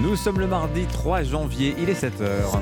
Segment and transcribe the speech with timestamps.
[0.00, 2.60] Nous sommes le mardi 3 janvier, il est 7h.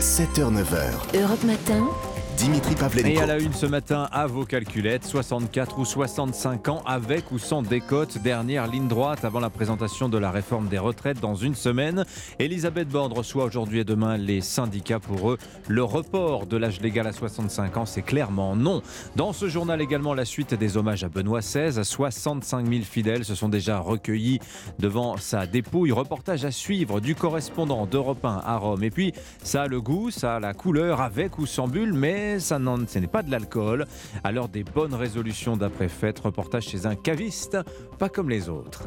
[0.00, 1.16] 7h, 9h.
[1.22, 1.86] Europe Matin.
[2.36, 3.08] Dimitri Pavlenko.
[3.08, 7.38] Et à la une ce matin, à vos calculettes, 64 ou 65 ans, avec ou
[7.38, 11.54] sans décote, dernière ligne droite avant la présentation de la réforme des retraites dans une
[11.54, 12.04] semaine.
[12.38, 15.38] Elisabeth Borne reçoit aujourd'hui et demain les syndicats pour eux.
[15.68, 18.82] Le report de l'âge légal à 65 ans, c'est clairement non.
[19.16, 21.84] Dans ce journal également, la suite des hommages à Benoît XVI.
[21.84, 24.40] 65 000 fidèles se sont déjà recueillis
[24.78, 25.92] devant sa dépouille.
[25.92, 28.82] Reportage à suivre du correspondant d'Europe 1 à Rome.
[28.82, 29.12] Et puis,
[29.42, 32.98] ça a le goût, ça a la couleur, avec ou sans bulle, mais ça ce
[32.98, 33.86] n'est pas de l'alcool.
[34.22, 37.58] Alors des bonnes résolutions d'après-fête, reportage chez un caviste,
[37.98, 38.84] pas comme les autres.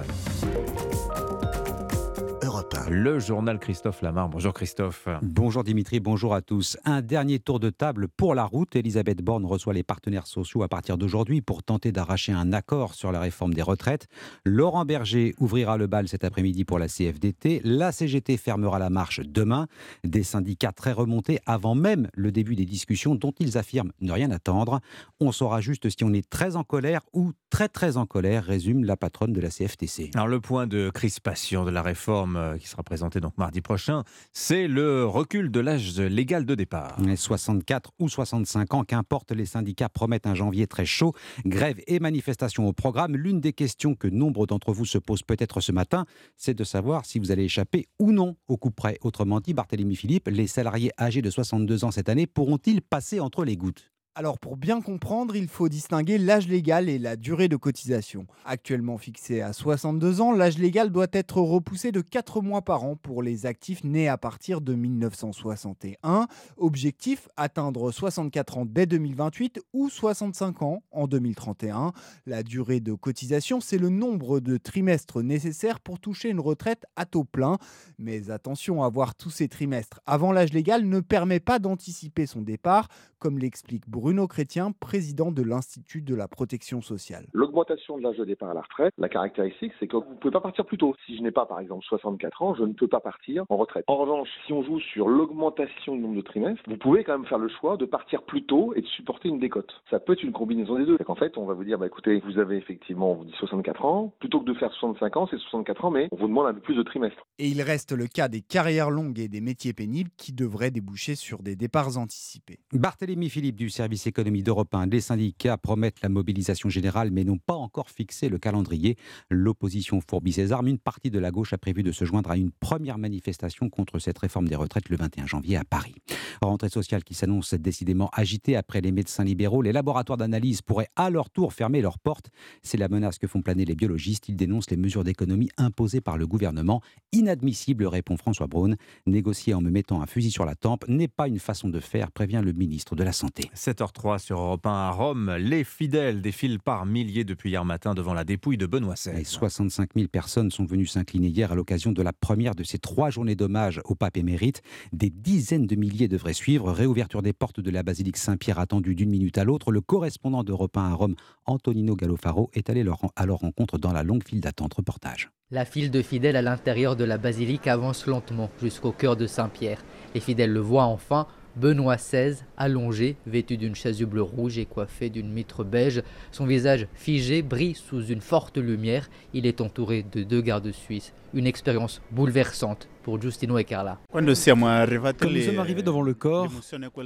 [2.90, 4.30] Le journal Christophe Lamar.
[4.30, 5.08] Bonjour Christophe.
[5.22, 6.78] Bonjour Dimitri, bonjour à tous.
[6.86, 8.76] Un dernier tour de table pour la route.
[8.76, 13.12] Elisabeth Borne reçoit les partenaires sociaux à partir d'aujourd'hui pour tenter d'arracher un accord sur
[13.12, 14.08] la réforme des retraites.
[14.46, 17.62] Laurent Berger ouvrira le bal cet après-midi pour la CFDT.
[17.64, 19.68] La CGT fermera la marche demain.
[20.04, 24.32] Des syndicats très remontés avant même le début des discussions dont ils affirment ne rien
[24.32, 24.82] attendre.
[25.20, 28.84] On saura juste si on est très en colère ou très très en colère, résume
[28.84, 30.12] la patronne de la CFTC.
[30.16, 34.04] Alors le point de crispation de la réforme euh, qui sera présenté donc mardi prochain,
[34.32, 36.98] c'est le recul de l'âge légal de départ.
[37.16, 41.14] 64 ou 65 ans, qu'importe, les syndicats promettent un janvier très chaud.
[41.46, 43.16] Grève et manifestation au programme.
[43.16, 47.06] L'une des questions que nombre d'entre vous se posent peut-être ce matin, c'est de savoir
[47.06, 48.98] si vous allez échapper ou non au coup près.
[49.02, 53.44] Autrement dit, Barthélémy Philippe, les salariés âgés de 62 ans cette année pourront-ils passer entre
[53.44, 53.92] les gouttes?
[54.18, 58.26] Alors pour bien comprendre, il faut distinguer l'âge légal et la durée de cotisation.
[58.46, 62.96] Actuellement fixé à 62 ans, l'âge légal doit être repoussé de 4 mois par an
[62.96, 66.26] pour les actifs nés à partir de 1961.
[66.58, 71.94] Objectif, atteindre 64 ans dès 2028 ou 65 ans en 2031.
[72.26, 77.06] La durée de cotisation, c'est le nombre de trimestres nécessaires pour toucher une retraite à
[77.06, 77.60] taux plein.
[78.00, 82.88] Mais attention, avoir tous ces trimestres avant l'âge légal ne permet pas d'anticiper son départ,
[83.20, 87.26] comme l'explique Bruno Bruno Chrétien, président de l'Institut de la protection sociale.
[87.34, 90.32] L'augmentation de l'âge de départ à la retraite, la caractéristique, c'est que vous ne pouvez
[90.32, 90.96] pas partir plus tôt.
[91.06, 93.84] Si je n'ai pas, par exemple, 64 ans, je ne peux pas partir en retraite.
[93.88, 97.28] En revanche, si on joue sur l'augmentation du nombre de trimestres, vous pouvez quand même
[97.28, 99.74] faire le choix de partir plus tôt et de supporter une décote.
[99.90, 100.98] Ça peut être une combinaison des deux.
[101.06, 103.84] En fait, on va vous dire, bah, écoutez, vous avez effectivement, on vous dit 64
[103.84, 106.54] ans, plutôt que de faire 65 ans, c'est 64 ans, mais on vous demande un
[106.54, 107.28] peu plus de trimestres.
[107.40, 111.16] Et il reste le cas des carrières longues et des métiers pénibles qui devraient déboucher
[111.16, 112.60] sur des départs anticipés.
[112.72, 114.86] Barthélémy Philippe du service économie d'Europe 1.
[114.88, 118.98] Les syndicats promettent la mobilisation générale mais n'ont pas encore fixé le calendrier.
[119.30, 120.68] L'opposition fourbit ses armes.
[120.68, 124.00] Une partie de la gauche a prévu de se joindre à une première manifestation contre
[124.00, 125.96] cette réforme des retraites le 21 janvier à Paris.
[126.42, 129.62] Rentrée sociale qui s'annonce décidément agitée après les médecins libéraux.
[129.62, 132.30] Les laboratoires d'analyse pourraient à leur tour fermer leurs portes.
[132.62, 134.30] C'est la menace que font planer les biologistes.
[134.30, 136.82] Ils dénoncent les mesures d'économie imposées par le gouvernement.
[137.14, 138.76] Inadmissible, répond François Braun.
[139.06, 142.12] Négocier en me mettant un fusil sur la tempe n'est pas une façon de faire,
[142.12, 143.50] prévient le ministre de la Santé.
[143.78, 145.36] 7h03 sur Europe 1 à Rome.
[145.38, 149.24] Les fidèles défilent par milliers depuis hier matin devant la dépouille de Benoît XVI.
[149.24, 153.12] 65 000 personnes sont venues s'incliner hier à l'occasion de la première de ces trois
[153.12, 154.64] journées d'hommage au pape émérite.
[154.94, 156.72] Des dizaines de milliers devraient suivre.
[156.72, 159.72] Réouverture des portes de la basilique Saint-Pierre attendue d'une minute à l'autre.
[159.72, 161.16] Le correspondant d'Europe 1 à Rome,
[161.46, 162.84] Antonino Gallofaro, est allé
[163.16, 164.74] à leur rencontre dans la longue file d'attente.
[164.74, 165.30] Reportage.
[165.52, 169.84] La file de fidèles à l'intérieur de la basilique avance lentement jusqu'au cœur de Saint-Pierre.
[170.14, 171.28] Les fidèles le voient enfin.
[171.58, 177.42] Benoît XVI, allongé, vêtu d'une chasuble rouge et coiffé d'une mitre beige, son visage figé
[177.42, 179.10] brille sous une forte lumière.
[179.34, 181.14] Il est entouré de deux gardes suisses.
[181.34, 184.00] Une expérience bouleversante pour Giustino et Carla.
[184.12, 186.52] Quand nous sommes arrivés devant le corps,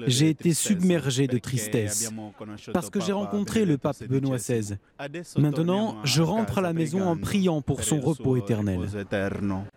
[0.08, 2.12] j'ai été submergé de tristesse
[2.74, 4.78] parce que j'ai rencontré le pape Benoît XVI.
[5.38, 8.80] Maintenant, je rentre à la maison en priant pour son repos éternel.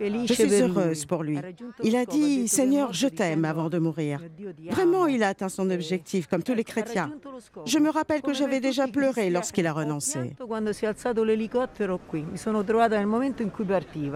[0.00, 1.38] Je suis heureuse pour lui.
[1.82, 4.20] Il a dit Seigneur, je t'aime avant de mourir.
[4.70, 7.12] Vraiment, il a atteint son objectif, comme tous les chrétiens.
[7.66, 10.34] Je me rappelle que j'avais déjà pleuré lorsqu'il a renoncé.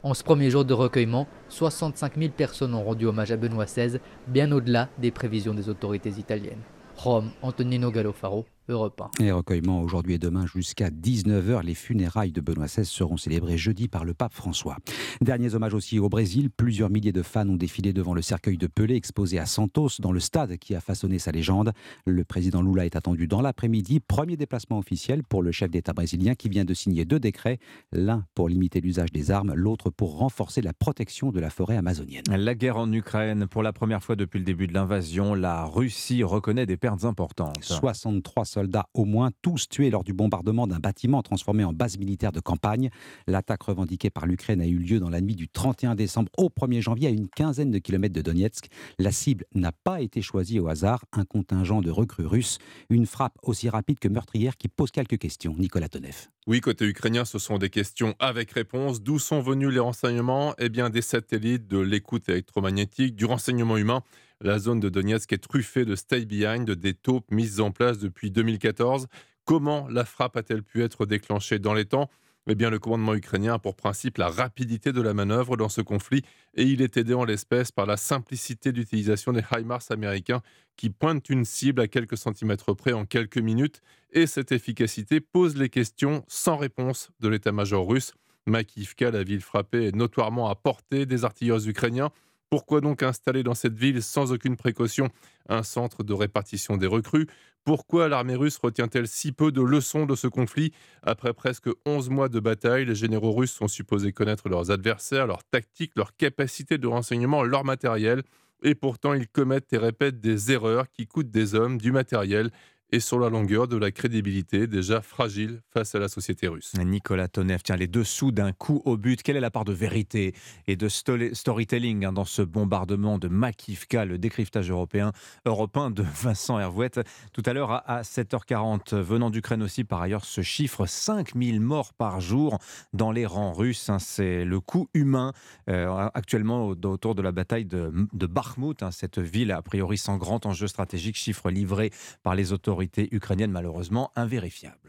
[0.02, 3.66] En ce premier jour de recueillement, 60 5 000 personnes ont rendu hommage à Benoît
[3.66, 6.58] XVI, bien au-delà des prévisions des autorités italiennes.
[6.96, 11.64] Rome, Antonino Gallofaro, Europe Et recueillement aujourd'hui et demain jusqu'à 19h.
[11.64, 14.76] Les funérailles de Benoît XVI seront célébrées jeudi par le pape François.
[15.20, 16.50] Derniers hommages aussi au Brésil.
[16.50, 20.12] Plusieurs milliers de fans ont défilé devant le cercueil de Pelé exposé à Santos, dans
[20.12, 21.72] le stade qui a façonné sa légende.
[22.06, 24.00] Le président Lula est attendu dans l'après-midi.
[24.00, 27.58] Premier déplacement officiel pour le chef d'État brésilien qui vient de signer deux décrets.
[27.92, 32.24] L'un pour limiter l'usage des armes, l'autre pour renforcer la protection de la forêt amazonienne.
[32.28, 33.46] La guerre en Ukraine.
[33.46, 37.56] Pour la première fois depuis le début de l'invasion, la Russie reconnaît des pertes importantes.
[37.62, 42.32] 63 soldats au moins, tous tués lors du bombardement d'un bâtiment transformé en base militaire
[42.32, 42.90] de campagne.
[43.28, 46.80] L'attaque revendiquée par l'Ukraine a eu lieu dans la nuit du 31 décembre au 1er
[46.80, 48.66] janvier à une quinzaine de kilomètres de Donetsk.
[48.98, 52.58] La cible n'a pas été choisie au hasard, un contingent de recrues russes.
[52.90, 55.54] Une frappe aussi rapide que meurtrière qui pose quelques questions.
[55.56, 56.26] Nicolas Tonev.
[56.48, 59.02] Oui, côté ukrainien, ce sont des questions avec réponse.
[59.02, 60.54] D'où sont venus les renseignements?
[60.58, 64.02] Eh bien, des satellites, de l'écoute électromagnétique, du renseignement humain.
[64.40, 69.08] La zone de Donetsk est truffée de stay-behind, des taupes mises en place depuis 2014.
[69.44, 72.08] Comment la frappe a-t-elle pu être déclenchée dans les temps?
[72.46, 75.80] Eh bien, le commandement ukrainien a pour principe la rapidité de la manœuvre dans ce
[75.80, 76.22] conflit
[76.54, 80.40] et il est aidé en l'espèce par la simplicité d'utilisation des HIMARS américains
[80.76, 83.82] qui pointent une cible à quelques centimètres près en quelques minutes
[84.12, 88.14] et cette efficacité pose les questions sans réponse de l'état-major russe.
[88.46, 92.12] Makivka, la ville frappée, est notoirement à portée des artilleurs ukrainiens.
[92.50, 95.10] Pourquoi donc installer dans cette ville sans aucune précaution
[95.50, 97.26] un centre de répartition des recrues?
[97.62, 100.72] Pourquoi l'armée russe retient-elle si peu de leçons de ce conflit?
[101.02, 105.44] Après presque 11 mois de bataille, les généraux russes sont supposés connaître leurs adversaires, leurs
[105.44, 108.22] tactiques, leurs capacités de renseignement, leur matériel.
[108.62, 112.50] Et pourtant, ils commettent et répètent des erreurs qui coûtent des hommes, du matériel
[112.90, 116.72] et sur la longueur de la crédibilité déjà fragile face à la société russe.
[116.78, 120.34] Nicolas Tonev, tiens, les dessous d'un coup au but, quelle est la part de vérité
[120.66, 125.12] et de storytelling hein, dans ce bombardement de Makivka, le décryptage européen,
[125.44, 127.00] européen de Vincent Hervouette
[127.32, 132.20] Tout à l'heure à 7h40, venant d'Ukraine aussi par ailleurs, ce chiffre 5000 morts par
[132.20, 132.58] jour
[132.94, 133.90] dans les rangs russes.
[133.90, 135.32] Hein, c'est le coût humain
[135.68, 140.16] euh, actuellement autour de la bataille de, de Bakhmut, hein, cette ville a priori sans
[140.16, 141.90] grand enjeu stratégique, chiffre livré
[142.22, 142.77] par les autorités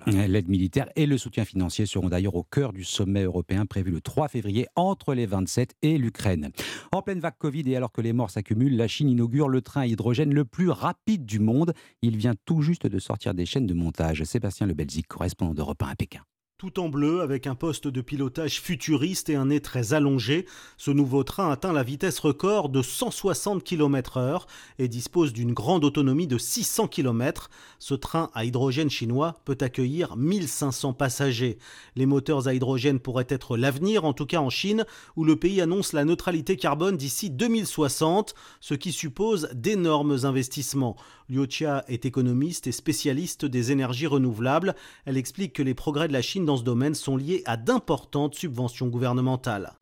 [0.06, 4.02] L'aide militaire et le soutien financier seront d'ailleurs au cœur du sommet européen prévu le
[4.02, 6.52] 3 février entre les 27 et l'Ukraine.
[6.92, 9.82] En pleine vague Covid et alors que les morts s'accumulent, la Chine inaugure le train
[9.82, 11.74] à hydrogène le plus rapide du monde.
[12.02, 14.24] Il vient tout juste de sortir des chaînes de montage.
[14.24, 16.22] Sébastien Lebelzik, correspondant d'Europe 1 à Pékin
[16.60, 20.46] tout en bleu avec un poste de pilotage futuriste et un nez très allongé.
[20.76, 24.42] Ce nouveau train atteint la vitesse record de 160 km/h
[24.78, 27.50] et dispose d'une grande autonomie de 600 km.
[27.80, 31.60] Ce train à hydrogène chinois peut accueillir 1500 passagers.
[31.96, 34.84] Les moteurs à hydrogène pourraient être l'avenir, en tout cas en Chine,
[35.16, 40.98] où le pays annonce la neutralité carbone d'ici 2060, ce qui suppose d'énormes investissements.
[41.30, 44.74] Liu Chia est économiste et spécialiste des énergies renouvelables.
[45.06, 48.34] Elle explique que les progrès de la Chine dans ce domaine sont liés à d'importantes
[48.34, 49.74] subventions gouvernementales.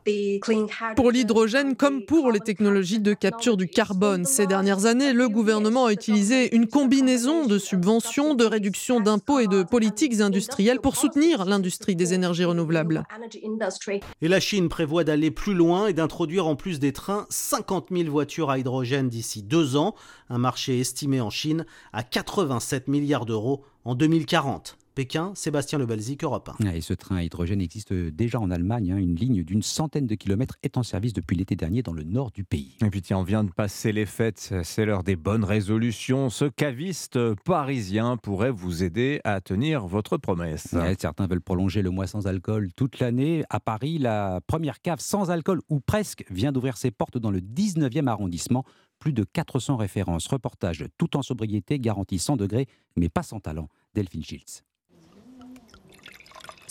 [0.98, 5.86] Pour l'hydrogène comme pour les technologies de capture du carbone, ces dernières années, le gouvernement
[5.86, 11.46] a utilisé une combinaison de subventions, de réductions d'impôts et de politiques industrielles pour soutenir
[11.46, 13.04] l'industrie des énergies renouvelables.
[14.22, 18.10] Et la Chine prévoit d'aller plus loin et d'introduire en plus des trains 50 000
[18.10, 19.96] voitures à hydrogène d'ici deux ans,
[20.30, 24.78] un marché estimé en Chine à 87 milliards d'euros en 2040.
[24.98, 26.72] Pékin, Sébastien Lebelzik, Europe 1.
[26.72, 28.94] Et ce train à hydrogène existe déjà en Allemagne.
[28.94, 28.98] Hein.
[28.98, 32.32] Une ligne d'une centaine de kilomètres est en service depuis l'été dernier dans le nord
[32.32, 32.76] du pays.
[32.84, 36.32] Et puis tiens, on vient de passer les fêtes, c'est l'heure des bonnes résolutions.
[36.32, 40.76] Ce caviste parisien pourrait vous aider à tenir votre promesse.
[40.98, 43.44] certains veulent prolonger le mois sans alcool toute l'année.
[43.52, 47.40] À Paris, la première cave sans alcool, ou presque, vient d'ouvrir ses portes dans le
[47.40, 48.66] 19e arrondissement
[49.00, 53.70] plus de 400 références, reportages tout en sobriété, garantie 100 degrés, mais pas sans talent.
[53.94, 54.67] Delphine Schiltz.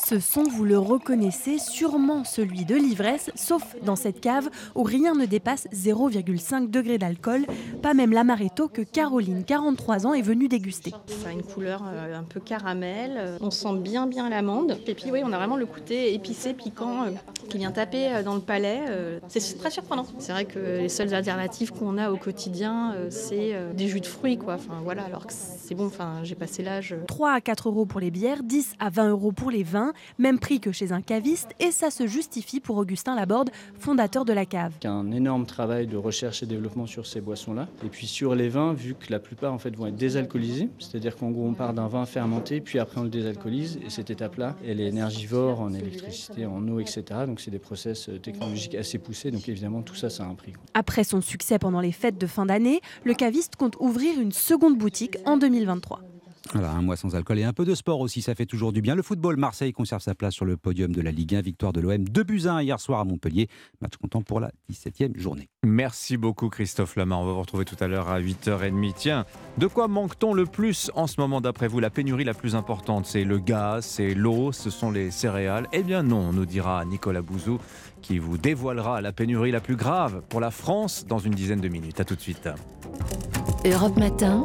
[0.09, 5.15] Ce son, vous le reconnaissez, sûrement celui de l'ivresse, sauf dans cette cave où rien
[5.15, 7.45] ne dépasse 0,5 degré d'alcool,
[7.83, 10.93] pas même l'amaretto que Caroline, 43 ans, est venue déguster.
[11.09, 15.11] Ça a une couleur euh, un peu caramel, on sent bien bien l'amande, et puis
[15.11, 17.11] oui, on a vraiment le côté épicé, piquant, euh,
[17.51, 18.83] qui vient taper euh, dans le palais.
[19.27, 20.07] C'est très surprenant.
[20.21, 24.39] C'est vrai que les seules alternatives qu'on a au quotidien, c'est des jus de fruits,
[24.39, 24.55] quoi.
[24.55, 26.95] Enfin voilà, alors que c'est bon, enfin, j'ai passé l'âge.
[27.09, 30.39] 3 à 4 euros pour les bières, 10 à 20 euros pour les vins même
[30.39, 34.47] prix que chez un caviste, et ça se justifie pour Augustin Laborde, fondateur de la
[34.47, 34.73] cave.
[34.85, 37.69] Un énorme travail de recherche et développement sur ces boissons-là.
[37.85, 41.17] Et puis sur les vins, vu que la plupart en fait vont être désalcoolisés, c'est-à-dire
[41.17, 44.57] qu'en gros on part d'un vin fermenté, puis après on le désalcoolise, et cette étape-là,
[44.67, 47.05] elle est énergivore en électricité, en eau, etc.
[47.27, 50.35] Donc c'est des process euh, technologiques assez poussés, donc évidemment tout ça, ça a un
[50.35, 50.53] prix.
[50.75, 54.77] Après son succès pendant les fêtes de fin d'année, le caviste compte ouvrir une seconde
[54.77, 56.01] boutique en 2023.
[56.53, 58.81] Voilà, un mois sans alcool et un peu de sport aussi, ça fait toujours du
[58.81, 58.95] bien.
[58.95, 61.41] Le football, Marseille conserve sa place sur le podium de la Ligue 1.
[61.43, 63.49] Victoire de l'OM 2 buts 1 hier soir à Montpellier.
[63.81, 65.49] Match content pour la 17e journée.
[65.65, 67.21] Merci beaucoup Christophe Lamar.
[67.21, 68.95] On va vous retrouver tout à l'heure à 8h30.
[68.95, 69.27] Tiens,
[69.59, 71.81] de quoi manque-t-on le plus en ce moment d'après vous?
[71.81, 75.67] La pénurie la plus importante, c'est le gaz, c'est l'eau, ce sont les céréales?
[75.73, 77.59] Eh bien non, nous dira Nicolas Bouzou
[78.01, 81.69] qui vous dévoilera la pénurie la plus grave pour la France dans une dizaine de
[81.69, 82.01] minutes.
[82.01, 82.49] A tout de suite.
[83.67, 84.45] Europe Matin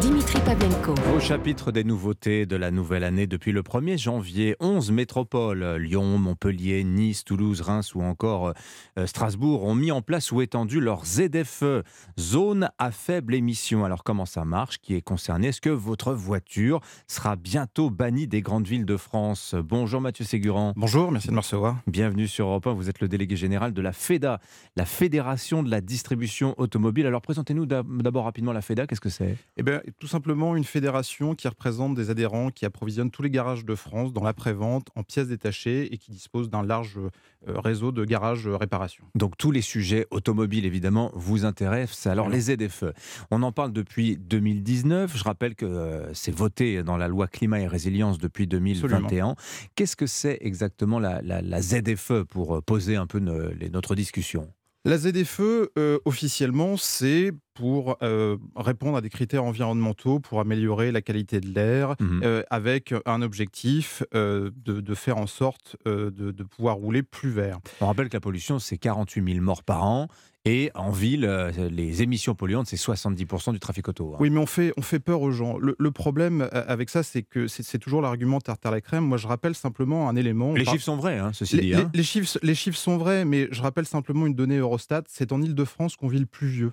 [0.00, 0.94] Dimitri Pavlenko.
[1.14, 6.18] Au chapitre des nouveautés de la nouvelle année depuis le 1er janvier, 11 métropoles, Lyon,
[6.18, 8.52] Montpellier, Nice, Toulouse, Reims ou encore
[8.98, 11.82] euh, Strasbourg, ont mis en place ou étendu leurs ZFE,
[12.18, 13.84] zone à faible émission.
[13.84, 14.78] Alors comment ça marche?
[14.78, 15.48] Qui est concerné?
[15.48, 19.54] Est-ce que votre voiture sera bientôt bannie des grandes villes de France?
[19.56, 20.72] Bonjour Mathieu Ségurant.
[20.76, 21.76] Bonjour, merci de me recevoir.
[21.86, 24.40] Bienvenue sur Europe 1, vous êtes le délégué général de la FEDA,
[24.76, 27.06] la Fédération de la distribution automobile.
[27.06, 29.36] Alors présentez-nous d'abord rapidement la FEDA, qu'est-ce que c'est?
[29.56, 33.64] Eh bien tout simplement une fédération qui représente des adhérents qui approvisionnent tous les garages
[33.64, 38.04] de France dans l'après-vente en pièces détachées et qui dispose d'un large euh, réseau de
[38.04, 39.04] garages réparation.
[39.14, 42.06] Donc tous les sujets automobiles évidemment vous intéressent.
[42.06, 42.86] Alors les ZFE,
[43.30, 45.16] on en parle depuis 2019.
[45.16, 49.36] Je rappelle que euh, c'est voté dans la loi climat et résilience depuis 2021.
[49.74, 51.20] Qu'est-ce que c'est exactement la,
[51.60, 54.48] ZFE pour euh, poser un peu notre discussion?
[54.90, 55.70] La ZFE,
[56.04, 61.96] officiellement, c'est pour euh, répondre à des critères environnementaux, pour améliorer la qualité de l'air,
[61.98, 67.58] mmh euh, avec un objectif euh, de, faire en sorte de, pouvoir rouler plus vert.
[67.80, 70.08] On rappelle que la pollution, c'est 48 000 morts par an.
[70.46, 71.26] Et en ville,
[71.72, 74.12] les émissions polluantes, c'est 70% du trafic auto.
[74.14, 74.18] Hein.
[74.20, 75.58] Oui, mais on fait, on fait peur aux gens.
[75.58, 79.04] Le, problème avec ça, c'est que c'est toujours l'argument tartare la crème.
[79.04, 80.52] Moi, je rappelle simplement un élément.
[80.52, 81.68] Les chiffres sont vrais, hein, ceci les, dit.
[81.70, 81.90] Les, hein.
[81.92, 85.02] les, chiffres, les chiffres sont vrais, mais je rappelle simplement une donnée Eurostat.
[85.08, 86.72] C'est en Ile-de-France qu'on vit le plus vieux.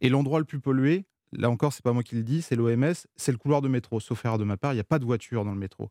[0.00, 2.94] Et l'endroit le plus pollué, là encore, c'est pas moi qui le dis, c'est l'OMS,
[3.16, 4.00] c'est le couloir de métro.
[4.00, 5.90] Sauf erreur de ma part, il n'y a pas de voiture dans le métro.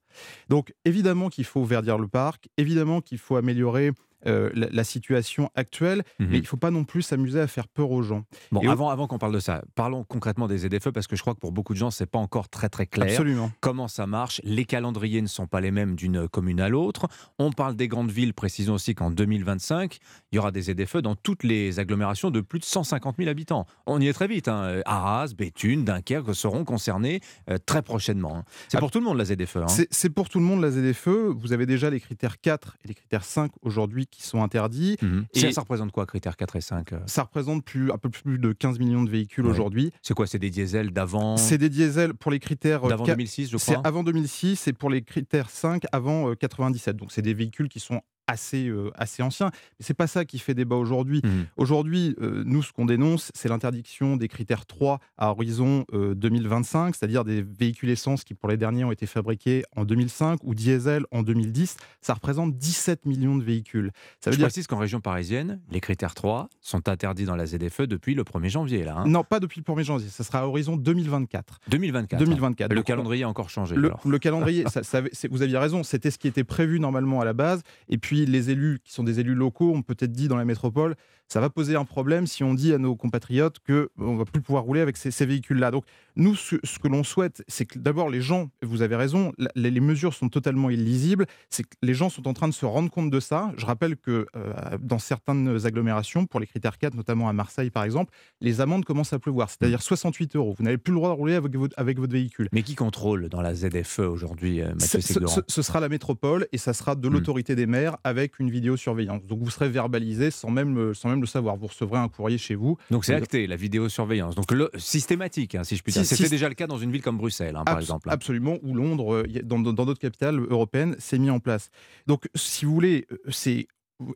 [0.50, 3.92] Donc évidemment qu'il faut verdir le parc, évidemment qu'il faut améliorer
[4.26, 6.34] euh, la, situation actuelle, mais mhm.
[6.34, 8.24] il ne faut pas non plus s'amuser à faire peur aux gens.
[8.52, 11.34] Bon, avant, avant qu'on parle de ça, parlons concrètement des ZFE parce que je crois
[11.34, 13.08] que pour beaucoup de gens, c'est pas encore très très clair.
[13.08, 13.52] Absolument.
[13.62, 17.08] Comment ça marche Les calendriers ne sont pas les mêmes d'une commune à l'autre.
[17.38, 20.00] On parle des grandes villes, précisons aussi qu'en 2025,
[20.32, 23.66] il y aura des ZFE dans toutes les agglomérations de plus de 150 000 habitants.
[23.86, 24.48] On y est très vite.
[24.48, 24.82] Hein.
[24.86, 28.38] Arras, Béthune, Dunkerque seront concernés euh, très prochainement.
[28.38, 28.44] Hein.
[28.68, 29.58] C'est ah, pour tout le monde la ZFE.
[29.58, 29.86] Hein.
[29.92, 31.08] C'est pour tout le monde la ZFE.
[31.08, 34.98] Vous avez déjà les critères 4 et les critères 5 aujourd'hui qui sont interdits.
[35.02, 35.26] Mhm.
[35.34, 38.40] Et ça, représente quoi, critères 4 et 5 euh Ça représente plus, un peu plus
[38.40, 39.92] de 15 millions de véhicules aujourd'hui.
[40.02, 42.82] C'est quoi C'est des diesels d'avant C'est des diesels pour les critères.
[42.88, 43.76] D'avant 2006, je crois.
[43.76, 46.96] C'est avant 2006 et pour les critères 5 avant 97.
[46.96, 49.48] Euh, Donc c'est des véhicules qui sont assez, euh, assez ancien.
[49.54, 51.22] Mais c'est pas ça qui fait débat aujourd'hui.
[51.24, 51.30] Mmh.
[51.58, 56.92] Aujourd'hui, euh, nous, ce qu'on dénonce, c'est l'interdiction des critères 3 à horizon 2025, euh,
[56.98, 61.06] c'est-à-dire des véhicules essence qui, pour les derniers, ont été fabriqués en 2005 ou diesel
[61.12, 61.78] en 2010.
[62.02, 63.92] Ça représente 17 millions de véhicules.
[64.20, 64.48] Ça veut Je dire...
[64.48, 68.50] précise qu'en région parisienne, les critères 3 sont interdits dans la ZFE depuis le 1er
[68.50, 68.84] janvier.
[68.84, 69.04] Là, hein.
[69.08, 70.10] Non, pas depuis le 1er janvier.
[70.10, 71.60] Ça sera à horizon 2024.
[71.70, 72.20] 2024.
[72.20, 72.74] 2024.
[72.74, 73.76] Le calendrier a encore changé.
[73.76, 77.62] Le, calendrier, ça, vous aviez raison, c'était ce qui était prévu normalement à la base.
[77.88, 80.96] Et puis, les élus qui sont des élus locaux ont peut-être dit dans la métropole,
[81.32, 84.42] ça va poser un problème si on dit à nos compatriotes que on va plus
[84.42, 85.70] pouvoir rouler avec ces, véhicules-là.
[85.70, 85.86] Donc
[86.16, 90.16] nous, ce, que l'on souhaite, c'est que d'abord les gens, vous avez raison, les, mesures
[90.16, 91.28] sont totalement illisibles.
[91.52, 93.54] C'est que les gens sont en train de se rendre compte de ça.
[93.58, 97.84] Je rappelle que euh, dans certaines agglomérations, pour les critères 4, notamment à Marseille par
[97.84, 98.12] exemple,
[98.42, 100.56] les amendes commencent à pleuvoir, c'est-à-dire 68 euros.
[100.58, 102.50] Vous n'avez plus le droit de rouler avec votre, avec votre véhicule.
[102.54, 106.48] Mais qui contrôle dans la ZFE aujourd'hui, euh, Mathieu ce, ce, ce, sera la métropole
[106.52, 107.14] et ça sera de hmm.
[107.14, 109.24] l'autorité des maires avec une vidéosurveillance.
[109.26, 111.56] Donc vous serez verbalisé sans même, sans même le savoir.
[111.56, 112.78] Vous recevrez un courrier chez vous.
[112.92, 114.36] Donc c'est acté, la vidéosurveillance.
[114.36, 116.06] Donc le, systématique, hein, si je puis dire.
[116.06, 118.10] C'était déjà le cas dans une ville comme Bruxelles, hein, par exemple.
[118.10, 121.70] Absolument, ou Londres, euh, dans d'autres capitales européennes, c'est mis en place.
[122.08, 123.68] Donc si vous voulez, euh, c'est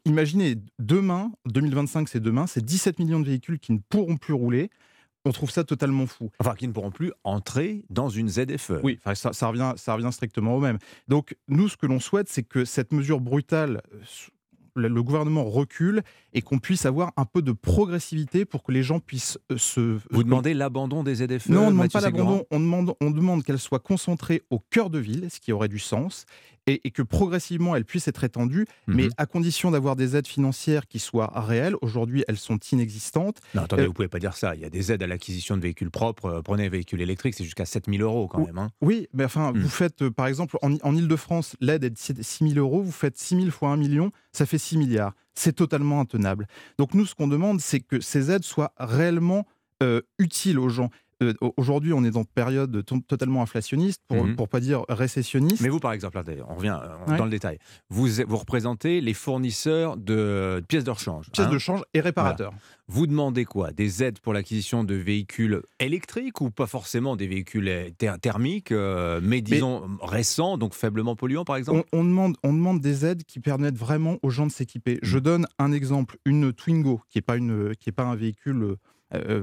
[0.06, 4.70] imaginez demain, 2025 c'est demain, c'est 17 millions de véhicules qui ne pourront plus rouler.
[5.25, 6.32] On trouve ça totalement fou.
[6.39, 8.82] Enfin, qui ne pourront plus entrer dans une ZFE.
[8.84, 10.77] Oui, ça, ça, revient, ça revient strictement au même.
[11.08, 14.00] Donc, nous, ce que l'on souhaite, c'est que cette mesure brutale euh,
[14.75, 16.01] le gouvernement recule
[16.34, 20.00] et qu'on puisse avoir un peu de progressivité pour que les gens puissent euh, se.
[20.12, 22.46] Vous demandez l'abandon des ZFE Non, on ne demande pas l'abandon.
[22.51, 25.80] On demande, on demande qu'elles soient concentrées au cœur de ville, ce qui aurait du
[25.80, 26.25] sens,
[26.67, 29.12] et, que progressivement elles puissent être étendues, mais mhm.
[29.17, 31.75] à condition d'avoir des aides financières qui soient réelles.
[31.82, 33.41] Aujourd'hui, elles sont inexistantes.
[33.55, 34.55] Non, attendez, euh, vous pouvez pas dire ça.
[34.55, 36.25] Il y a des aides à l'acquisition de véhicules propres.
[36.25, 38.58] Euh, prenez un véhicule électrique, c'est jusqu'à 7000 euros quand même.
[38.58, 38.70] Hein.
[38.82, 39.70] Oui, mais enfin, vous hmm.
[39.70, 42.82] faites, par exemple, en, en Ile-de-France, l'aide est de 6000 euros.
[42.82, 46.48] Vous faites 6000 fois 1 million, ça fait 6 milliards c'est totalement intenable.
[46.77, 49.48] Donc nous, ce qu'on demande, c'est que ces aides soient réellement
[49.82, 50.89] euh, utiles aux gens.
[51.24, 54.48] Euh, aujourd'hui, on est dans une période totalement inflationniste, pour ne mhm.
[54.48, 55.62] pas dire récessionniste.
[55.62, 57.58] Mais vous, par exemple, on revient euh, dans le détail.
[57.89, 61.30] Vous, vous représentez les fournisseurs de pièces de rechange.
[61.32, 62.53] Pièces de hein change et réparateurs.
[62.88, 63.72] Vous demandez quoi?
[63.72, 69.84] Des aides pour l'acquisition de véhicules électriques ou pas forcément des véhicules thermiques, mais disons
[70.01, 71.84] récents, donc faiblement polluants, par exemple?
[71.94, 75.00] On, demande, on demande des aides qui permettent vraiment aux gens de s'équiper.
[75.01, 75.22] Je mmh.
[75.22, 76.18] donne un exemple.
[76.25, 78.77] Une Twingo, qui n'est pas, une, qui est pas un véhicule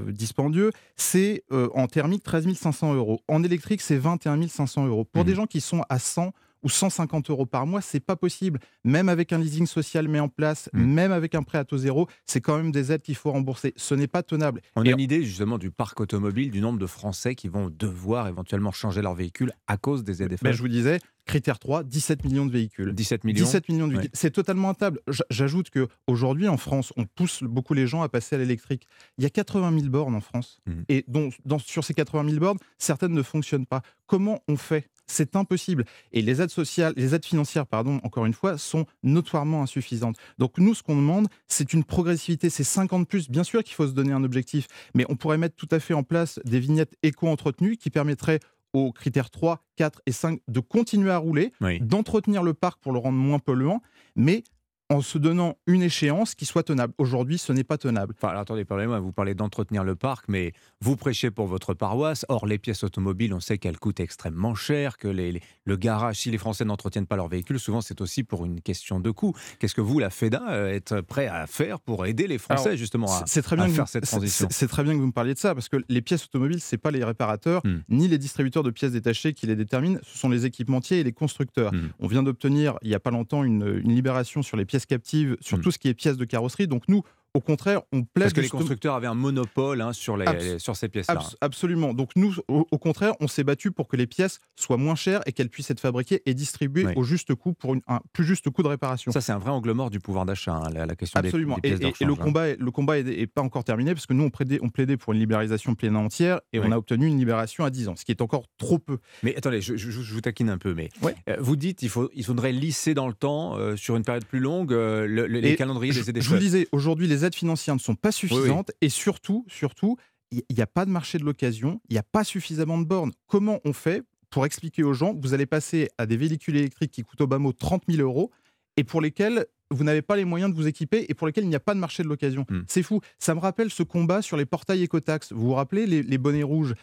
[0.09, 3.21] dispendieux, c'est en thermique 13 500 euros.
[3.29, 5.05] En électrique, c'est 21 500 euros.
[5.05, 5.37] Pour des mmh.
[5.37, 8.61] gens qui sont à 100 ou 150 euros par mois, c'est pas possible.
[8.85, 10.85] Même avec un leasing social mis en place, mmh.
[10.85, 13.73] même avec un prêt à taux zéro, c'est quand même des aides qu'il faut rembourser.
[13.77, 14.61] Ce n'est pas tenable.
[14.77, 18.29] On a une idée justement du parc automobile, du nombre de Français qui vont devoir
[18.29, 21.01] éventuellement changer leur véhicule à cause des aides ben, Je vous disais,
[21.31, 22.93] critère 3, 17 millions de véhicules.
[22.93, 24.11] 17 millions 17 millions de véhicules.
[24.13, 25.01] C'est totalement table.
[25.31, 28.89] J'ajoute qu'aujourd'hui, en France, on pousse beaucoup les gens à passer à l'électrique.
[29.17, 30.59] Il y a 80 000 bornes en France.
[30.67, 30.73] Mmh.
[30.89, 31.35] Et donc,
[31.65, 33.83] sur ces 80 000 bornes, certaines ne fonctionnent pas.
[34.07, 34.89] Comment on fait?
[35.07, 35.85] C'est impossible.
[36.13, 40.17] Et les aides sociales, les aides financières, pardon, encore une fois, sont notoirement insuffisantes.
[40.39, 43.29] Donc nous, ce qu'on demande, c'est une progressivité, c'est 50 plus.
[43.29, 45.95] Bien sûr qu'il faut se donner un objectif, mais on pourrait mettre tout à fait
[45.95, 48.41] en place des vignettes éco-entretenues qui permettraient
[48.73, 52.99] aux critères 3, 4 et 5 de continuer à rouler, d'entretenir le parc pour le
[52.99, 53.83] rendre moins polluant,
[54.17, 54.45] mais
[54.91, 56.93] en se donnant une échéance qui soit tenable.
[56.99, 58.13] Aujourd'hui, ce n'est pas tenable.
[58.17, 62.27] Enfin, alors, attendez, parlez-moi, vous parlez d'entretenir le parc, mais vous prêchez pour votre paroisse.
[62.29, 66.33] Or, les pièces automobiles, on sait qu'elles coûtent extrêmement cher, que les, le garage, si
[66.33, 69.33] les Français n'entretiennent pas leur véhicule, souvent c'est aussi pour une question de coût.
[69.61, 73.07] Qu'est-ce que vous, la FEDA, euh, êtes prêt à faire pour aider les Français justement
[73.17, 75.55] à, très bien faire cette transition C'est très bien que vous me parliez de ça,
[75.55, 77.83] parce que les pièces automobiles, c'est pas les réparateurs, hmm.
[77.91, 81.13] ni les distributeurs de pièces détachées qui les déterminent, ce sont les équipementiers et les
[81.13, 81.73] constructeurs.
[81.73, 81.91] Hmm.
[82.01, 85.37] On vient d'obtenir, il n'y a pas longtemps, une, une libération sur les pièces captives,
[85.41, 85.63] sur Mm.
[85.63, 86.67] tout ce qui est pièces de carrosserie.
[86.69, 87.03] Donc nous,
[87.35, 88.25] au contraire, on plaide.
[88.25, 91.21] Parce que les constructeurs avaient un monopole hein, sur, les, sur ces pièces-là.
[91.41, 91.95] absolument.
[91.95, 95.33] Donc nous, au, contraire, on s'est battu pour que les pièces soient moins chères et
[95.33, 98.69] qu'elles puissent être fabriquées et distribuées au juste coût pour un plus juste coût de
[98.69, 99.13] réparation.
[99.13, 101.57] Ça, c'est un vrai angle mort du pouvoir d'achat, hein, la, question absolument.
[101.57, 104.15] des, pièces et, et, le combat, est, le combat est, pas encore terminé parce que
[104.15, 107.07] nous, on plaidait, on plaidait pour une libération pleine et entière et on a obtenu
[107.07, 108.99] une libération à 10 ans, ce qui est encore trop peu.
[109.23, 112.53] Mais attendez, je, vous taquine un peu, mais euh, vous dites il faut, il faudrait
[112.53, 116.21] lisser dans le temps, euh, sur une période plus longue, euh, les calendriers des aides.
[116.21, 118.71] Je vous disais, aujourd'hui, les aides financières ne sont pas suffisante.
[118.81, 119.97] Et surtout, surtout,
[120.31, 123.13] il n'y a pas de marché de l'occasion, il n'y a pas suffisamment de bornes.
[123.27, 127.03] Comment on fait pour expliquer aux gens, vous allez passer à des véhicules électriques qui
[127.03, 128.31] coûtent au bas mot 30 000 euros
[128.77, 131.51] et pour lesquels vous n'avez pas les moyens de vous équiper et pour lesquels il
[131.51, 132.47] n'y a pas de marché de l'occasion.
[132.49, 132.63] Hmm.
[132.69, 133.01] C'est fou.
[133.19, 135.33] Ça me rappelle ce combat sur les portails écotax.
[135.33, 136.75] Vous vous rappelez les, les bonnets rouges?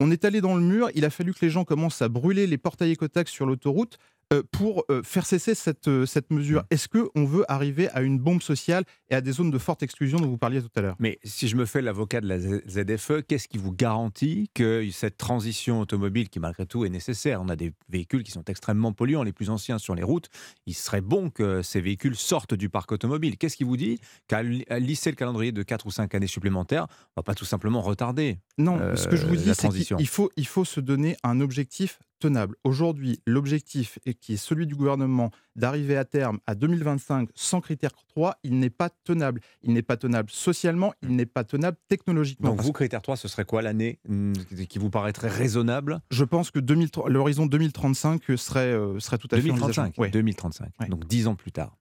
[0.00, 2.46] On est allé dans le mur, il a fallu que les gens commencent à brûler
[2.46, 3.98] les portails écotax sur l'autoroute
[4.40, 6.62] pour euh, faire cesser cette, euh, cette mesure.
[6.62, 6.66] Mm.
[6.70, 10.18] Est-ce qu'on veut arriver à une bombe sociale et à des zones de forte exclusion
[10.18, 10.96] dont vous parliez tout à l'heure?
[10.98, 15.16] Mais si je me fais l'avocat de la ZFE, qu'est-ce qui vous garantit que cette
[15.16, 19.22] transition automobile, qui malgré tout est nécessaire, on a des véhicules qui sont extrêmement polluants,
[19.22, 20.28] les plus anciens sur les routes,
[20.66, 23.36] il serait bon que ces véhicules sortent du parc automobile.
[23.36, 27.20] Qu'est-ce qui vous dit qu'à lisser le calendrier de 4 ou 5 années supplémentaires, on
[27.20, 30.46] va pas tout simplement retarder Non, ce que je vous dis, c'est qu'il faut, il
[30.46, 32.54] faut se donner un objectif tenable.
[32.62, 38.36] Aujourd'hui, l'objectif, qui est celui du gouvernement, d'arriver à terme à 2025 sans critère 3,
[38.44, 39.40] il n'est pas tenable.
[39.62, 42.50] Il n'est pas tenable socialement, il n'est pas tenable technologiquement.
[42.50, 44.34] Donc vous, critère 3, ce serait quoi l'année hmm,
[44.68, 46.00] qui vous paraîtrait raisonnable?
[46.12, 46.60] Je pense que
[47.08, 51.76] l'horizon 2035 serait, euh, serait tout à fait 2035, 2035, donc 10 ans plus tard.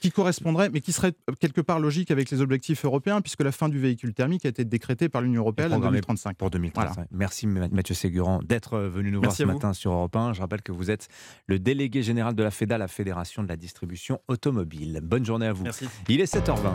[0.00, 3.52] Qui correspondrait, mais qui serait euh, quelque part logique avec les objectifs européens, puisque la
[3.52, 6.38] fin du véhicule thermique a été décrétée par l'Union européenne en 2035.
[6.38, 7.08] Pour 2035.
[7.10, 10.32] Merci Mathieu Ségurant d'être venu nous voir ce matin sur Europe 1.
[10.32, 11.08] Je rappelle que vous êtes
[11.46, 15.00] le délégué général de la FEDA, la Fédération de la distribution automobile.
[15.02, 15.64] Bonne journée à vous.
[15.64, 15.88] Merci.
[16.08, 16.74] Il est 7h20.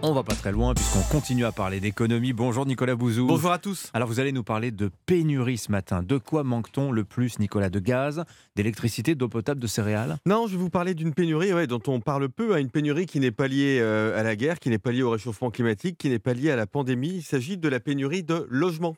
[0.00, 2.32] On va pas très loin puisqu'on continue à parler d'économie.
[2.32, 3.26] Bonjour Nicolas Bouzou.
[3.26, 3.90] Bonjour à tous.
[3.92, 6.04] Alors vous allez nous parler de pénurie ce matin.
[6.04, 7.68] De quoi manque-t-on le plus, Nicolas?
[7.68, 8.22] De gaz,
[8.54, 10.18] d'électricité, d'eau potable, de céréales?
[10.24, 13.06] Non, je vais vous parler d'une pénurie ouais, dont on parle peu, à une pénurie
[13.06, 15.98] qui n'est pas liée euh, à la guerre, qui n'est pas liée au réchauffement climatique,
[15.98, 17.14] qui n'est pas liée à la pandémie.
[17.16, 18.94] Il s'agit de la pénurie de logement.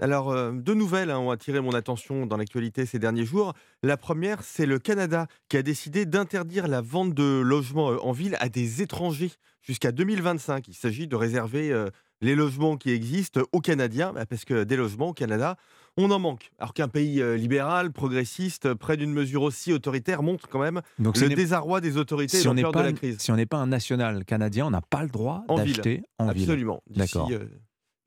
[0.00, 3.52] Alors, euh, deux nouvelles hein, ont attiré mon attention dans l'actualité ces derniers jours.
[3.82, 8.12] La première, c'est le Canada qui a décidé d'interdire la vente de logements euh, en
[8.12, 10.68] ville à des étrangers jusqu'à 2025.
[10.68, 11.90] Il s'agit de réserver euh,
[12.22, 15.56] les logements qui existent aux Canadiens, bah, parce que des logements au Canada,
[15.98, 16.50] on en manque.
[16.58, 21.80] Alors qu'un pays libéral, progressiste, près d'une mesure aussi autoritaire, montre quand même le désarroi
[21.80, 23.18] des autorités si de la crise.
[23.18, 26.42] Si on n'est pas un national canadien, on n'a pas le droit d'acheter en ville.
[26.44, 26.82] Absolument.
[26.88, 27.28] D'accord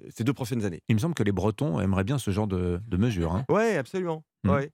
[0.10, 0.82] ces deux prochaines années.
[0.88, 3.34] Il me semble que les Bretons aimeraient bien ce genre de, mesures.
[3.34, 3.46] Hein.
[3.50, 4.24] Oui, absolument.
[4.44, 4.50] Mmh.
[4.50, 4.72] Ouais.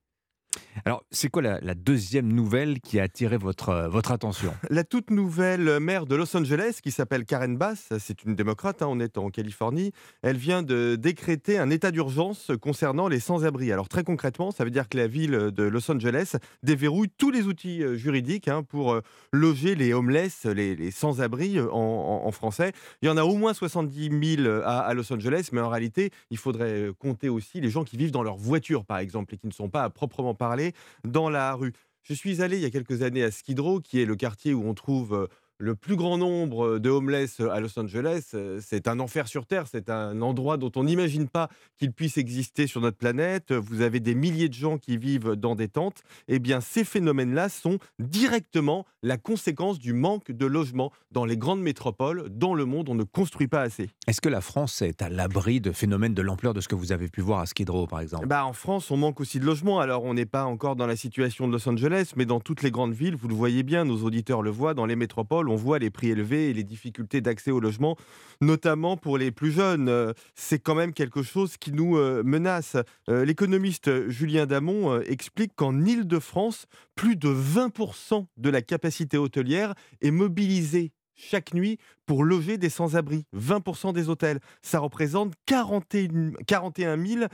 [0.86, 4.54] Alors, c'est quoi la, deuxième nouvelle qui a attiré votre, euh, votre attention?
[4.70, 8.88] La toute nouvelle maire de Los Angeles, qui s'appelle Karen Bass, c'est une démocrate, hein,
[8.90, 13.72] on est en Californie, elle vient de décréter un état d'urgence concernant les sans-abri.
[13.72, 17.46] Alors très concrètement, ça veut dire que la ville de Los Angeles déverrouille tous les
[17.46, 22.72] outils euh, juridiques hein, pour euh, loger les homeless, les, sans-abri en, français.
[23.02, 26.12] Il y en a au moins 70 000 à, à Los Angeles, mais en réalité,
[26.30, 29.48] il faudrait compter aussi les gens qui vivent dans leur voiture, par exemple, et qui
[29.48, 30.74] ne sont pas à proprement parler
[31.04, 31.74] dans la rue.
[32.02, 34.56] Je suis allé il y a quelques années à Skid Row, qui est le quartier
[34.56, 39.28] où on trouve le plus grand nombre de homeless à Los Angeles, c'est un enfer
[39.28, 43.52] sur Terre, c'est un endroit dont on n'imagine pas qu'il puisse exister sur notre planète.
[43.52, 46.02] Vous avez des milliers de gens qui vivent dans des tentes.
[46.30, 51.62] Eh bien, ces phénomènes-là sont directement la conséquence du manque de logements dans les grandes
[51.62, 52.30] métropoles.
[52.30, 53.90] Dans le monde, on ne construit pas assez.
[54.08, 56.94] Est-ce que la France est à l'abri de phénomènes de l'ampleur de ce que vous
[56.94, 58.28] avez pu voir à Skid Row, par exemple?
[58.28, 59.82] Bah, En France, on manque aussi de logements.
[59.82, 62.72] Alors, on n'est pas encore dans la situation de Los Angeles, mais dans toutes les
[62.72, 65.80] grandes villes, vous le voyez bien, nos auditeurs le voient, dans les métropoles, on voit
[65.80, 67.98] les prix élevés et les difficultés d'accès au logement,
[68.42, 69.90] notamment pour les plus jeunes.
[69.90, 72.78] Euh, c'est quand même quelque chose qui nous euh, menace.
[73.10, 80.12] Euh, l'économiste Julien Damon explique qu'en Île-de-France, plus de 20% de la capacité hôtelière est
[80.12, 83.26] mobilisée chaque nuit pour loger des sans-abri.
[83.38, 84.40] 20% des hôtels.
[84.64, 87.26] Ça représente 41, 000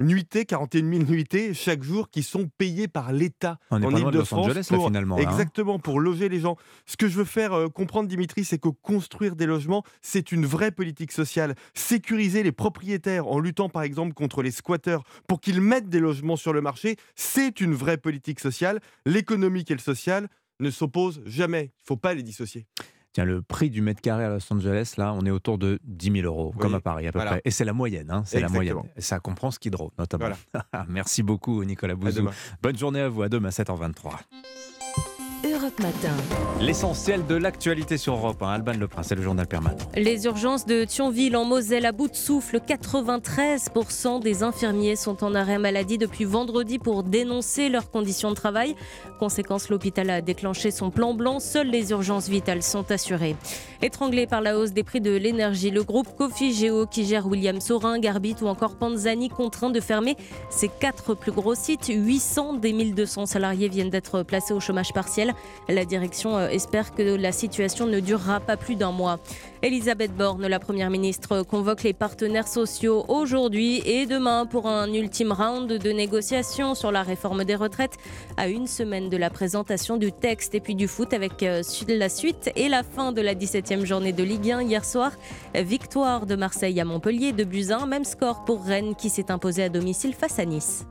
[0.00, 4.52] nuitées, 41 000 nuitées chaque jour qui sont payées par l'État en Ile-de-France.
[4.62, 5.16] finalement.
[5.16, 5.22] Hein.
[5.22, 6.56] Exactement, pour loger les gens.
[6.86, 10.46] Ce que je veux faire euh, comprendre, Dimitri, c'est que construire des logements, c'est une
[10.46, 11.54] vraie politique sociale.
[11.74, 16.36] Sécuriser les propriétaires en luttant par exemple contre les squatteurs pour qu'ils mettent des logements
[16.36, 18.80] sur le marché, c'est une vraie politique sociale.
[19.04, 20.28] L'économique et le social
[20.60, 21.64] ne s'opposent jamais.
[21.64, 22.66] Il ne faut pas les dissocier.
[23.12, 26.12] Tiens, le prix du mètre carré à Los Angeles, là, on est autour de 10
[26.22, 27.42] 000 euros, comme à Paris à peu près.
[27.44, 28.76] Et c'est la moyenne, hein, c'est la moyenne.
[28.96, 30.30] ça comprend Skid Row, notamment.
[30.88, 32.28] Merci beaucoup, Nicolas Bouzou.
[32.62, 34.12] Bonne journée à vous, à demain, 7h23.
[35.62, 36.10] Matin.
[36.60, 38.48] L'essentiel de l'actualité sur Europe 1.
[38.48, 39.76] Alban Le Prince, c'est le journal permanent.
[39.94, 42.58] Les urgences de Thionville en Moselle à bout de souffle.
[42.58, 48.74] 93% des infirmiers sont en arrêt maladie depuis vendredi pour dénoncer leurs conditions de travail.
[49.20, 51.38] Conséquence, l'hôpital a déclenché son plan blanc.
[51.38, 53.36] Seules les urgences vitales sont assurées.
[53.82, 57.60] Étranglé par la hausse des prix de l'énergie, le groupe Coffee Geo qui gère William
[57.60, 60.16] Sorin, Garbit ou encore Panzani contraint de fermer
[60.50, 61.86] ses quatre plus gros sites.
[61.88, 65.34] 800 des 1200 salariés viennent d'être placés au chômage partiel.
[65.68, 69.18] La direction euh, espère que la situation ne durera pas plus d'un mois.
[69.62, 75.32] Elisabeth Borne, la Première ministre, convoque les partenaires sociaux aujourd'hui et demain pour un ultime
[75.32, 77.96] round de négociations sur la réforme des retraites
[78.36, 82.08] à une semaine de la présentation du texte et puis du foot avec euh, la
[82.08, 85.12] suite et la fin de la 17e journée de Ligue 1 hier soir.
[85.54, 89.68] Victoire de Marseille à Montpellier de Buzyn, même score pour Rennes qui s'est imposé à
[89.68, 90.86] domicile face à Nice.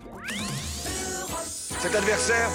[1.81, 2.47] Cet adversaire,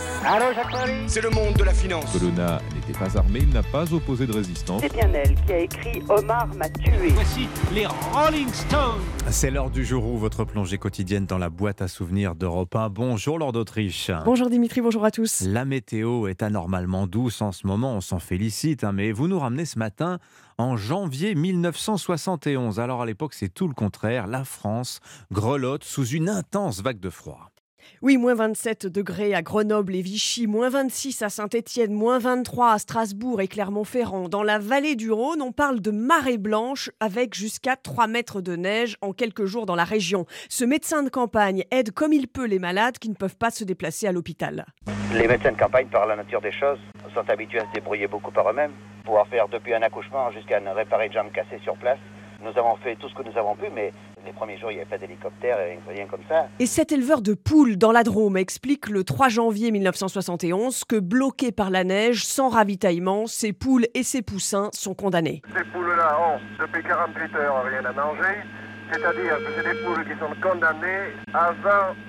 [1.09, 2.13] c'est le monde de la finance.
[2.13, 4.81] Colonna n'était pas armé, il n'a pas opposé de résistance.
[4.81, 7.09] C'est bien elle qui a écrit Omar m'a tué.
[7.09, 9.01] Voici les Rolling Stones.
[9.29, 12.89] C'est l'heure du jour où votre plongée quotidienne dans la boîte à souvenirs d'Europe 1.
[12.91, 14.13] Bonjour Lord d'Autriche.
[14.25, 15.41] Bonjour Dimitri, bonjour à tous.
[15.41, 19.41] La météo est anormalement douce en ce moment, on s'en félicite, hein, mais vous nous
[19.41, 20.21] ramenez ce matin
[20.57, 22.79] en janvier 1971.
[22.79, 24.29] Alors à l'époque, c'est tout le contraire.
[24.29, 25.01] La France
[25.33, 27.51] grelotte sous une intense vague de froid.
[28.03, 32.79] Oui, moins 27 degrés à Grenoble et Vichy, moins 26 à Saint-Étienne, moins 23 à
[32.79, 34.29] Strasbourg et Clermont-Ferrand.
[34.29, 38.57] Dans la vallée du Rhône, on parle de marée blanche avec jusqu'à 3 mètres de
[38.57, 40.27] neige en quelques jours dans la région.
[40.49, 43.65] Ce médecin de campagne aide comme il peut les malades qui ne peuvent pas se
[43.65, 44.67] déplacer à l'hôpital.
[45.15, 46.79] Les médecins de campagne, par la nature des choses,
[47.15, 48.73] sont habitués à se débrouiller beaucoup par eux-mêmes,
[49.05, 51.99] pouvoir faire depuis un accouchement jusqu'à réparer une jambe cassée sur place.
[52.43, 53.93] Nous avons fait tout ce que nous avons pu, mais
[54.25, 56.49] les premiers jours, il n'y avait pas d'hélicoptère et rien comme ça.
[56.59, 61.53] Et cet éleveur de poules dans la Drôme explique le 3 janvier 1971 que bloqués
[61.53, 65.43] par la neige, sans ravitaillement, ces poules et ces poussins sont condamnés.
[65.57, 68.43] Ces poules-là ont, depuis 48 heures, rien à manger.
[68.93, 71.53] C'est-à-dire que c'est des poules qui sont condamnées à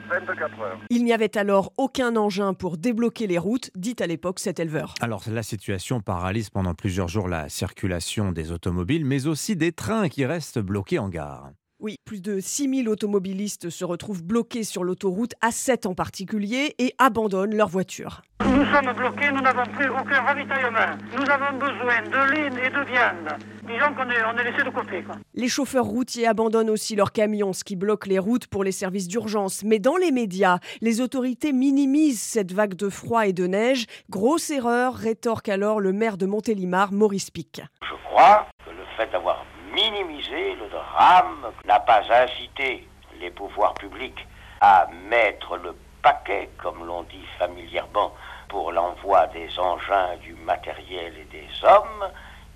[0.10, 0.80] 20-24 heures.
[0.90, 4.94] Il n'y avait alors aucun engin pour débloquer les routes, dit à l'époque cet éleveur.
[5.02, 10.10] Alors la situation paralyse pendant plusieurs jours la circulation des automobiles, mais aussi des trains
[10.10, 11.52] qui restent bloqués en gare.
[11.80, 17.56] Oui, plus de 6000 automobilistes se retrouvent bloqués sur l'autoroute A7 en particulier et abandonnent
[17.56, 18.24] leur voiture.
[18.44, 20.98] Nous sommes bloqués, nous n'avons plus aucun ravitaillement.
[21.16, 23.38] Nous avons besoin de ligne et de viande.
[23.68, 25.04] Disons qu'on est, on est laissé de côté.
[25.36, 29.08] Les chauffeurs routiers abandonnent aussi leurs camions, ce qui bloque les routes pour les services
[29.08, 29.64] d'urgence.
[29.64, 33.86] Mais dans les médias, les autorités minimisent cette vague de froid et de neige.
[34.10, 37.62] Grosse erreur, rétorque alors le maire de Montélimar, Maurice Pic.
[37.84, 39.46] Je crois que le fait d'avoir
[39.78, 42.88] minimiser le drame, n'a pas incité
[43.20, 44.26] les pouvoirs publics
[44.60, 48.12] à mettre le paquet, comme l'on dit familièrement,
[48.48, 52.10] pour l'envoi des engins, du matériel et des hommes,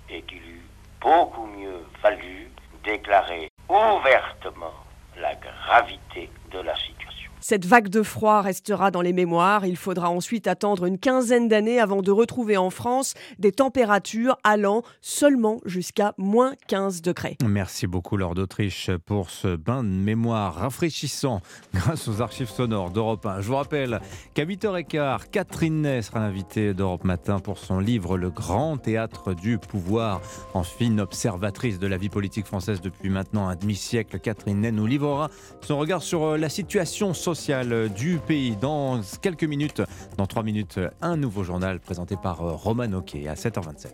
[0.08, 0.66] et qu'il eût
[1.00, 2.50] beaucoup mieux fallu
[2.82, 4.74] déclarer ouvertement
[5.16, 7.11] la gravité de la situation.
[7.44, 9.66] Cette vague de froid restera dans les mémoires.
[9.66, 14.82] Il faudra ensuite attendre une quinzaine d'années avant de retrouver en France des températures allant
[15.00, 17.36] seulement jusqu'à moins 15 degrés.
[17.44, 21.40] Merci beaucoup Laure d'Autriche pour ce bain de mémoire rafraîchissant
[21.74, 23.40] grâce aux archives sonores d'Europe 1.
[23.40, 24.00] Je vous rappelle
[24.34, 29.58] qu'à 8h15, Catherine Ney sera l'invitée d'Europe Matin pour son livre Le Grand Théâtre du
[29.58, 30.20] Pouvoir.
[30.54, 34.86] En fine observatrice de la vie politique française depuis maintenant un demi-siècle, Catherine Ney nous
[34.86, 35.28] livrera
[35.60, 37.31] son regard sur euh, la situation sociale
[37.88, 38.56] du pays.
[38.56, 39.82] Dans quelques minutes,
[40.18, 43.88] dans trois minutes, un nouveau journal présenté par euh, Roman Oquet à 7h27.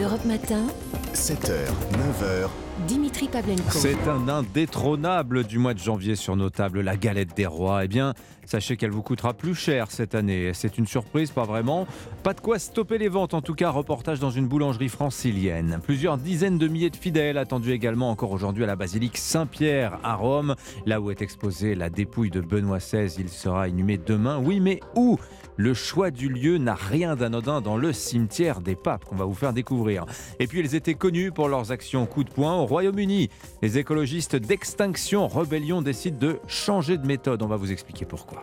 [0.00, 0.66] Europe Matin,
[1.14, 1.52] 7h,
[1.92, 2.65] 9h.
[2.86, 3.62] Dimitri Pavlenko.
[3.70, 7.84] C'est un indétrônable du mois de janvier sur nos tables, la galette des rois.
[7.84, 8.12] Eh bien,
[8.44, 10.50] sachez qu'elle vous coûtera plus cher cette année.
[10.52, 11.86] C'est une surprise, pas vraiment.
[12.22, 15.80] Pas de quoi stopper les ventes, en tout cas, reportage dans une boulangerie francilienne.
[15.82, 20.14] Plusieurs dizaines de milliers de fidèles attendus également encore aujourd'hui à la basilique Saint-Pierre à
[20.14, 23.10] Rome, là où est exposée la dépouille de Benoît XVI.
[23.18, 24.38] Il sera inhumé demain.
[24.38, 25.18] Oui, mais où?
[25.58, 29.32] Le choix du lieu n'a rien d'anodin dans le cimetière des papes qu'on va vous
[29.32, 30.04] faire découvrir.
[30.38, 33.30] Et puis ils étaient connus pour leurs actions coup de poing au Royaume-Uni.
[33.62, 37.42] Les écologistes d'Extinction Rebellion décident de changer de méthode.
[37.42, 38.42] On va vous expliquer pourquoi.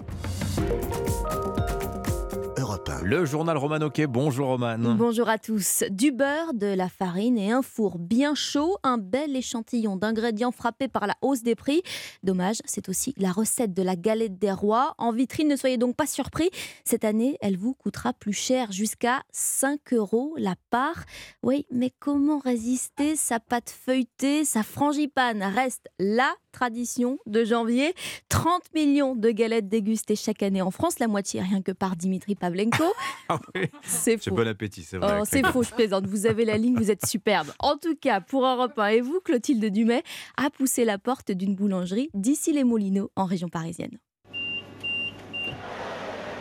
[3.03, 4.07] Le journal Roman Oquet.
[4.07, 4.77] Bonjour Roman.
[4.77, 5.83] Bonjour à tous.
[5.91, 10.87] Du beurre, de la farine et un four bien chaud, un bel échantillon d'ingrédients frappés
[10.87, 11.83] par la hausse des prix.
[12.23, 14.95] Dommage, c'est aussi la recette de la galette des rois.
[14.97, 16.49] En vitrine, ne soyez donc pas surpris.
[16.83, 21.03] Cette année, elle vous coûtera plus cher, jusqu'à 5 euros la part.
[21.43, 23.15] Oui, mais comment résister?
[23.15, 27.93] Sa pâte feuilletée, sa frangipane reste la tradition de janvier.
[28.29, 32.35] 30 millions de galettes dégustées chaque année en France, la moitié rien que par Dimitri
[32.69, 32.93] Pavlenko.
[33.29, 33.39] Ah
[33.83, 34.35] C'est faux.
[34.35, 35.17] bon appétit, c'est vrai.
[35.21, 36.05] Oh, c'est faux, je plaisante.
[36.07, 37.47] Vous avez la ligne, vous êtes superbe.
[37.59, 40.03] En tout cas, pour Europe 1 et vous, Clotilde Dumay
[40.37, 43.97] a poussé la porte d'une boulangerie d'ici les Moulineaux, en région parisienne.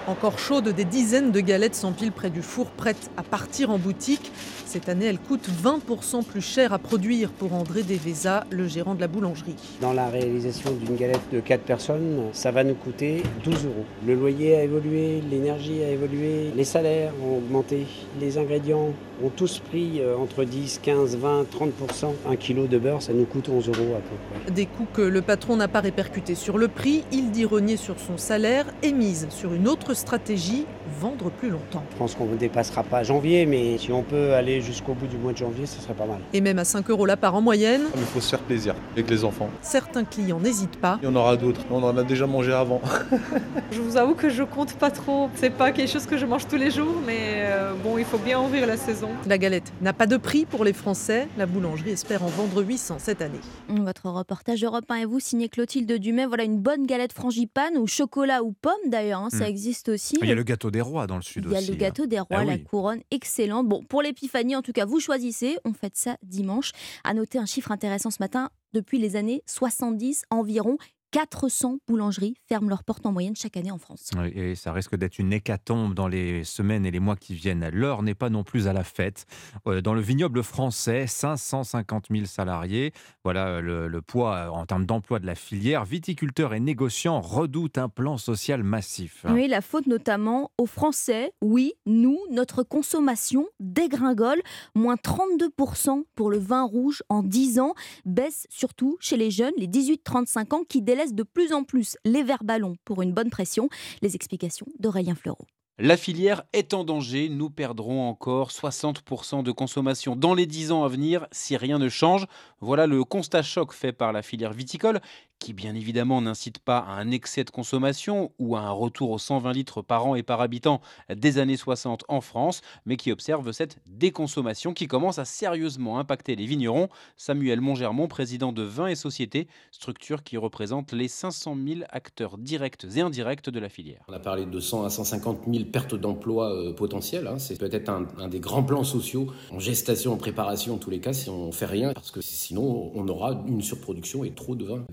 [0.08, 4.32] Encore chaude, des dizaines de galettes s'empilent près du four, prêtes à partir en boutique.
[4.66, 9.00] Cette année, elles coûtent 20% plus cher à produire pour André Devesa, le gérant de
[9.00, 9.54] la boulangerie.
[9.80, 13.84] Dans la réalisation d'une galette de 4 personnes, ça va nous coûter 12 euros.
[14.04, 17.86] Le loyer a évolué, l'énergie a évolué, les salaires ont augmenté,
[18.20, 18.88] les ingrédients
[19.22, 22.12] ont tous pris euh, entre 10, 15, 20, 30%.
[22.28, 24.50] Un kilo de beurre, ça nous coûte 11 euros à peu près.
[24.52, 27.98] Des coûts que le patron n'a pas répercutés sur le prix, il dit renier sur
[27.98, 30.66] son salaire et mise sur une autre stratégie,
[31.00, 31.84] vendre plus longtemps.
[31.92, 35.16] Je pense qu'on ne dépassera pas janvier, mais si on peut aller jusqu'au bout du
[35.16, 36.18] mois de janvier, ce serait pas mal.
[36.32, 39.08] Et même à 5 euros la part en moyenne, Il faut se faire plaisir avec
[39.10, 39.48] les enfants.
[39.60, 40.98] certains clients n'hésitent pas.
[41.02, 41.60] Il y en aura d'autres.
[41.70, 42.80] On en a déjà mangé avant.
[43.70, 45.28] Je vous avoue que je compte pas trop.
[45.34, 48.18] C'est pas quelque chose que je mange tous les jours, mais euh, bon, il faut
[48.18, 49.08] bien ouvrir la saison.
[49.28, 51.28] La galette n'a pas de prix pour les Français.
[51.38, 53.38] La boulangerie espère en vendre 800 cette année.
[53.68, 56.26] Votre reportage Europe 1 et vous, signé Clotilde Dumay.
[56.26, 59.50] Voilà une bonne galette frangipane ou chocolat ou pomme d'ailleurs, hein, ça Mm.
[59.50, 60.16] existe aussi.
[60.22, 61.70] Il y a le gâteau des rois dans le sud Il y a aussi.
[61.70, 62.64] le gâteau des rois, Ah la oui.
[62.64, 63.68] couronne, excellente.
[63.68, 65.56] Bon, pour l'épiphanie, en tout cas, vous choisissez.
[65.64, 66.72] On fête ça dimanche.
[67.04, 68.50] À noter un chiffre intéressant ce matin.
[68.72, 70.78] Depuis les années 70, environ
[71.12, 74.10] 400 boulangeries ferment leurs portes en moyenne chaque année en France.
[74.18, 77.68] Oui, et ça risque d'être une hécatombe dans les semaines et les mois qui viennent.
[77.70, 79.26] L'heure n'est pas non plus à la fête.
[79.66, 82.92] Euh, Dans le vignoble français, 550 000 salariés.
[83.24, 85.84] Voilà euh, le, le poids euh, en termes d'emploi de la filière.
[85.84, 89.26] Viticulteurs et négociants redoutent un plan social massif.
[89.28, 91.32] Oui, la faute notamment aux Français.
[91.42, 94.40] Oui, nous, notre consommation dégringole.
[94.74, 97.74] Moins 32% pour le vin rouge en 10 ans.
[98.06, 102.44] Baisse surtout chez les jeunes, les 18-35 ans, qui de plus en plus les verres
[102.44, 103.68] ballons pour une bonne pression.
[104.00, 105.46] Les explications d'Aurélien Fleureau.
[105.78, 107.28] La filière est en danger.
[107.28, 111.88] Nous perdrons encore 60% de consommation dans les 10 ans à venir si rien ne
[111.88, 112.26] change.
[112.60, 115.00] Voilà le constat choc fait par la filière viticole,
[115.42, 119.18] qui bien évidemment n'incite pas à un excès de consommation ou à un retour aux
[119.18, 120.80] 120 litres par an et par habitant
[121.12, 126.36] des années 60 en France, mais qui observe cette déconsommation qui commence à sérieusement impacter
[126.36, 126.88] les vignerons.
[127.16, 132.84] Samuel Montgermont, président de Vin et Société, structure qui représente les 500 000 acteurs directs
[132.96, 134.04] et indirects de la filière.
[134.06, 137.26] On a parlé de 100 à 150 000 pertes d'emplois euh, potentielles.
[137.26, 137.38] hein.
[137.40, 141.00] C'est peut-être un, un des grands plans sociaux en gestation, en préparation, en tous les
[141.00, 144.64] cas, si on fait rien, parce que sinon on aura une surproduction et trop de
[144.64, 144.84] vin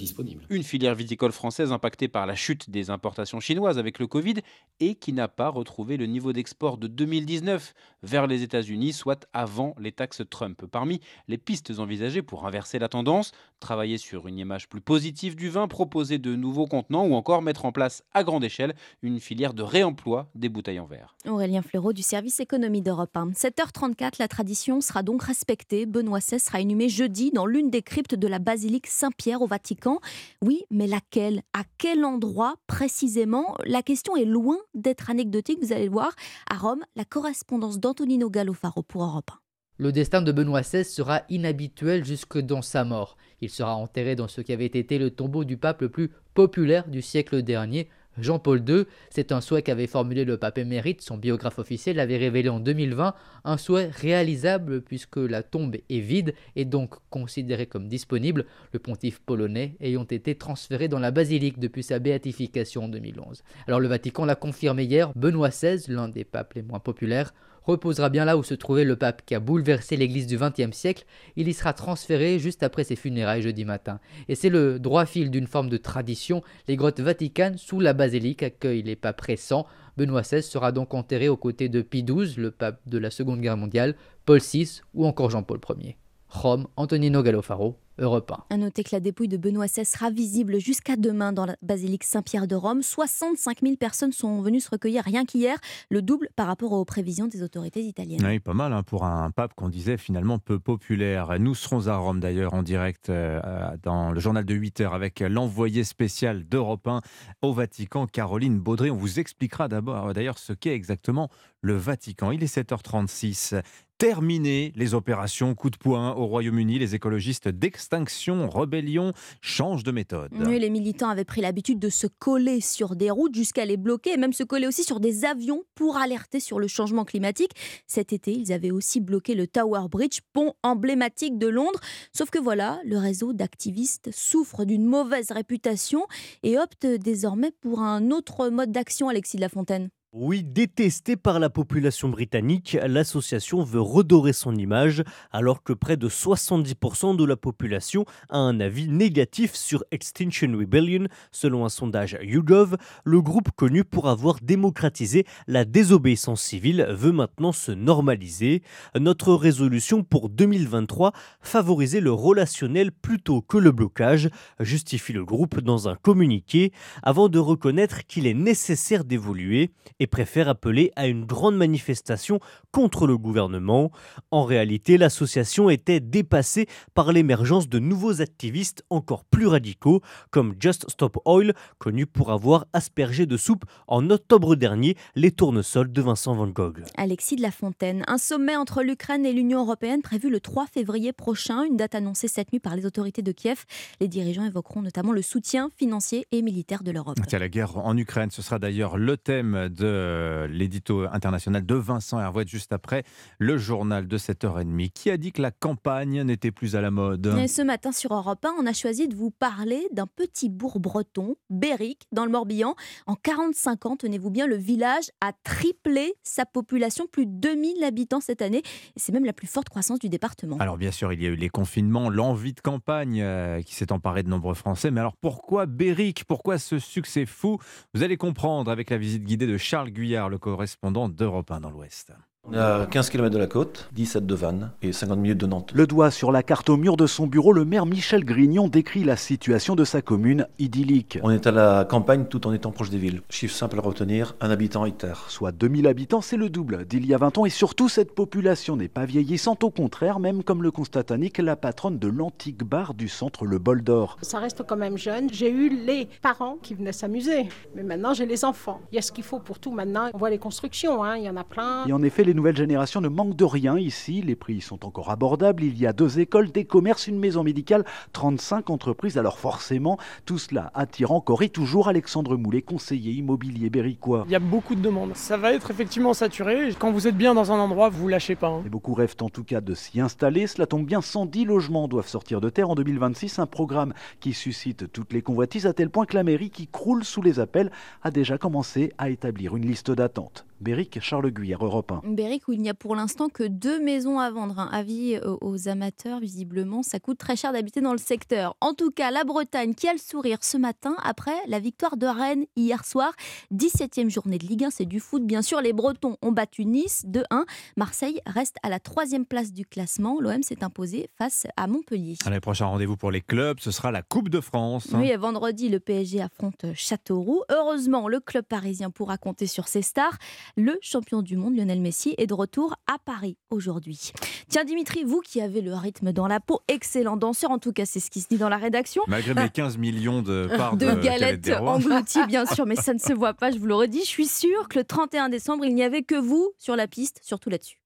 [0.50, 4.36] Une filière viticole française impactée par la chute des importations chinoises avec le Covid
[4.80, 7.74] et qui n'a pas retrouvé le niveau d'export de 2019
[8.04, 10.66] vers les États-Unis, soit avant les taxes Trump.
[10.72, 15.50] Parmi les pistes envisagées pour inverser la tendance, travailler sur une image plus positive du
[15.50, 19.54] vin, proposer de nouveaux contenants ou encore mettre en place à grande échelle une filière
[19.54, 21.16] de réemploi des bouteilles en verre.
[21.28, 23.32] Aurélien Fleureau du service économie d'Europe 1.
[23.32, 25.86] 7h34, la tradition sera donc respectée.
[25.86, 30.00] Benoît XVI sera inhumé jeudi dans l'une des cryptes de la basilique Saint-Pierre au Vatican.
[30.44, 31.42] Oui, mais laquelle?
[31.54, 33.56] À quel endroit précisément?
[33.66, 36.12] La question est loin d'être anecdotique, vous allez le voir.
[36.50, 39.40] À Rome, la correspondance d'Antonino Gallofaro pour Europe 1.
[39.82, 43.16] Le destin de Benoît XVI sera inhabituel jusque dans sa mort.
[43.40, 46.90] Il sera enterré dans ce qui avait été le tombeau du pape le plus populaire
[46.90, 47.88] du siècle dernier,
[48.24, 48.86] Jean-Paul II.
[49.10, 53.14] C'est un souhait qu'avait formulé le pape émérite, son biographe officiel l'avait révélé en 2020,
[53.44, 59.20] un souhait réalisable puisque la tombe est vide et donc considérée comme disponible, le pontife
[59.20, 63.44] polonais ayant été transféré dans la basilique depuis sa béatification en 2011.
[63.68, 67.34] Alors le Vatican l'a confirmé hier, Benoît XVI, l'un des papes les moins populaires,
[67.70, 71.06] reposera bien là où se trouvait le pape qui a bouleversé l'église du XXe siècle.
[71.36, 74.00] Il y sera transféré juste après ses funérailles jeudi matin.
[74.28, 76.44] Et c'est le droit fil d'une forme de tradition.
[76.68, 79.68] Les grottes vaticanes sous la basilique accueillent les papes récents.
[79.98, 83.42] Benoît XVI sera donc enterré aux côtés de Pie XII, le pape de la Seconde
[83.42, 85.98] Guerre mondiale, Paul VI ou encore Jean-Paul Ier.
[86.30, 88.56] Rome, Antonino Gallofaro, Europe 1.
[88.56, 92.04] À noter que la dépouille de Benoît XVI sera visible jusqu'à demain dans la basilique
[92.04, 92.82] Saint-Pierre de Rome.
[92.82, 95.58] 65 000 personnes sont venues se recueillir rien qu'hier,
[95.90, 98.26] le double par rapport aux prévisions des autorités italiennes.
[98.26, 101.40] Oui, pas mal hein, pour un pape qu'on disait finalement peu populaire.
[101.40, 103.40] Nous serons à Rome d'ailleurs en direct euh,
[103.84, 107.02] dans le journal de 8 heures avec l'envoyé spécial d'Europe 1
[107.42, 108.92] au Vatican, Caroline Baudry.
[108.92, 111.30] On vous expliquera d'abord d'ailleurs ce qu'est exactement
[111.62, 112.32] le Vatican.
[112.32, 113.62] Il est 7h36
[114.00, 116.80] terminé les opérations coup de poing au Royaume-Uni.
[116.80, 117.50] Les écologistes
[117.90, 120.32] d'extinction, rébellion changent de méthode.
[120.34, 124.18] les militants avaient pris l'habitude de se coller sur des routes jusqu'à les bloquer et
[124.18, 127.52] même se coller aussi sur des avions pour alerter sur le changement climatique.
[127.88, 131.80] Cet été, ils avaient aussi bloqué le Tower Bridge, pont emblématique de Londres.
[132.14, 136.06] Sauf que voilà, le réseau d'activistes souffre d'une mauvaise réputation
[136.44, 139.90] et opte désormais pour un autre mode d'action, Alexis de la Fontaine.
[140.12, 146.10] Oui, détestée par la population britannique, l'association veut redorer son image alors que près de
[146.10, 152.76] 70% de la population a un avis négatif sur Extinction Rebellion, selon un sondage YouGov.
[153.04, 158.64] Le groupe connu pour avoir démocratisé la désobéissance civile veut maintenant se normaliser.
[159.00, 165.88] Notre résolution pour 2023, favoriser le relationnel plutôt que le blocage, justifie le groupe dans
[165.88, 169.70] un communiqué, avant de reconnaître qu'il est nécessaire d'évoluer
[170.00, 172.40] et préfère appeler à une grande manifestation
[172.72, 173.92] contre le gouvernement.
[174.32, 180.90] En réalité, l'association était dépassée par l'émergence de nouveaux activistes encore plus radicaux, comme Just
[180.90, 186.34] Stop Oil, connu pour avoir aspergé de soupe en octobre dernier les tournesols de Vincent
[186.34, 186.84] Van Gogh.
[186.98, 191.14] Alexis de la Fontaine, un sommet entre l'Ukraine et l'Union européenne prévu le 3 février
[191.14, 193.66] prochain, une date annoncée cette nuit par les autorités de Kiev.
[194.00, 197.18] Les dirigeants évoqueront notamment le soutien financier et militaire de l'Europe.
[197.32, 202.20] La guerre en Ukraine, ce sera d'ailleurs le thème de euh, l'édito international de Vincent
[202.20, 203.04] Hervouet juste après
[203.38, 204.90] le journal de 7h30.
[204.92, 208.14] Qui a dit que la campagne n'était plus à la mode Et Ce matin sur
[208.14, 212.32] Europe 1, on a choisi de vous parler d'un petit bourg breton, Béric, dans le
[212.32, 212.76] Morbihan.
[213.08, 218.20] En 45 ans, tenez-vous bien, le village a triplé sa population, plus de 2000 habitants
[218.20, 218.62] cette année.
[218.96, 220.58] C'est même la plus forte croissance du département.
[220.60, 223.92] Alors bien sûr, il y a eu les confinements, l'envie de campagne euh, qui s'est
[223.92, 224.92] emparée de nombreux Français.
[224.92, 226.26] Mais alors pourquoi Béric?
[226.26, 227.58] Pourquoi ce succès fou?
[227.94, 231.70] Vous allez comprendre avec la visite guidée de Charles Guyard, le correspondant d'Europe 1 dans
[231.70, 232.12] l'Ouest.
[232.48, 235.46] On est à 15 km de la côte, 17 de Vannes et 50 minutes de
[235.46, 235.72] Nantes.
[235.76, 239.04] Le doigt sur la carte au mur de son bureau, le maire Michel Grignon décrit
[239.04, 241.20] la situation de sa commune idyllique.
[241.22, 243.22] On est à la campagne tout en étant proche des villes.
[243.30, 245.30] Chiffre simple à retenir, un habitant hectare.
[245.30, 248.78] Soit 2000 habitants, c'est le double d'il y a 20 ans et surtout cette population
[248.78, 252.94] n'est pas vieillissante, au contraire, même comme le constate Annick, la patronne de l'antique bar
[252.94, 254.18] du centre Le Bol d'Or.
[254.22, 255.28] Ça reste quand même jeune.
[255.32, 258.82] J'ai eu les parents qui venaient s'amuser, mais maintenant j'ai les enfants.
[258.92, 260.10] Il y a ce qu'il faut pour tout maintenant.
[260.14, 261.18] On voit les constructions, hein.
[261.18, 261.86] il y en a plein.
[261.86, 264.22] Et en effet, les nouvelles générations ne manquent de rien ici.
[264.22, 265.64] Les prix sont encore abordables.
[265.64, 269.18] Il y a deux écoles, des commerces, une maison médicale, 35 entreprises.
[269.18, 274.26] Alors forcément, tout cela attire encore et toujours Alexandre Moulet, conseiller immobilier berricois.
[274.28, 275.16] Il y a beaucoup de demandes.
[275.16, 276.70] Ça va être effectivement saturé.
[276.78, 278.50] Quand vous êtes bien dans un endroit, vous lâchez pas.
[278.50, 278.62] Hein.
[278.64, 280.46] Et beaucoup rêvent en tout cas de s'y installer.
[280.46, 283.40] Cela tombe bien, 110 logements doivent sortir de terre en 2026.
[283.40, 287.04] Un programme qui suscite toutes les convoitises à tel point que la mairie, qui croule
[287.04, 287.72] sous les appels,
[288.04, 290.46] a déjà commencé à établir une liste d'attente.
[290.62, 292.02] Béric, Charles Guyère, Europe 1.
[292.20, 294.60] Où il n'y a pour l'instant que deux maisons à vendre.
[294.60, 298.58] Un Avis aux amateurs, visiblement, ça coûte très cher d'habiter dans le secteur.
[298.60, 302.06] En tout cas, la Bretagne qui a le sourire ce matin après la victoire de
[302.06, 303.14] Rennes hier soir.
[303.54, 305.62] 17e journée de Ligue 1, c'est du foot bien sûr.
[305.62, 307.46] Les Bretons ont battu Nice 2-1.
[307.78, 310.20] Marseille reste à la troisième place du classement.
[310.20, 312.18] L'OM s'est imposé face à Montpellier.
[312.26, 314.90] Allez, prochain rendez-vous pour les clubs, ce sera la Coupe de France.
[314.94, 317.44] Oui, vendredi, le PSG affronte Châteauroux.
[317.50, 320.18] Heureusement, le club parisien pourra compter sur ses stars.
[320.58, 324.12] Le champion du monde, Lionel Messi, Zelensky est de retour à Paris aujourd'hui.
[324.48, 327.86] Tiens Dimitri, vous qui avez le rythme dans la peau, excellent danseur, en tout cas
[327.86, 329.04] c'est ce qui se dit dans la rédaction.
[329.08, 332.94] Malgré mes 15 millions de parts de, de galettes galettes englouties, bien sûr, mais ça
[332.94, 334.02] ne se voit pas, je vous le redis.
[334.02, 337.20] Je suis sûre que le 31 décembre, il n'y avait que vous sur la piste,
[337.24, 337.80] surtout là-dessus.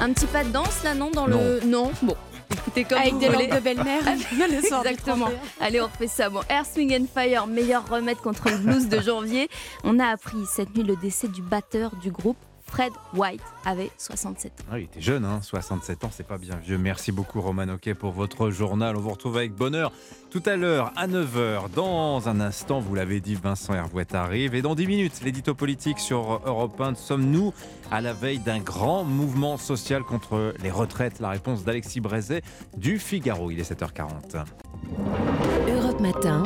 [0.00, 1.60] Un petit pas de danse là, non Dans le.
[1.66, 2.14] Non, bon.
[2.68, 3.46] Écoutez, comme Avec vous des voulez.
[3.46, 5.26] de belle-mère, Exactement.
[5.26, 5.30] 31.
[5.60, 6.28] Allez, on refait ça.
[6.28, 9.48] Bon, Air Swing and Fire, meilleur remède contre le blues de janvier.
[9.84, 12.36] On a appris cette nuit le décès du batteur du groupe.
[12.68, 14.64] Fred White avait 67 ans.
[14.70, 16.78] Ah, il était jeune, hein, 67 ans, c'est pas bien vieux.
[16.78, 18.96] Merci beaucoup Roman Oquet pour votre journal.
[18.96, 19.92] On vous retrouve avec bonheur
[20.30, 21.70] tout à l'heure à 9h.
[21.74, 24.54] Dans un instant, vous l'avez dit, Vincent Hervouet arrive.
[24.54, 26.94] Et dans 10 minutes, l'édito politique sur Europe 1.
[26.94, 27.52] Sommes-nous
[27.90, 31.20] à la veille d'un grand mouvement social contre les retraites?
[31.20, 32.42] La réponse d'Alexis Brézet
[32.76, 33.50] du Figaro.
[33.50, 34.44] Il est 7h40.
[35.68, 36.42] Europe Matin,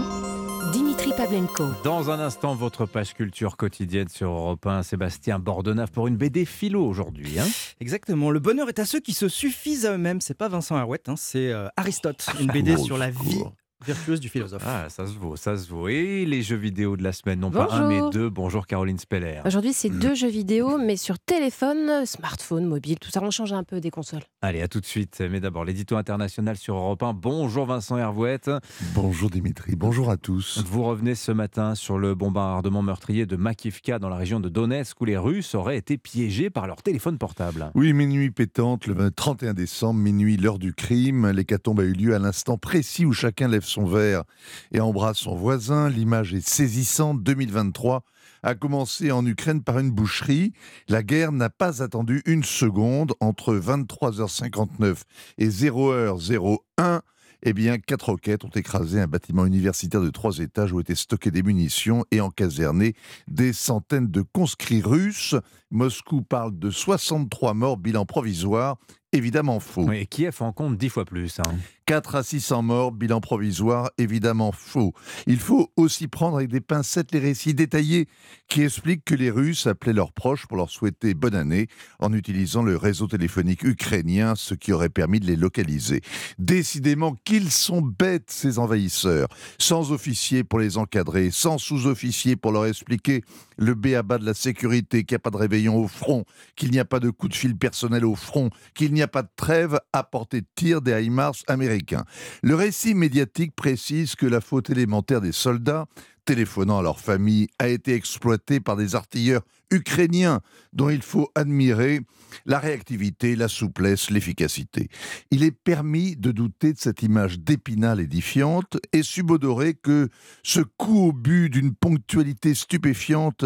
[1.23, 1.68] Pavlenko.
[1.85, 4.83] Dans un instant, votre page culture quotidienne sur Europe 1.
[4.83, 7.39] Sébastien Bordenave pour une BD philo aujourd'hui.
[7.39, 7.47] hein.
[7.81, 8.31] Exactement.
[8.33, 10.20] Le bonheur est à ceux qui se suffisent à eux-mêmes.
[10.20, 13.45] C'est pas Vincent Herouet, hein, c'est euh, Aristote, une BD Au sur la vie
[13.83, 13.95] secours.
[13.95, 14.62] vertueuse du philosophe.
[14.66, 15.89] Ah, ça se vaut, ça se vaut.
[15.89, 17.89] Et les jeux vidéo de la semaine, non pas un, Bonjour.
[17.89, 18.30] mais deux.
[18.30, 19.41] Bonjour Caroline Speller.
[19.45, 23.20] Aujourd'hui, c'est deux jeux vidéo, mais sur téléphone, smartphone, mobile, tout ça.
[23.22, 24.22] On change un peu des consoles.
[24.41, 25.22] Allez, à tout de suite.
[25.30, 27.12] Mais d'abord, l'édito international sur Europe 1.
[27.14, 28.51] Bonjour Vincent Hervouette.
[28.95, 30.62] Bonjour Dimitri, bonjour à tous.
[30.66, 35.01] Vous revenez ce matin sur le bombardement meurtrier de Makivka dans la région de Donetsk
[35.01, 37.70] où les Russes auraient été piégés par leur téléphone portable.
[37.74, 41.30] Oui, minuit pétante, le 31 décembre, minuit, l'heure du crime.
[41.30, 44.25] L'hécatombe a eu lieu à l'instant précis où chacun lève son verre
[44.73, 45.89] et embrasse son voisin.
[45.89, 47.23] L'image est saisissante.
[47.23, 48.05] 2023
[48.43, 50.53] a commencé en Ukraine par une boucherie.
[50.89, 53.14] La guerre n'a pas attendu une seconde.
[53.20, 55.03] Entre 23h59
[55.39, 57.01] et 0h01,
[57.45, 61.31] eh bien, quatre roquettes ont écrasé un bâtiment universitaire de trois étages où étaient stockées
[61.31, 62.95] des munitions et encasernées
[63.27, 65.35] des centaines de conscrits russes.
[65.70, 68.77] Moscou parle de 63 morts, bilan provisoire.
[69.13, 69.91] Évidemment faux.
[69.93, 71.39] Et Kiev en compte dix fois plus.
[71.41, 71.55] hein.
[71.87, 74.95] 4 à 600 morts, bilan provisoire, évidemment faux.
[75.27, 78.07] Il faut aussi prendre avec des pincettes les récits détaillés
[78.49, 81.67] qui expliquent que les Russes appelaient leurs proches pour leur souhaiter bonne année
[81.99, 86.03] en utilisant le réseau téléphonique ukrainien, ce qui aurait permis de les localiser.
[86.39, 89.27] Décidément qu'ils sont bêtes, ces envahisseurs.
[89.59, 93.23] Sans officiers pour les encadrer, sans sous-officiers pour leur expliquer
[93.59, 96.25] le béaba de la sécurité, qu'il n'y a pas de réveillon au front,
[96.57, 99.23] qu'il n'y a pas de coup de fil personnel au front, qu'il n'y a pas
[99.23, 102.05] de trêve à portée de tir des HIMARS américains.
[102.43, 105.87] Le récit médiatique précise que la faute élémentaire des soldats,
[106.25, 109.43] téléphonant à leur famille, a été exploitée par des artilleurs
[109.73, 110.41] ukrainiens
[110.73, 112.01] dont il faut admirer
[112.47, 114.89] la réactivité, la souplesse, l'efficacité.
[115.31, 120.09] Il est permis de douter de cette image d'épinal édifiante et subodorer que
[120.43, 123.45] ce coup au but d'une ponctualité stupéfiante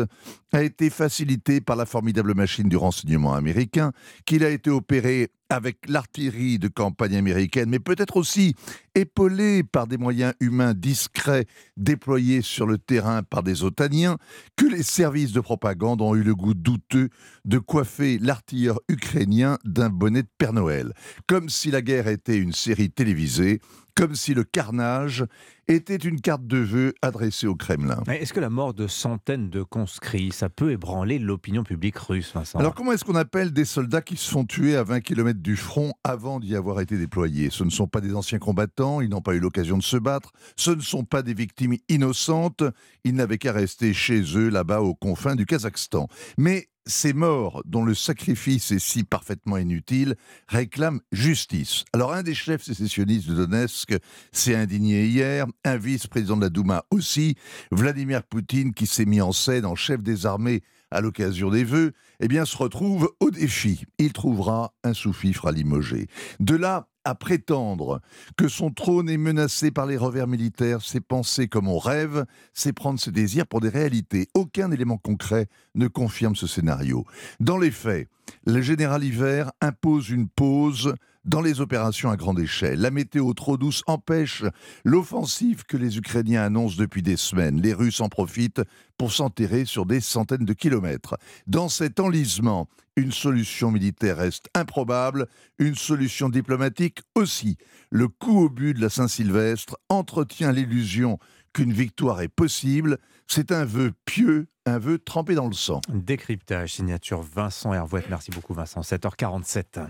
[0.52, 3.92] a été facilité par la formidable machine du renseignement américain,
[4.24, 8.54] qu'il a été opéré avec l'artillerie de campagne américaine, mais peut-être aussi
[8.94, 11.46] épaulé par des moyens humains discrets
[11.76, 14.18] déployés sur le terrain par des otaniens,
[14.56, 17.08] que les services de propagande ont eu le goût douteux
[17.44, 20.92] de coiffer l'artilleur ukrainien d'un bonnet de Père Noël,
[21.26, 23.60] comme si la guerre était une série télévisée,
[23.94, 25.24] comme si le carnage
[25.68, 28.02] était une carte de vœux adressée au Kremlin.
[28.06, 32.58] Est-ce que la mort de centaines de conscrits, ça peut ébranler l'opinion publique russe, Vincent?
[32.58, 35.56] Alors comment est-ce qu'on appelle des soldats qui se font tuer à 20 km du
[35.56, 37.50] front avant d'y avoir été déployés?
[37.50, 40.30] Ce ne sont pas des anciens combattants, ils n'ont pas eu l'occasion de se battre,
[40.56, 42.62] ce ne sont pas des victimes innocentes,
[43.04, 46.06] ils n'avaient qu'à rester chez eux là-bas aux confins du Kazakhstan.
[46.38, 50.14] Mais ces morts, dont le sacrifice est si parfaitement inutile,
[50.48, 51.84] réclament justice.
[51.92, 53.96] Alors un des chefs sécessionnistes de Donetsk
[54.32, 57.36] s'est indigné hier, un vice-président de la Douma aussi,
[57.70, 61.92] Vladimir Poutine qui s'est mis en scène en chef des armées à l'occasion des vœux,
[62.20, 63.84] eh bien se retrouve au défi.
[63.98, 66.06] Il trouvera un sous-fifre à limoger.
[66.40, 68.00] De là à prétendre
[68.36, 72.72] que son trône est menacé par les revers militaires, c'est penser comme on rêve, c'est
[72.72, 74.28] prendre ses désirs pour des réalités.
[74.34, 75.46] Aucun élément concret
[75.76, 77.04] ne confirme ce scénario.
[77.38, 78.08] Dans les faits,
[78.44, 80.94] le général Hiver impose une pause
[81.26, 82.80] dans les opérations à grande échelle.
[82.80, 84.44] La météo trop douce empêche
[84.84, 87.60] l'offensive que les Ukrainiens annoncent depuis des semaines.
[87.60, 88.62] Les Russes en profitent
[88.96, 91.16] pour s'enterrer sur des centaines de kilomètres.
[91.46, 95.26] Dans cet enlisement, une solution militaire reste improbable,
[95.58, 97.58] une solution diplomatique aussi.
[97.90, 101.18] Le coup au but de la Saint-Sylvestre entretient l'illusion
[101.52, 102.98] qu'une victoire est possible.
[103.26, 105.80] C'est un vœu pieux, un vœu trempé dans le sang.
[105.88, 108.04] Décryptage, signature Vincent Hervouet.
[108.08, 108.80] Merci beaucoup Vincent.
[108.80, 109.86] 7h47.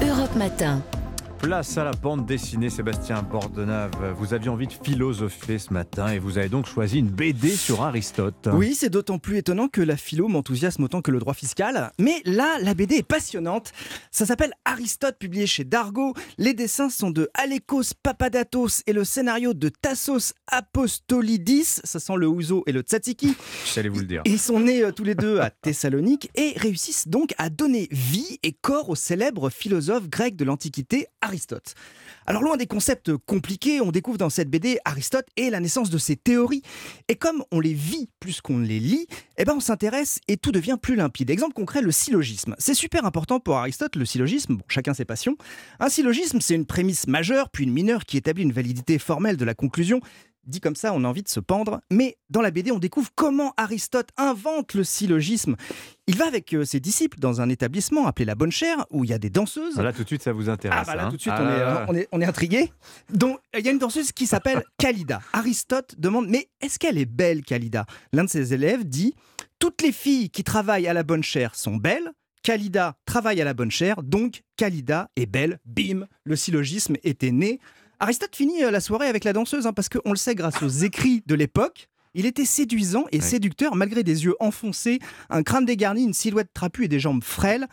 [0.00, 0.82] Europe Matin.
[1.40, 3.92] Place à la bande dessinée, Sébastien Bordenave.
[4.18, 7.82] Vous aviez envie de philosopher ce matin et vous avez donc choisi une BD sur
[7.82, 8.48] Aristote.
[8.52, 11.92] Oui, c'est d'autant plus étonnant que la philo m'enthousiasme autant que le droit fiscal.
[12.00, 13.72] Mais là, la BD est passionnante.
[14.10, 16.12] Ça s'appelle Aristote, publié chez Dargo.
[16.38, 21.80] Les dessins sont de Alekos Papadatos et le scénario de Tassos Apostolidis.
[21.84, 23.36] Ça sent le ouzo et le tzatziki.
[23.74, 24.22] J'allais vous le dire.
[24.24, 28.38] Ils sont nés euh, tous les deux à Thessalonique et réussissent donc à donner vie
[28.42, 31.74] et corps au célèbre philosophe grec de l'Antiquité, Aristote.
[32.26, 35.98] Alors loin des concepts compliqués, on découvre dans cette BD Aristote et la naissance de
[35.98, 36.62] ses théories.
[37.08, 39.06] Et comme on les vit plus qu'on les lit,
[39.36, 41.30] eh ben on s'intéresse et tout devient plus limpide.
[41.30, 42.54] Exemple concret, le syllogisme.
[42.58, 45.36] C'est super important pour Aristote, le syllogisme, bon, chacun ses passions.
[45.80, 49.44] Un syllogisme, c'est une prémisse majeure puis une mineure qui établit une validité formelle de
[49.44, 50.00] la conclusion.
[50.48, 51.80] Dit comme ça, on a envie de se pendre.
[51.90, 55.56] Mais dans la BD, on découvre comment Aristote invente le syllogisme.
[56.06, 59.10] Il va avec euh, ses disciples dans un établissement appelé la Bonne Chère, où il
[59.10, 59.76] y a des danseuses.
[59.76, 60.78] Là, tout de suite, ça vous intéresse.
[60.80, 61.86] Ah bah là, hein tout de suite, Ah on, est, là, euh, là.
[61.90, 62.72] on est, on est intrigué.
[63.12, 65.20] Donc, il y a une danseuse qui s'appelle Kalida.
[65.34, 67.84] Aristote demande Mais est-ce qu'elle est belle, Kalida?
[68.14, 69.14] L'un de ses élèves dit
[69.58, 72.10] Toutes les filles qui travaillent à la Bonne Chère sont belles.
[72.42, 75.58] Kalida travaille à la Bonne Chère, donc Kalida est belle.
[75.66, 77.58] Bim Le syllogisme était né.
[78.00, 80.68] Aristote finit euh, la soirée avec la danseuse, hein, parce qu'on le sait grâce aux
[80.68, 81.88] écrits de l'époque.
[82.14, 84.98] Il était séduisant et séducteur malgré des yeux enfoncés,
[85.30, 87.66] un crâne dégarni, une silhouette trapue et des jambes frêles.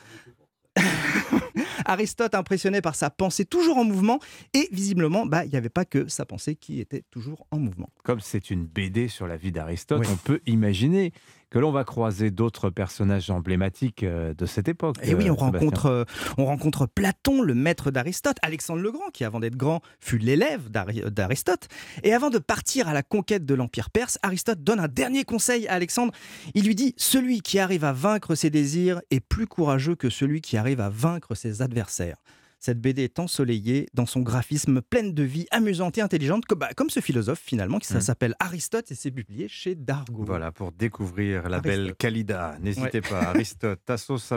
[1.86, 4.20] Aristote impressionné par sa pensée toujours en mouvement
[4.54, 7.90] et visiblement, bah, il n'y avait pas que sa pensée qui était toujours en mouvement.
[8.04, 10.08] Comme c'est une BD sur la vie d'Aristote, Oui.
[10.12, 11.14] on peut imaginer
[11.56, 14.98] que l'on va croiser d'autres personnages emblématiques euh, de cette époque.
[15.02, 15.60] Et oui, euh, on Sébastien.
[15.60, 16.04] rencontre, euh,
[16.38, 20.70] on rencontre Platon, le maître d'Aristote, Alexandre le Grand, qui avant d'être grand fut l'élève
[20.70, 21.70] d'Ari- d'Aristote.
[22.04, 25.66] Et avant de partir à la conquête de l'Empire perse, Aristote donne un dernier conseil
[25.70, 26.12] à Alexandre.
[26.56, 30.42] Il lui dit Celui qui arrive à vaincre ses désirs est plus courageux que celui
[30.42, 32.18] qui arrive à vaincre ses adversaires.
[32.60, 36.70] Cette BD est ensoleillée dans son graphisme, pleine de vie, amusante et intelligente, que- bah,
[36.76, 38.02] comme ce philosophe finalement, qui ça Mm.
[38.02, 40.24] s'appelle Aristote et c'est publié chez Dargo.
[40.26, 41.64] Voilà, pour découvrir la Aristote.
[41.64, 42.58] belle Kalida.
[42.62, 43.10] N'hésitez Ouais.
[43.10, 44.34] pas, Aristote, Tassos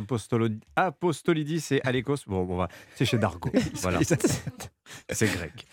[0.76, 2.16] Apostolidis et Alekos.
[2.26, 3.50] Bon, bon, va- c'est chez Dargo.
[3.82, 4.00] voilà.
[5.10, 5.66] C'est grec.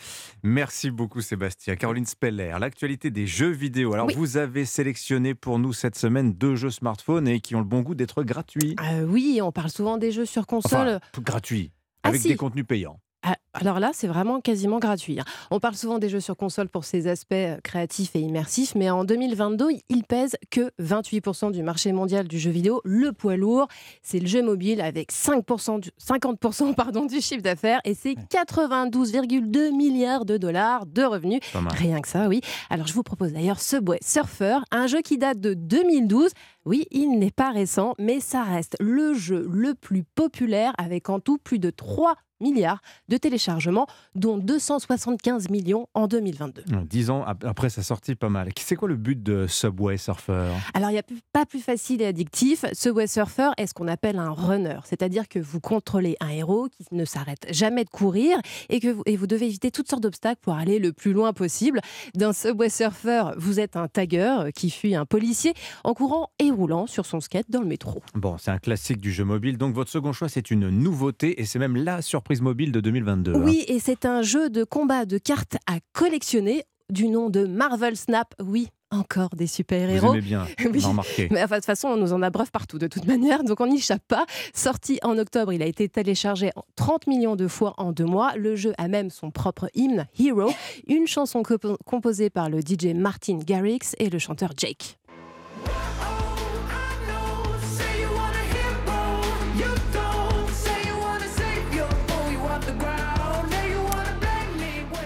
[0.44, 1.76] Merci beaucoup, Sébastien.
[1.76, 3.94] Caroline Speller, l'actualité des jeux vidéo.
[3.94, 4.14] Alors, Oui.
[4.16, 7.82] vous avez sélectionné pour nous cette semaine deux jeux smartphones et qui ont le bon
[7.82, 8.76] goût d'être gratuits.
[8.92, 11.00] Euh, oui, on parle souvent des jeux sur console.
[11.14, 11.72] Enfin, gratuits,
[12.06, 12.28] Ah, avec si.
[12.28, 13.00] des contenus payants.
[13.28, 15.20] Ah, Alors là, c'est vraiment quasiment gratuit.
[15.20, 15.24] hein.
[15.50, 18.90] On parle souvent des jeux sur console pour ses aspects euh, créatifs et immersifs, mais
[18.92, 22.82] en 2022, ils pèsent que 28% du marché mondial du jeu vidéo.
[22.84, 23.68] Le poids lourd,
[24.04, 29.72] c'est le jeu mobile avec 5% du- 50% pardon, du chiffre d'affaires et c'est 92,2
[29.76, 31.40] milliards de dollars de revenus.
[31.74, 32.42] Rien que ça, oui.
[32.70, 36.32] Alors je vous propose d'ailleurs Subway Surfer, un jeu qui date de 2012.
[36.66, 41.20] Oui, il n'est pas récent, mais ça reste le jeu le plus populaire avec en
[41.20, 42.16] tout plus de 3
[42.46, 46.64] milliards de téléchargements, dont 275 millions en 2022.
[46.90, 48.50] Dix ans ap- après sa sortie, pas mal.
[48.60, 50.50] C'est quoi le but de Subway Surfer?
[50.74, 52.66] Alors, il n'y a pas plus facile et addictif.
[52.74, 56.86] Subway Surfer est ce qu'on appelle un runner, c'est-à-dire que vous contrôlez un héros qui
[56.92, 58.38] ne s'arrête jamais de courir
[58.70, 61.34] et que vous, et vous devez éviter toutes sortes d'obstacles pour aller le plus loin
[61.34, 61.82] possible.
[62.16, 66.88] Dans Subway Surfer, vous êtes un tagger qui fuit un policier en courant et roulant
[66.88, 68.02] sur son skate dans le métro.
[68.14, 69.58] Bon, c'est un classique du jeu mobile.
[69.58, 73.34] Donc, votre second choix, c'est une nouveauté et c'est même la surprise mobile de 2022.
[73.36, 73.42] hein.
[73.44, 77.98] Oui, et c'est un jeu de combat de cartes à collectionner du nom de Marvel
[77.98, 78.34] Snap.
[78.44, 80.12] Oui, encore des Vous super-héros.
[80.14, 80.80] aimez bien, Oui.
[80.84, 81.28] remarqué.
[81.32, 83.68] Mais enfin, de toute façon, on nous en abreuve partout de toute manière, donc on
[83.68, 84.26] n'y échappe pas.
[84.54, 88.36] Sorti en octobre, il a été téléchargé en 30 millions de fois en deux mois.
[88.38, 90.52] Le jeu a même son propre hymne, Hero,
[90.88, 94.98] une chanson compo- composée par le DJ Martin Garrix et le chanteur Jake.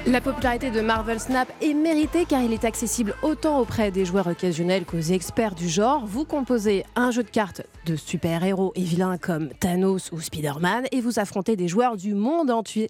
[0.10, 4.26] La popularité de Marvel Snap est méritée car il est accessible autant auprès des joueurs
[4.26, 6.04] occasionnels qu'aux experts du genre.
[6.08, 11.02] Vous composez un jeu de cartes de super-héros et vilains comme Thanos ou Spider-Man et
[11.02, 12.90] vous affrontez des joueurs du monde entier,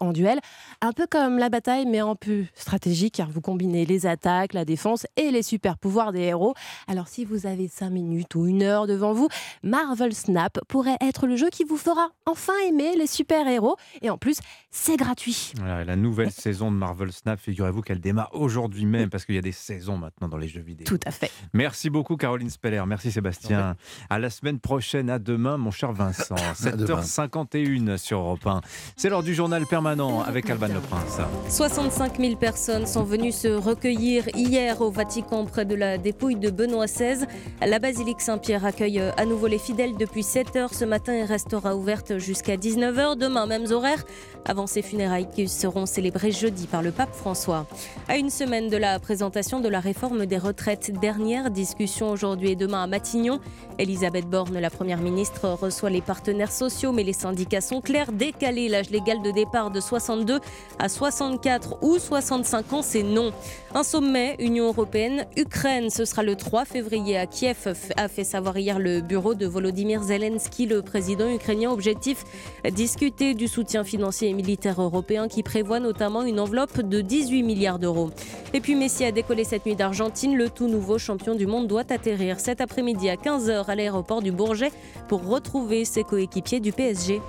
[0.00, 0.40] en duel,
[0.80, 4.64] un peu comme la bataille mais en plus stratégique car vous combinez les attaques, la
[4.64, 6.54] défense et les super-pouvoirs des héros.
[6.88, 9.28] Alors si vous avez 5 minutes ou une heure devant vous,
[9.62, 14.18] Marvel Snap pourrait être le jeu qui vous fera enfin aimer les super-héros et en
[14.18, 14.40] plus
[14.72, 15.52] c'est gratuit.
[15.56, 19.38] Voilà, la nouvelle saison de Marvel Snap, figurez-vous qu'elle démarre aujourd'hui même, parce qu'il y
[19.38, 20.86] a des saisons maintenant dans les jeux vidéo.
[20.86, 21.30] Tout à fait.
[21.52, 23.76] Merci beaucoup Caroline Speller, merci Sébastien.
[24.08, 26.34] À la semaine prochaine, à demain mon cher Vincent.
[26.54, 28.60] 7h51 sur Europe 1.
[28.96, 31.18] C'est l'heure du journal permanent avec Alban Le Prince.
[31.48, 36.50] 65 000 personnes sont venues se recueillir hier au Vatican près de la dépouille de
[36.50, 37.26] Benoît XVI.
[37.60, 41.74] La basilique Saint-Pierre accueille à nouveau les fidèles depuis 7 h ce matin et restera
[41.74, 43.18] ouverte jusqu'à 19h.
[43.18, 44.04] Demain, mêmes horaires,
[44.44, 47.66] avant ces funérailles qui seront célébrées jeudi par le pape François.
[48.08, 52.56] À une semaine de la présentation de la réforme des retraites, dernière discussion aujourd'hui et
[52.56, 53.40] demain à Matignon.
[53.78, 58.12] Elisabeth Borne, la première ministre, reçoit les partenaires sociaux, mais les syndicats sont clairs.
[58.12, 60.40] Décaler l'âge légal de départ de 62
[60.78, 63.32] à 64 ou 65 ans, c'est non.
[63.74, 68.58] Un sommet Union européenne, Ukraine, ce sera le 3 février à Kiev, a fait savoir
[68.58, 71.70] hier le bureau de Volodymyr Zelensky, le président ukrainien.
[71.70, 72.24] Objectif
[72.72, 77.78] discuter du soutien financier et militaire européen qui prévoit notamment une enveloppe de 18 milliards
[77.78, 78.10] d'euros.
[78.52, 80.36] Et puis Messi a décollé cette nuit d'Argentine.
[80.36, 84.32] Le tout nouveau champion du monde doit atterrir cet après-midi à 15h à l'aéroport du
[84.32, 84.72] Bourget
[85.06, 87.20] pour retrouver ses coéquipiers du PSG.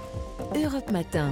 [0.56, 1.30] Europe Matin.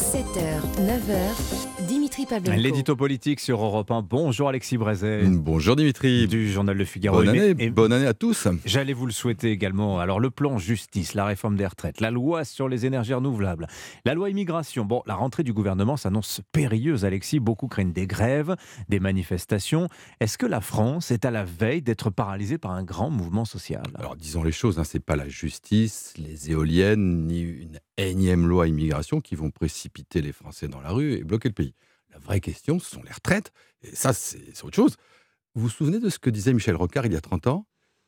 [0.00, 2.58] 7h, 9h, Dimitri Pavlenko.
[2.58, 4.00] L'édito politique sur Europe 1.
[4.00, 5.24] Bonjour Alexis Brézet.
[5.26, 6.26] Bonjour Dimitri.
[6.26, 7.18] Du journal Le Figaro.
[7.18, 8.48] Bonne année, Et- bonne année à tous.
[8.64, 10.00] J'allais vous le souhaiter également.
[10.00, 13.66] Alors, le plan justice, la réforme des retraites, la loi sur les énergies renouvelables,
[14.06, 14.86] la loi immigration.
[14.86, 17.38] Bon, la rentrée du gouvernement s'annonce périlleuse, Alexis.
[17.38, 18.56] Beaucoup craignent des grèves,
[18.88, 19.86] des manifestations.
[20.20, 23.82] Est-ce que la France est à la veille d'être paralysée par un grand mouvement social?
[23.96, 27.78] Alors disons les choses, hein, c'est pas la justice, les éoliennes, ni une
[28.08, 31.74] énième loi immigration qui vont précipiter les Français dans la rue et bloquer le pays.
[32.12, 33.52] La vraie question, ce sont les retraites.
[33.82, 34.96] Et ça, c'est autre chose.
[35.54, 37.66] Vous vous souvenez de ce que disait Michel Rocard il y a 30 ans?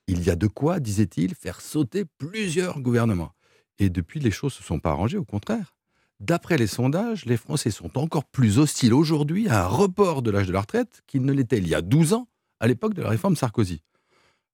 [0.09, 3.32] Il y a de quoi, disait-il, faire sauter plusieurs gouvernements.
[3.78, 5.74] Et depuis, les choses ne se sont pas arrangées, au contraire.
[6.20, 10.47] D'après les sondages, les Français sont encore plus hostiles aujourd'hui à un report de l'âge
[10.47, 12.28] de la retraite qu'ils ne l'étaient il y a 12 ans,
[12.61, 13.82] à l'époque de la réforme Sarkozy.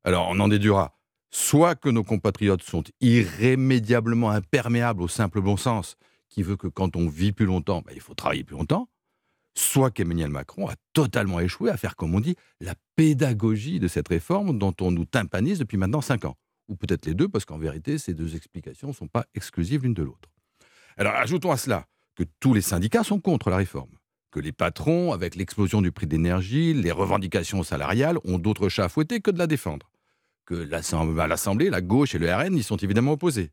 [0.05, 0.98] Alors, on en déduira
[1.31, 5.97] soit que nos compatriotes sont irrémédiablement imperméables au simple bon sens,
[6.29, 8.89] qui veut que quand on vit plus longtemps, ben, il faut travailler plus longtemps,
[9.55, 14.09] soit qu'Emmanuel Macron a totalement échoué à faire, comme on dit, la pédagogie de cette
[14.09, 16.37] réforme dont on nous tympanise depuis maintenant cinq ans.
[16.69, 19.95] Ou peut-être les deux, parce qu'en vérité, ces deux explications ne sont pas exclusives l'une
[19.95, 20.29] de l'autre.
[20.97, 23.97] Alors, ajoutons à cela que tous les syndicats sont contre la réforme,
[24.31, 28.85] que les patrons, avec l'explosion du prix de l'énergie, les revendications salariales, ont d'autres chats
[28.85, 29.91] à fouetter que de la défendre,
[30.49, 33.51] que l'Assemblée, à l'Assemblée, la gauche et le RN y sont évidemment opposés,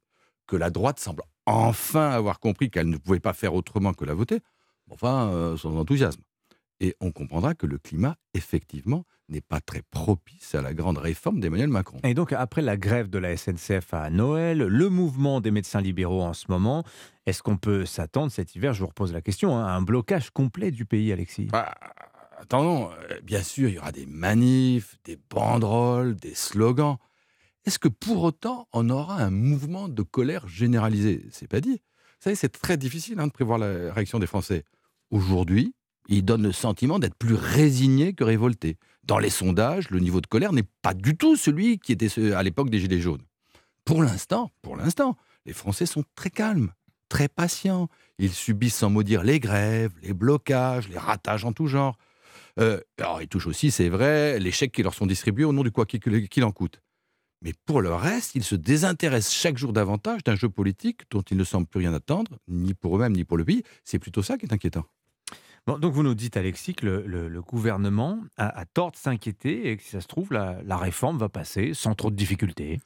[0.48, 4.14] que la droite semble enfin avoir compris qu'elle ne pouvait pas faire autrement que la
[4.14, 4.40] voter,
[4.90, 6.22] enfin, euh, sans enthousiasme.
[6.80, 11.42] Et on comprendra que le climat, effectivement, n'est pas très propice à la grande réforme
[11.42, 12.00] d'Emmanuel Macron.
[12.06, 16.22] Et donc, après la grève de la SNCF à Noël, le mouvement des médecins libéraux
[16.22, 16.86] en ce moment,
[17.26, 20.30] est-ce qu'on peut s'attendre cet hiver, je vous repose la question, hein, à un blocage
[20.30, 21.50] complet du pays, Alexis?
[22.46, 26.98] Attendons, euh, bien sûr, il y aura des manifs, des banderoles, des slogans.
[27.66, 31.26] Est-ce que pour autant, on aura un mouvement de colère généralisé?
[31.32, 31.82] C'est pas dit.
[31.82, 34.64] Vous savez, c'est très difficile hein, de prévoir la réaction des Français.
[35.10, 35.74] Aujourd'hui,
[36.08, 38.78] ils donnent le sentiment d'être plus résignés que révoltés.
[39.04, 42.44] Dans les sondages, le niveau de colère n'est pas du tout celui qui était à
[42.44, 43.24] l'époque des Gilets jaunes.
[43.86, 45.18] Pour l'instant, pour l'instant,
[45.48, 46.72] les Français sont très calmes,
[47.10, 47.88] très patients.
[48.20, 51.98] Ils subissent sans mot dire les grèves, les blocages, les ratages en tout genre.
[52.60, 55.64] Euh, alors, ils touchent aussi, c'est vrai, les chèques qui leur sont distribués au nom
[55.64, 56.82] du quoi qu'il en coûte.
[57.42, 61.38] Mais pour le reste, ils se désintéressent chaque jour davantage d'un jeu politique dont ils
[61.38, 63.64] ne semblent plus rien attendre, ni pour eux-mêmes, ni pour le pays.
[63.84, 64.86] C'est plutôt ça qui est inquiétant.
[65.68, 68.98] Bon, donc vous nous dites, Alexis, que le, le- le gouvernement a, a tort de
[68.98, 72.16] s'inquiéter et que si ça se trouve, la, la réforme va passer sans trop de
[72.16, 72.80] difficultés.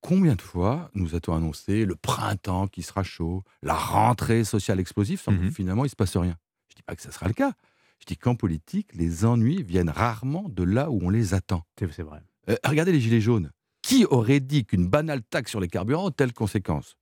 [0.00, 5.20] Combien de fois nous a-t-on annoncé le printemps qui sera chaud, la rentrée sociale explosive,
[5.20, 6.36] sans que finalement il ne se passe rien?
[6.68, 7.52] Je ne dis pas que ça sera le cas.
[8.00, 11.62] Je dis qu'en politique, les ennuis viennent rarement de là où on les attend.
[11.78, 12.20] C'est vrai.
[12.48, 13.50] Euh, regardez les Gilets jaunes.
[13.82, 16.96] Qui aurait dit qu'une banale taxe sur les carburants a telle conséquence?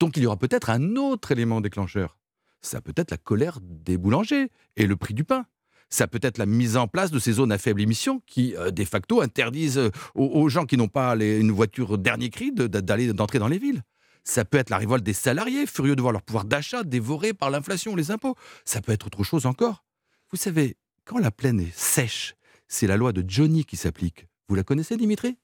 [0.00, 2.18] Donc il y aura peut-être un autre élément déclencheur.
[2.60, 5.46] Ça peut être la colère des boulangers et le prix du pain.
[5.90, 8.70] Ça peut être la mise en place de ces zones à faible émission qui, euh,
[8.70, 12.50] de facto, interdisent euh, aux, aux gens qui n'ont pas les- une voiture dernier cri
[12.50, 13.82] de- d'aller d'entrer dans les villes.
[14.24, 17.50] Ça peut être la révolte des salariés, furieux de voir leur pouvoir d'achat dévoré par
[17.50, 18.36] l'inflation, les impôts.
[18.64, 19.84] Ça peut être autre chose encore.
[20.32, 24.26] Vous savez, quand la plaine est sèche, c'est la loi de Johnny qui s'applique.
[24.48, 25.36] Vous la connaissez, Dimitri?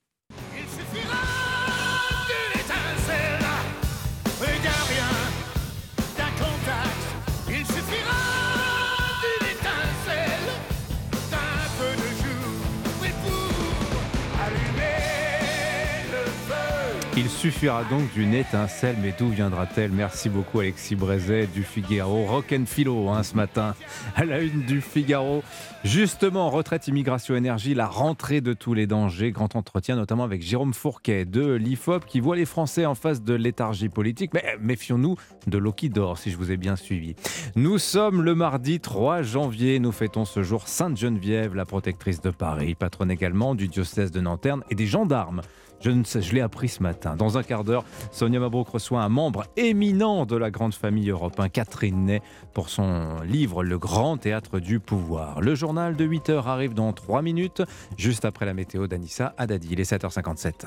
[17.39, 19.93] Suffira donc d'une étincelle, mais d'où viendra-t-elle?
[19.93, 22.25] Merci beaucoup Alexis Brézet du Figaro.
[22.25, 23.77] Rock and philo hein, ce matin,
[24.17, 25.45] à la une du Figaro.
[25.85, 29.31] Justement, retraite, immigration, énergie, la rentrée de tous les dangers.
[29.31, 33.35] Grand entretien notamment avec Jérôme Fourquet de l'IFOP qui voit les Français en face de
[33.35, 34.35] léthargie politique.
[34.35, 35.15] Mais méfions-nous
[35.47, 37.15] de l'eau qui dort, si je vous ai bien suivi.
[37.55, 39.79] Nous sommes le mardi 3 janvier.
[39.79, 44.57] Nous fêtons ce jour Sainte-Geneviève, la protectrice de Paris, patronne également du diocèse de Nanterre
[44.71, 45.43] et des gendarmes.
[45.81, 47.15] Je, ne sais, je l'ai appris ce matin.
[47.17, 51.51] Dans un quart d'heure, Sonia Mabrouk reçoit un membre éminent de la grande famille européenne,
[51.51, 52.23] Catherine Ney,
[52.53, 55.41] pour son livre Le Grand Théâtre du Pouvoir.
[55.41, 57.63] Le journal de 8 heures arrive dans 3 minutes,
[57.97, 59.69] juste après la météo d'Anissa Haddadi.
[59.73, 60.67] Il est 7h57.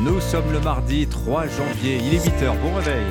[0.00, 3.06] Nous sommes le mardi 3 janvier, il est 8h, bon réveil.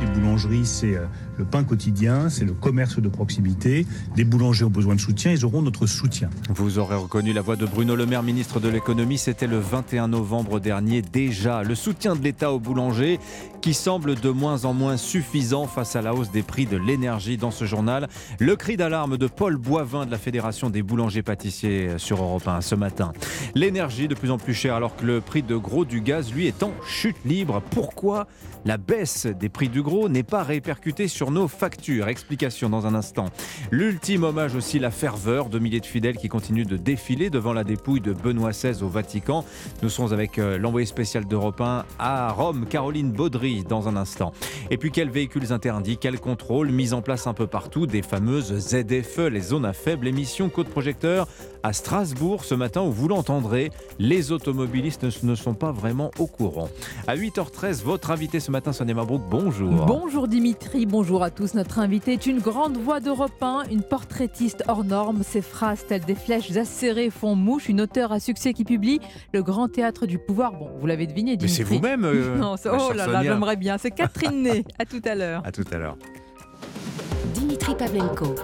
[0.00, 1.06] Les boulangeries, c'est euh,
[1.36, 3.86] le pain quotidien, c'est le commerce de proximité.
[4.16, 6.30] Les boulangers ont besoin de soutien, ils auront notre soutien.
[6.50, 9.18] Vous aurez reconnu la voix de Bruno Le Maire, ministre de l'économie.
[9.18, 11.62] C'était le 21 novembre dernier déjà.
[11.62, 13.18] Le soutien de l'État aux boulangers
[13.64, 17.38] qui semble de moins en moins suffisant face à la hausse des prix de l'énergie
[17.38, 18.08] dans ce journal.
[18.38, 22.60] Le cri d'alarme de Paul Boivin de la Fédération des boulangers pâtissiers sur Europe 1
[22.60, 23.12] ce matin.
[23.54, 26.46] L'énergie de plus en plus chère alors que le prix de gros du gaz, lui,
[26.46, 27.62] est en chute libre.
[27.70, 28.26] Pourquoi
[28.66, 32.94] la baisse des prix du gros n'est pas répercutée sur nos factures Explication dans un
[32.94, 33.26] instant.
[33.70, 37.64] L'ultime hommage aussi, la ferveur de milliers de fidèles qui continuent de défiler devant la
[37.64, 39.44] dépouille de Benoît XVI au Vatican.
[39.82, 44.32] Nous sommes avec euh, l'envoyé spécial d'Europe 1 à Rome, Caroline Baudry, dans un instant.
[44.70, 48.54] Et puis quels véhicules interdits, quels contrôles mis en place un peu partout, des fameuses
[48.58, 51.28] ZFE, les zones à faible émission, côte projecteur
[51.64, 56.68] à Strasbourg ce matin où vous l'entendrez, les automobilistes ne sont pas vraiment au courant.
[57.06, 59.86] À 8h13, votre invité ce matin, Sonia Mabrouk, bonjour.
[59.86, 61.54] Bonjour Dimitri, bonjour à tous.
[61.54, 65.22] Notre invité est une grande voix d'Europe 1, une portraitiste hors norme.
[65.22, 69.00] Ses phrases telles des flèches acérées font mouche, une auteure à succès qui publie
[69.32, 70.52] Le Grand Théâtre du Pouvoir.
[70.52, 71.62] Bon, vous l'avez deviné, Dimitri.
[71.62, 73.78] Mais c'est vous-même euh, Non, Oh là là, j'aimerais bien.
[73.78, 74.64] C'est Catherine Ney.
[74.78, 75.40] À tout à l'heure.
[75.46, 75.96] À tout à l'heure.
[77.34, 78.34] Dimitri Pavlenko.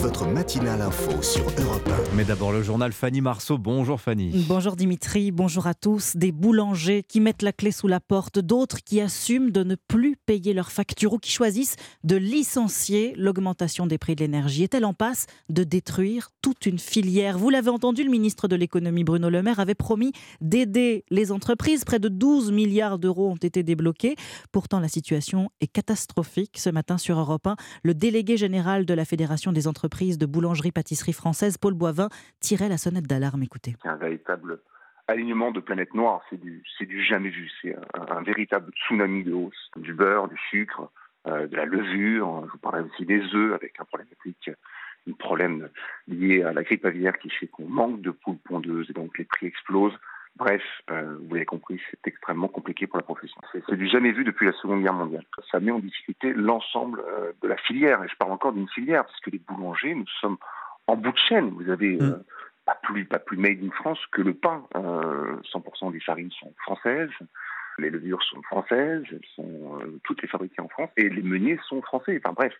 [0.00, 3.58] Votre matinale info sur Europe Mais d'abord le journal Fanny Marceau.
[3.58, 4.44] Bonjour Fanny.
[4.46, 6.16] Bonjour Dimitri, bonjour à tous.
[6.16, 10.14] Des boulangers qui mettent la clé sous la porte, d'autres qui assument de ne plus
[10.14, 11.74] payer leurs factures ou qui choisissent
[12.04, 13.12] de licencier.
[13.16, 17.36] L'augmentation des prix de l'énergie est-elle en passe de détruire toute une filière?
[17.36, 21.84] Vous l'avez entendu, le ministre de l'économie Bruno Le Maire avait promis d'aider les entreprises.
[21.84, 24.14] Près de 12 milliards d'euros ont été débloqués.
[24.52, 26.56] Pourtant, la situation est catastrophique.
[26.58, 31.12] Ce matin sur Europe 1, le délégué général de la Fédération des entreprises de boulangerie-pâtisserie
[31.12, 32.08] française, Paul Boivin,
[32.40, 33.42] tirait la sonnette d'alarme.
[33.42, 33.74] Écoutez.
[33.82, 34.60] C'est un véritable
[35.08, 36.20] alignement de planète noire.
[36.30, 37.50] C'est du, du jamais vu.
[37.62, 39.70] C'est un, véritable tsunami de hausse.
[39.76, 40.90] Du beurre, du sucre,
[41.26, 42.44] euh, de la levure.
[42.46, 44.06] Je vous parlais aussi des œufs avec un problème
[45.08, 45.68] un problème
[46.06, 49.24] lié à la grippe aviaire qui fait qu'on manque de poules pondeuses et donc les
[49.24, 49.98] prix explosent.
[50.38, 53.40] Bref, euh, vous l'avez compris, c'est extrêmement compliqué pour la profession.
[53.52, 55.24] C'est du jamais vu depuis la Seconde Guerre mondiale.
[55.50, 58.04] Ça met en difficulté l'ensemble euh, de la filière.
[58.04, 60.36] Et je parle encore d'une filière, parce que les boulangers, nous sommes
[60.86, 61.50] en bout de chaîne.
[61.50, 62.24] Vous avez euh,
[62.64, 64.64] pas, plus, pas plus made in France que le pain.
[64.76, 67.10] Euh, 100% des farines sont françaises.
[67.78, 71.80] Les levures sont françaises, elles sont toutes les fabriquées en France, et les meuniers sont
[71.80, 72.20] français.
[72.20, 72.52] Enfin bref,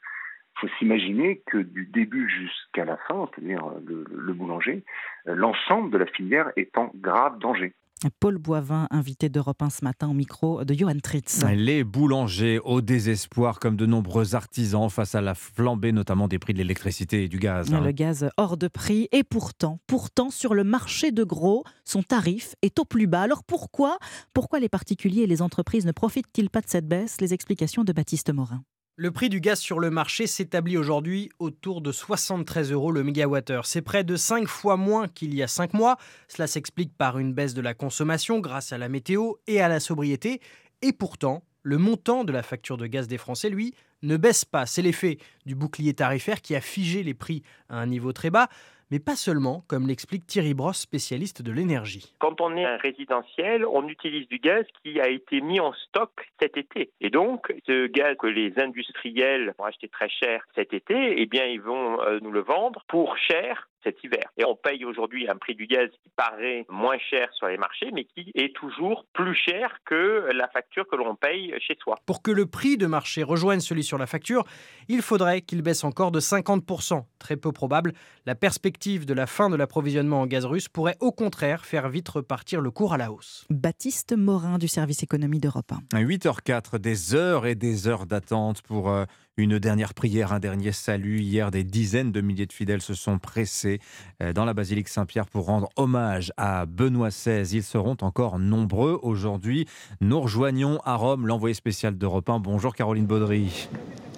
[0.61, 4.85] faut s'imaginer que du début jusqu'à la fin, c'est-à-dire euh, le, le boulanger,
[5.29, 7.75] euh, l'ensemble de la filière est en grave danger.
[8.21, 11.45] Paul Boivin, invité d'Europe 1 ce matin au micro de Johan Tritz.
[11.57, 16.53] Les boulangers au désespoir, comme de nombreux artisans, face à la flambée notamment des prix
[16.53, 17.75] de l'électricité et du gaz.
[17.75, 17.81] hein.
[17.81, 19.09] Le gaz hors de prix.
[19.11, 23.23] Et pourtant, pourtant, sur le marché de gros, son tarif est au plus bas.
[23.23, 23.99] Alors pourquoi,
[24.33, 27.21] pourquoi les particuliers et les entreprises ne profitent-ils pas de cette baisse?
[27.21, 28.63] Les explications de Baptiste Morin.
[29.01, 33.65] Le prix du gaz sur le marché s'établit aujourd'hui autour de 73 euros le mégawattheure.
[33.65, 35.99] C'est près de 5 fois moins qu'il y a 5 mois.
[36.27, 39.79] Cela s'explique par une baisse de la consommation grâce à la météo et à la
[39.79, 40.41] sobriété.
[40.83, 43.73] Et pourtant, le montant de la facture de gaz des Français, lui,
[44.03, 44.67] ne baisse pas.
[44.67, 48.49] C'est l'effet du bouclier tarifaire qui a figé les prix à un niveau très bas.
[48.91, 52.15] Mais pas seulement, comme l'explique Thierry Brosse, spécialiste de l'énergie.
[52.21, 56.11] Quand on est un résidentiel, on utilise du gaz qui a été mis en stock
[56.41, 56.91] cet été.
[57.01, 61.45] Et donc, ce gaz que les industriels ont acheté très cher cet été, eh bien,
[61.45, 64.31] ils vont euh, nous le vendre pour cher cet hiver.
[64.37, 67.91] Et on paye aujourd'hui un prix du gaz qui paraît moins cher sur les marchés,
[67.93, 71.97] mais qui est toujours plus cher que la facture que l'on paye chez soi.
[72.07, 74.45] Pour que le prix de marché rejoigne celui sur la facture,
[74.89, 77.05] il faudrait qu'il baisse encore de 50%.
[77.19, 77.93] Très peu probable,
[78.27, 82.09] la perspective de la fin de l'approvisionnement en gaz russe pourrait au contraire faire vite
[82.09, 83.47] repartir le cours à la hausse.
[83.51, 85.99] Baptiste Morin du service économie d'Europe 1.
[85.99, 89.05] À 8h04, des heures et des heures d'attente pour euh,
[89.39, 91.21] Une dernière prière, un dernier salut.
[91.21, 93.79] Hier, des dizaines de milliers de fidèles se sont pressés
[94.21, 97.49] euh, dans la basilique Saint-Pierre pour rendre hommage à Benoît XVI.
[97.53, 99.69] Ils seront encore nombreux aujourd'hui.
[100.01, 102.41] Nous rejoignons à Rome l'envoyé spécial d'Europe 1.
[102.41, 103.69] Bonjour Caroline Baudry.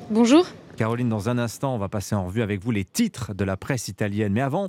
[0.08, 0.46] Bonjour.
[0.80, 3.58] Caroline, dans un instant, on va passer en revue avec vous les titres de la
[3.58, 4.32] presse italienne.
[4.32, 4.68] Mais avant,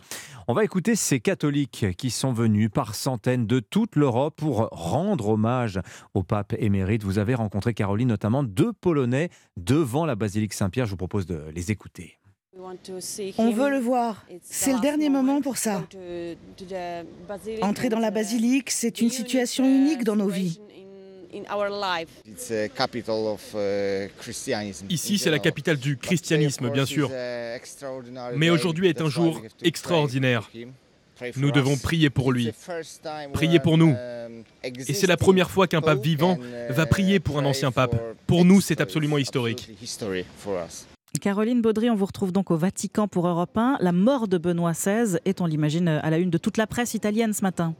[0.49, 5.29] on va écouter ces catholiques qui sont venus par centaines de toute l'Europe pour rendre
[5.29, 5.79] hommage
[6.13, 7.05] au pape émérite.
[7.05, 10.85] Vous avez rencontré, Caroline, notamment deux Polonais devant la basilique Saint-Pierre.
[10.85, 12.17] Je vous propose de les écouter.
[13.37, 14.25] On veut le voir.
[14.43, 15.81] C'est le dernier moment pour ça.
[17.61, 20.59] Entrer dans la basilique, c'est une situation unique dans nos vies.
[24.89, 27.11] Ici, c'est la capitale du christianisme, bien sûr.
[28.35, 30.49] Mais aujourd'hui est un jour extraordinaire.
[31.35, 32.51] Nous devons prier pour lui,
[33.33, 33.95] prier pour nous.
[34.63, 36.37] Et c'est la première fois qu'un pape vivant
[36.69, 37.95] va prier pour un ancien pape.
[38.27, 39.71] Pour nous, c'est absolument historique.
[41.19, 43.77] Caroline Baudry, on vous retrouve donc au Vatican pour Europe 1.
[43.81, 46.93] La mort de Benoît XVI est, on l'imagine, à la une de toute la presse
[46.93, 47.75] italienne ce matin.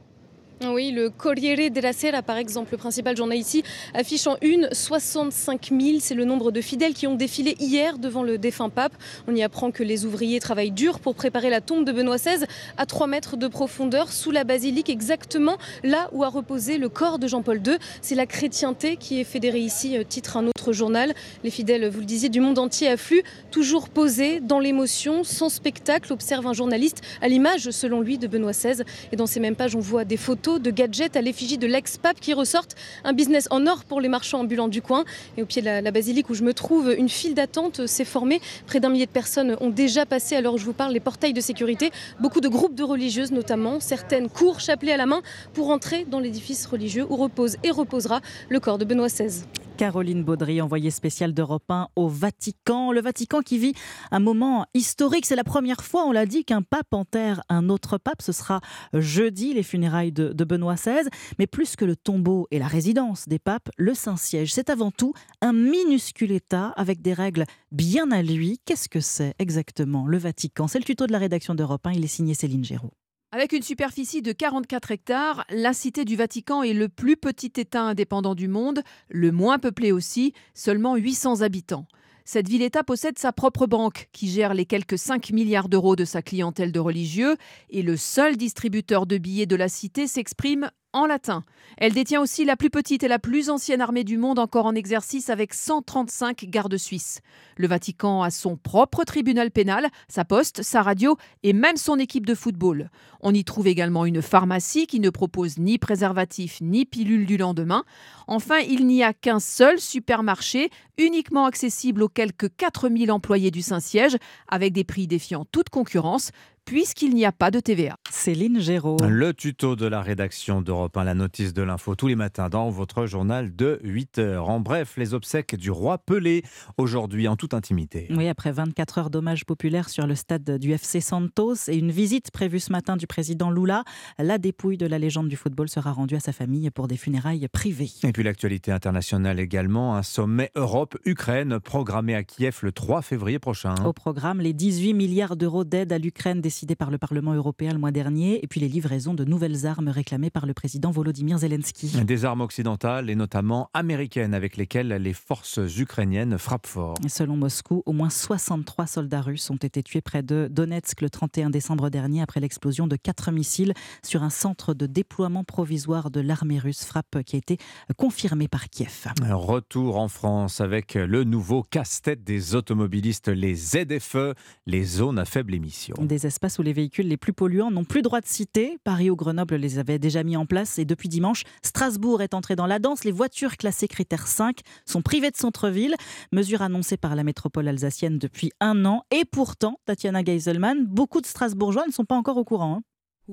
[0.60, 5.70] Oui, le Corriere della Sera, par exemple, le principal journal ici, affiche en une 65
[5.70, 5.98] 000.
[5.98, 8.92] C'est le nombre de fidèles qui ont défilé hier devant le défunt pape.
[9.26, 12.44] On y apprend que les ouvriers travaillent dur pour préparer la tombe de Benoît XVI
[12.76, 17.18] à 3 mètres de profondeur sous la basilique, exactement là où a reposé le corps
[17.18, 17.76] de Jean-Paul II.
[18.00, 21.12] C'est la chrétienté qui est fédérée ici, euh, titre un autre journal.
[21.42, 26.12] Les fidèles, vous le disiez, du monde entier affluent, toujours posés dans l'émotion, sans spectacle,
[26.12, 28.84] observe un journaliste à l'image, selon lui, de Benoît XVI.
[29.10, 32.20] Et dans ces mêmes pages, on voit des photos de gadgets à l'effigie de l'ex-pape
[32.20, 32.76] qui ressortent.
[33.04, 35.04] Un business en or pour les marchands ambulants du coin.
[35.36, 38.04] Et au pied de la, la basilique où je me trouve, une file d'attente s'est
[38.04, 38.40] formée.
[38.66, 41.40] Près d'un millier de personnes ont déjà passé, alors je vous parle, les portails de
[41.40, 41.90] sécurité.
[42.20, 43.80] Beaucoup de groupes de religieuses notamment.
[43.80, 45.22] Certaines courent chapelet à la main
[45.54, 49.44] pour entrer dans l'édifice religieux où repose et reposera le corps de Benoît XVI.
[49.76, 52.92] Caroline Baudry, envoyée spéciale d'Europe 1 au Vatican.
[52.92, 53.74] Le Vatican qui vit
[54.10, 55.26] un moment historique.
[55.26, 58.22] C'est la première fois, on l'a dit, qu'un pape enterre un autre pape.
[58.22, 58.60] Ce sera
[58.92, 61.08] jeudi, les funérailles de, Benoît XVI.
[61.38, 65.14] Mais plus que le tombeau et la résidence des papes, le Saint-Siège, c'est avant tout
[65.40, 68.60] un minuscule État avec des règles bien à lui.
[68.64, 70.68] Qu'est-ce que c'est exactement le Vatican?
[70.68, 71.92] C'est le tuto de la rédaction d'Europe 1.
[71.92, 72.92] Il est signé Céline Géraud.
[73.34, 77.80] Avec une superficie de 44 hectares, la cité du Vatican est le plus petit État
[77.80, 81.86] indépendant du monde, le moins peuplé aussi, seulement 800 habitants.
[82.26, 86.20] Cette ville-État possède sa propre banque, qui gère les quelques 5 milliards d'euros de sa
[86.20, 87.36] clientèle de religieux,
[87.70, 91.44] et le seul distributeur de billets de la cité s'exprime en latin.
[91.78, 94.74] Elle détient aussi la plus petite et la plus ancienne armée du monde encore en
[94.74, 97.20] exercice avec 135 gardes suisses.
[97.56, 102.26] Le Vatican a son propre tribunal pénal, sa poste, sa radio et même son équipe
[102.26, 102.90] de football.
[103.20, 107.84] On y trouve également une pharmacie qui ne propose ni préservatif ni pilule du lendemain.
[108.26, 114.16] Enfin, il n'y a qu'un seul supermarché, uniquement accessible aux quelques 4000 employés du Saint-Siège,
[114.48, 116.32] avec des prix défiant toute concurrence
[116.64, 117.96] puisqu'il n'y a pas de TVA.
[118.10, 118.96] Céline Géraud.
[119.06, 122.70] Le tuto de la rédaction d'Europe 1, la notice de l'info tous les matins dans
[122.70, 124.48] votre journal de 8 heures.
[124.48, 126.42] En bref, les obsèques du roi Pelé
[126.78, 128.06] aujourd'hui en toute intimité.
[128.10, 132.30] Oui, après 24 heures d'hommage populaire sur le stade du FC Santos et une visite
[132.30, 133.84] prévue ce matin du président Lula,
[134.18, 137.48] la dépouille de la légende du football sera rendue à sa famille pour des funérailles
[137.48, 137.90] privées.
[138.04, 143.74] Et puis l'actualité internationale également, un sommet Europe-Ukraine programmé à Kiev le 3 février prochain.
[143.84, 147.78] Au programme, les 18 milliards d'euros d'aide à l'Ukraine décidés par le Parlement européen le
[147.78, 152.04] mois dernier, et puis les livraisons de nouvelles armes réclamées par le président Volodymyr Zelensky.
[152.04, 156.96] Des armes occidentales et notamment américaines avec lesquelles les forces ukrainiennes frappent fort.
[157.08, 161.48] Selon Moscou, au moins 63 soldats russes ont été tués près de Donetsk le 31
[161.48, 163.72] décembre dernier après l'explosion de quatre missiles
[164.04, 167.56] sur un centre de déploiement provisoire de l'armée russe, frappe qui a été
[167.96, 169.06] confirmée par Kiev.
[169.30, 174.34] Retour en France avec le nouveau casse-tête des automobilistes, les ZFE,
[174.66, 175.96] les zones à faible émission.
[175.98, 176.26] Des
[176.58, 178.78] où les véhicules les plus polluants n'ont plus droit de citer.
[178.84, 182.56] Paris ou Grenoble les avait déjà mis en place et depuis dimanche, Strasbourg est entré
[182.56, 183.04] dans la danse.
[183.04, 185.94] Les voitures classées critère 5 sont privées de centre-ville,
[186.32, 189.04] mesure annoncée par la métropole alsacienne depuis un an.
[189.10, 192.76] Et pourtant, Tatiana Geiselman, beaucoup de Strasbourgeois ne sont pas encore au courant.
[192.76, 192.82] hein.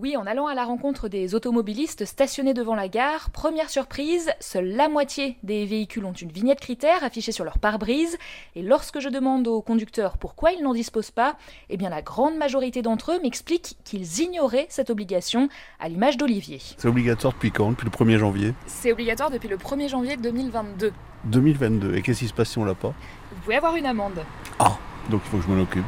[0.02, 4.70] Oui, en allant à la rencontre des automobilistes stationnés devant la gare, première surprise, seule
[4.70, 8.18] la moitié des véhicules ont une vignette critère affichée sur leur pare-brise.
[8.56, 11.36] Et lorsque je demande aux conducteurs pourquoi ils n'en disposent pas,
[11.70, 15.50] eh bien la grande majorité d'entre eux m'expliquent qu'ils ignoraient cette obligation,
[15.82, 16.62] à l'image d'Olivier.
[16.78, 18.54] C'est obligatoire depuis quand Depuis le 1er janvier?
[18.68, 20.94] C'est obligatoire depuis le 1er janvier 2022.
[21.26, 21.96] 2022.
[21.96, 22.94] Et qu'est-ce qui se passe si on l'a pas?
[23.34, 24.24] Vous pouvez avoir une amende.
[24.60, 24.78] Ah
[25.10, 25.84] Donc il faut que je m'en occupe.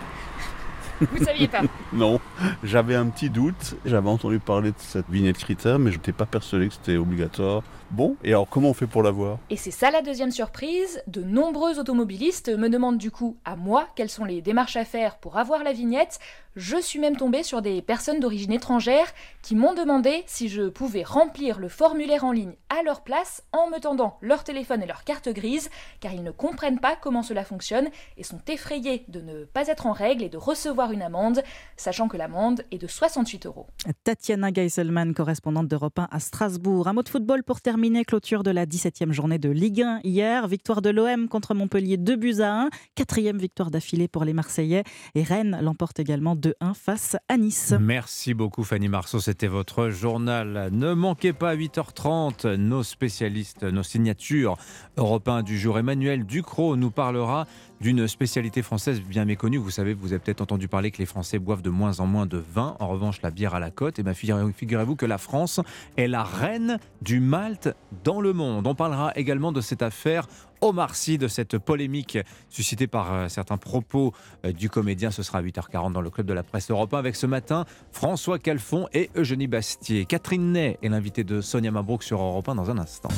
[1.01, 1.61] Vous saviez pas
[1.93, 2.19] Non,
[2.63, 3.75] j'avais un petit doute.
[3.85, 7.63] J'avais entendu parler de cette vignette critère, mais je n'étais pas persuadé que c'était obligatoire.
[7.91, 9.37] Bon, et alors comment on fait pour l'avoir?
[9.49, 11.03] Et c'est ça la deuxième surprise.
[11.07, 15.17] De nombreux automobilistes me demandent du coup à moi quelles sont les démarches à faire
[15.17, 16.17] pour avoir la vignette.
[16.55, 19.07] Je suis même tombée sur des personnes d'origine étrangère
[19.41, 23.69] qui m'ont demandé si je pouvais remplir le formulaire en ligne à leur place en
[23.69, 25.69] me tendant leur téléphone et leur carte grise,
[26.01, 29.85] car ils ne comprennent pas comment cela fonctionne et sont effrayés de ne pas être
[29.85, 31.41] en règle et de recevoir une amende,
[31.77, 33.67] sachant que l'amende est de 68 euros.
[34.03, 36.87] Tatiana Geiselman, correspondante d'Europe 1 à Strasbourg.
[36.89, 37.80] Un mot de football pour terminer.
[38.05, 40.47] Clôture de la 17e journée de Ligue 1 hier.
[40.47, 42.69] Victoire de l'OM contre Montpellier 2 buts à 1.
[42.93, 44.83] Quatrième victoire d'affilée pour les Marseillais.
[45.15, 47.73] Et Rennes l'emporte également 2-1 face à Nice.
[47.79, 50.69] Merci beaucoup Fanny Marceau, c'était votre journal.
[50.71, 54.57] Ne manquez pas à 8h30 nos spécialistes, nos signatures.
[54.97, 57.47] Europe 1 du jour, Emmanuel Ducrot nous parlera
[57.81, 59.57] d'une spécialité française bien méconnue.
[59.57, 62.27] Vous savez, vous avez peut-être entendu parler que les Français boivent de moins en moins
[62.27, 62.77] de vin.
[62.79, 65.59] En revanche, la bière à la côte, et bien figurez-vous que la France
[65.97, 67.69] est la reine du Malte
[68.03, 68.67] dans le monde.
[68.67, 70.27] On parlera également de cette affaire
[70.61, 72.19] Omar Sy, de cette polémique
[72.49, 74.13] suscitée par euh, certains propos
[74.45, 75.09] euh, du comédien.
[75.09, 78.37] Ce sera à 8h40 dans le club de la presse européen avec ce matin François
[78.37, 80.05] Calfon et Eugénie Bastier.
[80.05, 83.09] Catherine Ney est l'invitée de Sonia Mabrouk sur Europe 1 dans un instant.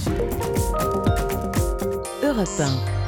[2.23, 3.02] Europe 1.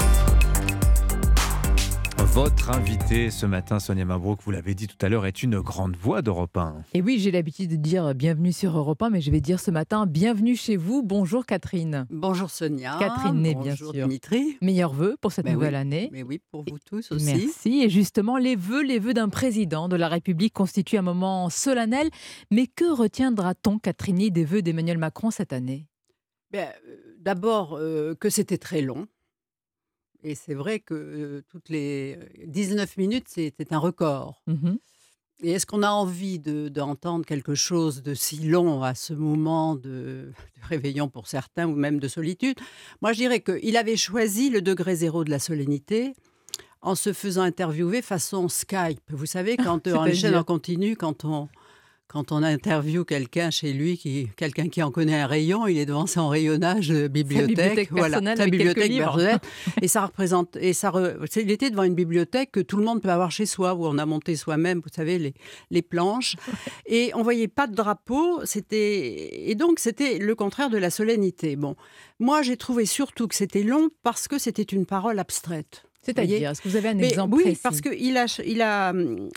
[2.35, 5.95] Votre invitée ce matin, Sonia Mabrouk, vous l'avez dit tout à l'heure, est une grande
[5.95, 6.83] voix d'Europe 1.
[6.93, 9.71] Et oui, j'ai l'habitude de dire bienvenue sur Europe 1, mais je vais dire ce
[9.71, 11.01] matin bienvenue chez vous.
[11.01, 12.05] Bonjour Catherine.
[12.09, 12.97] Bonjour Sonia.
[12.99, 14.05] Catherine Ney, bien Bonjour sûr.
[14.05, 14.57] Dimitri.
[14.61, 16.09] Meilleurs vœux pour cette Mais nouvelle oui, année.
[16.11, 17.23] Mais oui, pour vous tous aussi.
[17.23, 17.83] Merci.
[17.83, 22.09] Et justement, les vœux, les vœux d'un président de la République constituent un moment solennel.
[22.51, 25.87] Mais que retiendra-t-on, Catherine, des vœux d'Emmanuel Macron cette année?
[26.51, 29.07] Ben, euh, D'abord, euh, que c'était très long.
[30.27, 34.41] Et c'est vrai que euh, toutes les euh, 19 minutes, c'était un record.
[34.47, 34.77] Mhm.
[35.43, 39.75] Et est-ce qu'on a envie de- d'entendre quelque chose de si long à ce moment
[39.75, 40.31] de,
[40.63, 42.57] de réveillon pour certains ou même de solitude?
[43.01, 46.13] Moi, je dirais qu'il avait choisi le degré zéro de la solennité
[46.81, 49.01] en se faisant interviewer façon Skype.
[49.11, 50.21] Vous savez, quand euh, en C'est-à-dire?
[50.21, 51.49] chaîne en continu, quand on,
[52.07, 55.85] quand on interviewe quelqu'un chez lui, qui, quelqu'un qui en connaît un rayon, il est
[55.85, 59.39] devant son rayonnage de bibliothèque, bibliothèque personnelle sa bibliothèque personnelle,
[59.81, 63.01] et ça représente, et ça, re- il était devant une bibliothèque que tout le monde
[63.01, 65.33] peut avoir chez soi, où on a monté soi-même, vous savez, les,
[65.71, 66.35] les planches,
[66.85, 71.55] et on voyait pas de drapeau, c'était, et donc c'était le contraire de la solennité.
[71.55, 71.75] Bon,
[72.19, 75.84] moi j'ai trouvé surtout que c'était long parce que c'était une parole abstraite.
[76.05, 78.93] C'est-à-dire, est-ce que vous avez un Mais exemple Oui, précis parce qu'il a, il a,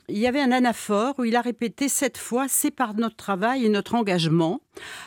[0.08, 3.64] il y avait un anaphore où il a répété sept fois c'est par notre travail
[3.64, 4.60] et notre engagement,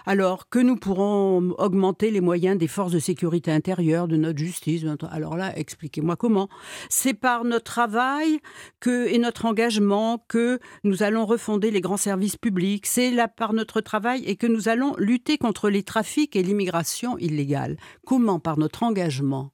[0.05, 4.82] alors que nous pourrons augmenter les moyens des forces de sécurité intérieure, de notre justice.
[4.82, 6.49] de notre- Alors là, expliquez-moi comment.
[6.89, 8.39] C'est par notre travail
[8.80, 12.86] que, et notre engagement que nous allons refonder les grands services publics.
[12.86, 17.18] C'est là par notre travail et que nous allons lutter contre les trafics et l'immigration
[17.18, 17.78] illégale.
[18.05, 18.39] Comment?
[18.39, 19.51] Par notre engagement.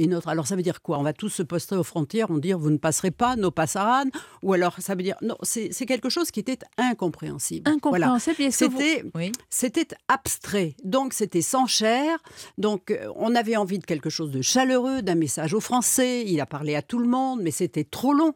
[0.00, 0.98] Et notre, alors ça veut dire quoi?
[0.98, 4.04] On va tous se poster aux frontières, on dire vous ne passerez pas, nos passaran
[4.44, 7.68] Ou alors ça veut dire non, c'est quelque chose qui était incompréhensible.
[7.70, 9.32] Incompréhensible, vous- C'était Oui.
[9.50, 12.18] c'était abstrait, donc c'était sans chair.
[12.58, 16.24] Donc euh, on avait envie de quelque chose de chaleureux, d'un message aux Français.
[16.26, 18.34] Il a parlé à tout le monde, mais c'était trop long.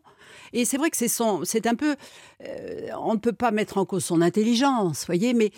[0.53, 1.97] Et c'est vrai que c'est son, c'est un peu,
[2.47, 5.51] euh, on ne peut pas mettre en cause son intelligence, voyez, mais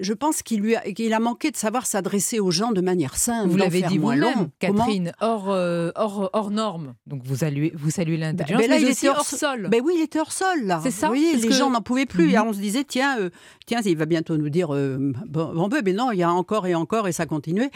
[0.00, 3.16] je pense qu'il lui a, qu'il a manqué de savoir s'adresser aux gens de manière
[3.16, 3.50] simple.
[3.50, 6.94] Vous l'avez dit vous-même, Catherine, hors, euh, hors, hors norme.
[7.06, 9.68] Donc vous saluez, vous saluez l'intelligence, ben là, mais il était hors sol.
[9.70, 10.80] Ben oui, il était hors sol là.
[10.82, 12.28] C'est ça Vous voyez, les que- gens n'en pouvaient plus.
[12.28, 12.34] Mhm.
[12.34, 13.30] Alors on se disait tiens, euh,
[13.66, 16.30] tiens, il va bientôt nous dire euh, bon, bon ben, mais non, il y a
[16.32, 17.70] encore et encore et ça continuait.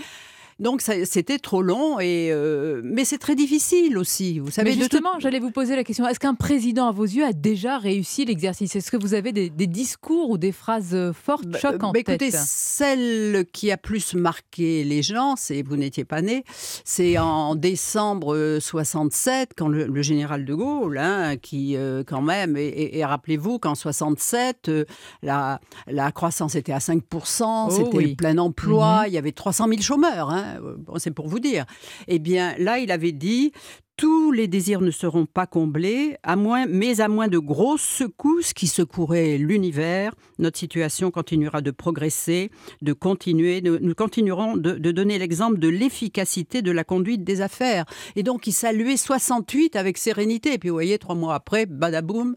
[0.60, 4.38] Donc c'était trop long et euh, mais c'est très difficile aussi.
[4.38, 7.24] Vous savez Mais justement, j'allais vous poser la question est-ce qu'un président, à vos yeux,
[7.24, 8.76] a déjà réussi l'exercice?
[8.76, 12.00] Est-ce que vous avez des, des discours ou des phrases euh, fortes, Bah, choquantes bah,
[12.00, 16.44] écoutez, celle qui a plus marqué les gens, c'est vous n'étiez pas né,
[16.84, 22.22] c'est en décembre euh, 67 quand le, le général de Gaulle, hein, qui euh, quand
[22.22, 24.84] même, et, et- et rappelez-vous qu'en 67 euh,
[25.22, 28.10] la, la croissance était à 5%, c'était oui.
[28.10, 29.08] le plein emploi, Mhm.
[29.08, 31.64] il y avait 300 000 chômeurs, hein, euh, c'est pour vous dire.
[32.08, 33.52] Eh bien là, il avait dit
[33.96, 38.52] tous les désirs ne seront pas comblés, à moins, mais à moins de grosses secousses
[38.52, 42.50] qui secoueraient l'univers, notre situation continuera de progresser,
[42.82, 47.84] de continuer, nous continuerons de, de donner l'exemple de l'efficacité de la conduite des affaires.
[48.16, 50.54] Et donc, il saluait 68 avec sérénité.
[50.54, 52.34] Et puis, vous voyez, trois mois après, badaboum,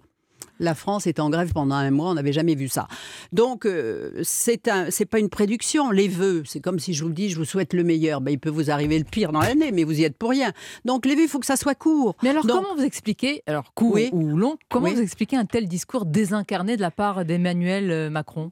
[0.59, 2.87] La France est en grève pendant un mois, on n'avait jamais vu ça.
[3.31, 5.91] Donc, euh, c'est un, c'est pas une prédiction.
[5.91, 8.21] Les vœux, c'est comme si je vous dis, je vous souhaite le meilleur.
[8.21, 10.51] Ben, il peut vous arriver le pire dans l'année, mais vous y êtes pour rien.
[10.85, 12.15] Donc, les vœux, il faut que ça soit court.
[12.23, 14.95] Mais alors, Donc- comment vous expliquez, alors court ou long, comment Oui.
[14.95, 18.51] vous expliquez un tel discours désincarné de la part d'Emmanuel euh, Macron?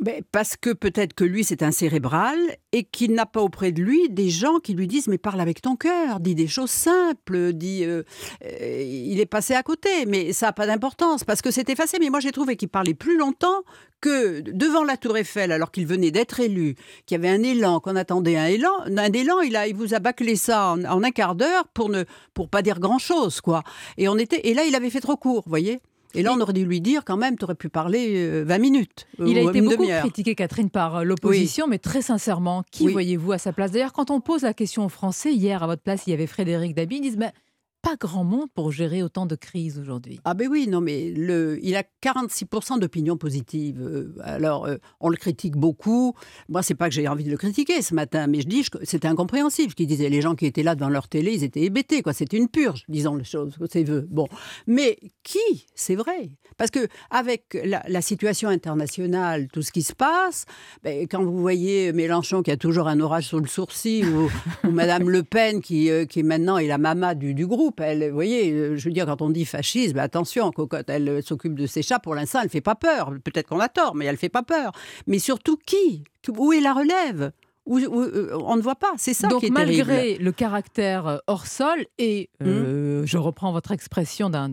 [0.00, 2.38] Ben, parce que peut-être que lui, c'est un cérébral
[2.70, 5.60] et qu'il n'a pas auprès de lui des gens qui lui disent Mais parle avec
[5.60, 7.84] ton cœur, dis des choses simples, dis.
[7.84, 8.04] euh,
[8.44, 11.98] euh, il est passé à côté, mais ça n'a pas d'importance parce que c'est effacé.
[11.98, 13.62] Mais moi, j'ai trouvé qu'il parlait plus longtemps
[14.00, 17.80] que devant la Tour Eiffel, alors qu'il venait d'être élu, qu'il y avait un élan,
[17.80, 18.70] qu'on attendait un élan.
[18.86, 21.88] Un élan, il, a, il vous a bâclé ça en, en un quart d'heure pour
[21.88, 23.64] ne pour pas dire grand-chose, quoi.
[23.96, 25.80] Et, on était, et là, il avait fait trop court, vous voyez
[26.14, 28.58] et là, on aurait dû lui dire quand même, tu aurais pu parler euh, 20
[28.58, 29.06] minutes.
[29.24, 32.92] Il a été beaucoup critiqué, Catherine, par euh, l'opposition, mais très sincèrement, qui Oui.
[32.92, 33.70] voyez-vous à sa place?
[33.72, 36.26] D'ailleurs, quand on pose la question aux Français, hier à votre place, il y avait
[36.26, 37.32] Frédéric Dabi, ils disent mais
[37.82, 40.18] pas grand monde pour gérer autant de crises aujourd'hui.
[40.24, 43.80] Ah ben oui, non mais le, il a 46% d'opinion positive.
[43.80, 46.14] Euh, Alors, euh, on le critique beaucoup.
[46.48, 48.70] Moi, c'est pas que j'ai envie de le critiquer ce matin, mais je dis, je-
[48.84, 49.70] c'était incompréhensible.
[49.70, 52.12] Ce qu'il disait, les gens qui étaient là devant leur télé, ils étaient hébétés, quoi.
[52.12, 54.06] C'était une purge, disons les choses, c'est vœux.
[54.10, 54.26] Bon,
[54.66, 55.66] mais qui?
[55.74, 60.44] C'est vrai, parce que avec la, la situation internationale, tout ce qui se passe,
[60.82, 64.28] ben, quand vous voyez Mélenchon qui a toujours un orage sur le sourcil, ou,
[64.66, 68.08] ou Madame Le Pen qui, euh, qui maintenant est la mama du, du groupe, elle,
[68.08, 71.54] vous voyez, euh, je veux dire, quand on dit fascisme, attention, cocotte, elle euh, s'occupe
[71.54, 73.12] de ses chats, pour l'instant, elle fait pas peur.
[73.24, 74.72] Peut-être qu'on a tort, mais elle fait pas peur.
[75.06, 76.04] Mais surtout, qui?
[76.36, 77.32] Où est la relève?
[77.66, 80.24] Où- où- euh, On ne voit pas, c'est ça Donc qui est malgré terrible.
[80.24, 84.48] le caractère hors sol et, euh, je reprends votre expression d'un-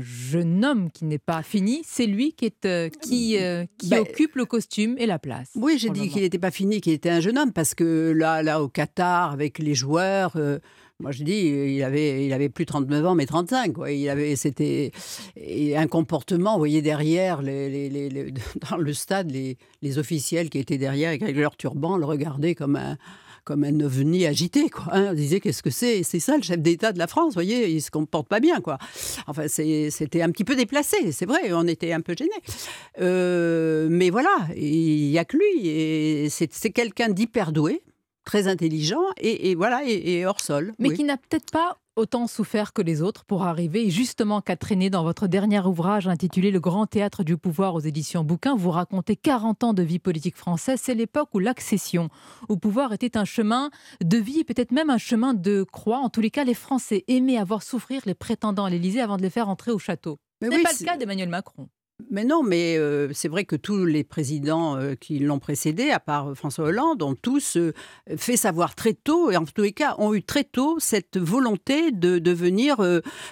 [0.00, 4.00] jeune homme qui n'est pas fini, c'est lui qui, est, euh, qui, euh, qui Ben,
[4.00, 5.50] occupe le costume et la place.
[5.54, 8.42] Oui, j'ai dit qu'il n'était pas fini, qu'il était un jeune homme, parce que là,
[8.42, 10.36] là au Qatar, avec les joueurs,
[10.98, 13.74] moi je dis, il avait, il avait plus 39 ans, mais 35.
[13.74, 13.92] Quoi.
[13.92, 14.92] Il avait, c'était
[15.76, 17.42] un comportement, vous voyez derrière,
[18.70, 22.96] dans le stade, les, officiels qui étaient derrière avec leur turban le regardaient comme un
[23.44, 24.86] comme un ovni agité, quoi.
[24.90, 25.10] hein.
[25.12, 26.02] On disait qu'est-ce que c'est?
[26.02, 28.60] C'est ça le chef d'État de la France, vous voyez, il se comporte pas bien,
[28.60, 28.76] quoi.
[29.28, 32.30] Enfin, c'était un petit peu déplacé, c'est vrai, on était un peu gênés.
[33.00, 37.82] Euh, mais voilà, il y a que lui, et c'est quelqu'un d'hyper doué,
[38.26, 40.74] très intelligent, et, et voilà, et, et hors sol.
[40.78, 40.96] mais oui.
[40.96, 44.90] qui n'a peut-être pas autant souffert que les autres pour arriver, et justement qu'a traîné
[44.90, 49.16] dans votre dernier ouvrage intitulé Le Grand Théâtre du Pouvoir aux éditions Bouquin, vous racontez
[49.16, 50.80] 40 ans de vie politique française.
[50.82, 52.10] C'est l'époque où l'accession
[52.50, 53.70] au pouvoir était un chemin
[54.04, 55.98] de vie et peut-être même un chemin de croix.
[55.98, 59.22] En tous les cas, les Français aimaient avoir souffrir les prétendants à l'Élysée avant de
[59.22, 60.18] les faire entrer au château.
[60.42, 61.68] Ce n'est oui, pas le cas d'Emmanuel Macron.
[62.10, 65.98] Mais non, mais euh, c'est vrai que tous les présidents euh, qui l'ont précédé, à
[65.98, 67.72] part François Hollande, ont tous euh,
[68.18, 71.92] fait savoir très tôt, et en tous les cas ont eu très tôt cette volonté
[71.92, 72.76] de devenir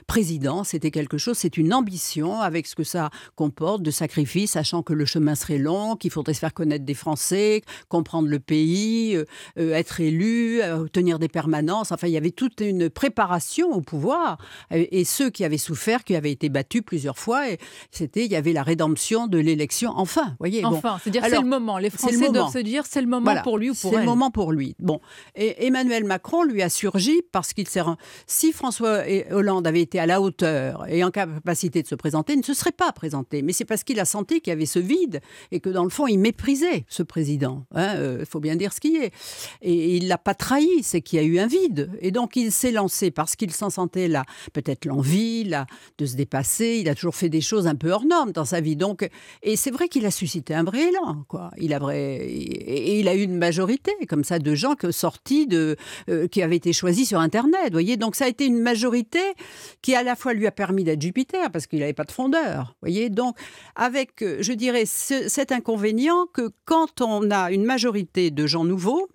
[0.06, 0.64] président.
[0.64, 4.94] C'était quelque chose, c'est une ambition avec ce que ça comporte de sacrifice, sachant que
[4.94, 9.18] le chemin serait long, qu'il faudrait se faire connaître des Français, comprendre le pays,
[9.56, 11.92] être élu, obtenir des permanences.
[11.92, 14.38] Enfin, il y avait toute une préparation au pouvoir.
[14.70, 17.42] Et, ceux qui avaient souffert, qui avaient été battus plusieurs fois,
[17.90, 19.92] c'était, il y avait la rédemption de l'élection.
[19.96, 20.62] Enfin, voyez.
[20.62, 20.68] bon.
[20.68, 21.78] Enfin, c'est-à-dire c'est le moment.
[21.78, 22.32] Les c'est le Français moment.
[22.32, 23.42] doivent se dire c'est le moment Voilà.
[23.42, 24.02] pour lui ou pour C'est elle.
[24.02, 24.74] le moment pour lui.
[24.78, 25.00] Bon,
[25.34, 27.80] et Emmanuel Macron lui a surgi parce qu'il s'est.
[28.26, 32.38] Si François Hollande avait été à la hauteur et en capacité de se présenter, il
[32.38, 33.42] ne se serait pas présenté.
[33.42, 35.90] Mais c'est parce qu'il a senti qu'il y avait ce vide et que dans le
[35.90, 37.66] fond, il méprisait ce président.
[37.76, 39.12] Il faut bien dire ce qui est.
[39.62, 41.90] Et il l'a pas trahi, c'est qu'il y a eu un vide.
[42.00, 45.66] Et donc il s'est lancé parce qu'il s'en sentait là, peut-être l'envie, là,
[45.98, 46.78] de se dépasser.
[46.80, 48.76] Il a toujours fait des choses un peu hors normes dans sa vie.
[48.76, 49.08] Donc,
[49.42, 51.50] et c'est vrai qu'il a suscité un vrai élan, quoi.
[51.58, 55.46] Il a vrai, et il a eu une majorité comme ça de gens que sortis
[55.46, 55.76] de,
[56.08, 57.96] euh, qui avaient été choisis sur Internet, voyez.
[57.96, 59.20] Donc ça a été une majorité
[59.82, 62.74] qui à la fois lui a permis d'être Jupiter parce qu'il n'avait pas de fondeur,
[62.80, 63.10] voyez.
[63.10, 63.36] Donc
[63.76, 68.64] avec, euh, je dirais, ce- cet inconvénient que quand on a une majorité de gens
[68.64, 69.08] nouveaux,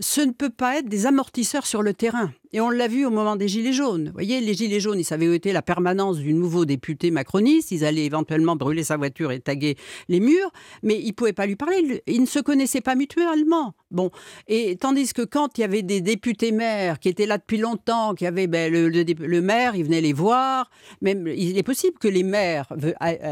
[0.00, 2.32] ce ne peut pas être des amortisseurs sur le terrain.
[2.52, 4.06] Et on l'a vu au moment des Gilets jaunes.
[4.06, 7.70] Vous voyez, les Gilets jaunes, ils savaient où était la permanence du nouveau député macroniste.
[7.70, 9.76] Ils allaient éventuellement brûler sa voiture et taguer
[10.08, 10.50] les murs,
[10.82, 12.02] mais ils ne pouvaient pas lui parler.
[12.06, 13.74] Ils ne se connaissaient pas mutuellement.
[13.90, 14.10] Bon,
[14.48, 18.14] et tandis que quand il y avait des députés maires qui étaient là depuis longtemps,
[18.14, 20.70] qui avaient ben, le, le le maire, il venait les voir.
[21.00, 22.66] Même, il est possible que les maires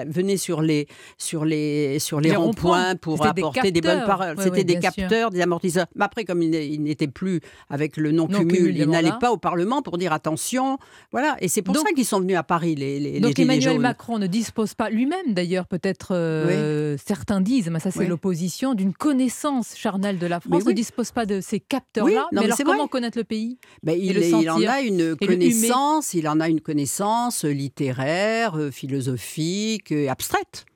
[0.07, 0.87] venaient sur les,
[1.17, 4.37] sur les, sur les, Les ronds-points pour des apporter des bonnes paroles.
[4.37, 4.93] Ouais, C'était ouais, des sûr.
[4.95, 5.87] capteurs, des amortisseurs.
[5.95, 7.41] Mais après, comme il il n'était plus
[7.71, 10.79] avec le non-cumul, il n'allait pas au Parlement pour dire attention.
[11.13, 14.19] Voilà, et c'est pour ça qu'ils sont venus à Paris, les, les Donc Emmanuel Macron
[14.19, 19.77] ne dispose pas, lui-même d'ailleurs, peut-être euh, certains disent, mais ça c'est l'opposition, d'une connaissance
[19.77, 22.27] charnelle de la France, ne dispose pas de ces capteurs-là.
[22.33, 26.41] mais, alors comment connaître le pays ben, il, il, en a une connaissance, il en
[26.41, 30.67] a une connaissance littéraire, euh, philosophique, abstraite.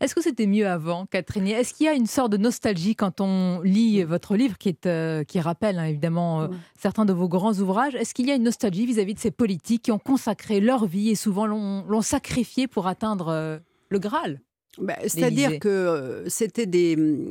[0.00, 1.46] Est-ce que c'était mieux avant, Catherine?
[1.46, 4.86] Est-ce qu'il y a une sorte de nostalgie quand on lit votre livre, qui, est,
[4.86, 7.94] euh, qui rappelle hein, évidemment euh, certains de vos grands ouvrages?
[7.94, 11.10] Est-ce qu'il y a une nostalgie vis-à-vis de ces politiques qui ont consacré leur vie
[11.10, 13.58] et souvent l'ont sacrifié pour atteindre euh,
[13.88, 14.40] le Graal?
[14.78, 17.30] Bah, c'est-à-dire que euh, c'était des, euh,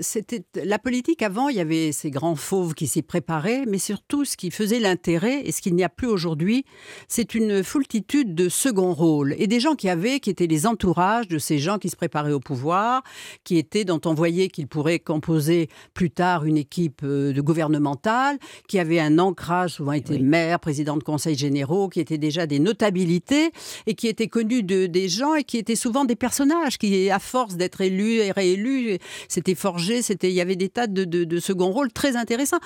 [0.00, 1.48] c'était la politique avant.
[1.48, 5.42] Il y avait ces grands fauves qui s'y préparaient, mais surtout ce qui faisait l'intérêt
[5.44, 6.64] et ce qu'il n'y a plus aujourd'hui,
[7.06, 11.28] c'est une foultitude de second rôles et des gens qui avaient, qui étaient les entourages
[11.28, 13.02] de ces gens qui se préparaient au pouvoir,
[13.44, 18.38] qui étaient dont on voyait qu'ils pourraient composer plus tard une équipe euh, de gouvernementale,
[18.68, 22.58] qui avaient un ancrage, souvent étaient maire, président de conseils généraux, qui étaient déjà des
[22.58, 23.50] notabilités
[23.86, 27.18] et qui étaient connus de des gens et qui étaient souvent des personnages qui à
[27.18, 28.98] force d'être élu et réélu,
[29.28, 32.58] c'était forgé, c'était, il y avait des tas de, second rôles très intéressants.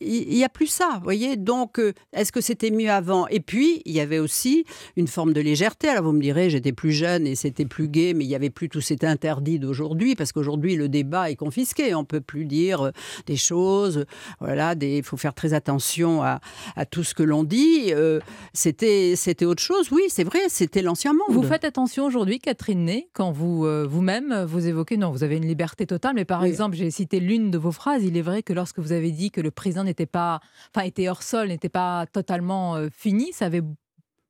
[0.00, 1.36] Il n'y a plus ça, vous voyez.
[1.36, 3.26] Donc, euh, est-ce que c'était mieux avant?
[3.28, 4.64] Et puis, il y avait aussi
[4.96, 5.88] une forme de légèreté.
[5.88, 8.50] Alors, vous me direz, j'étais plus jeune et c'était plus gai, mais il n'y avait
[8.50, 11.94] plus tout cet interdit d'aujourd'hui, parce qu'aujourd'hui, le débat est confisqué.
[11.94, 12.90] On ne peut plus dire euh,
[13.26, 14.04] des choses.
[14.40, 16.40] Voilà, il faut faire très attention à,
[16.76, 17.92] à tout ce que l'on dit.
[17.92, 18.20] Euh,
[18.52, 21.28] c'était, c'était autre chose, oui, c'est vrai, c'était l'ancien monde.
[21.28, 25.36] Vous faites attention aujourd'hui, Catherine Ney, quand vous euh, vous-même, vous évoquez, non, vous avez
[25.36, 28.04] une liberté totale, mais par exemple, j'ai cité l'une de vos phrases.
[28.04, 30.40] Il est vrai que lorsque vous avez dit que le président n'était pas,
[30.74, 33.62] enfin, était hors sol, n'était pas totalement euh, fini, ça avait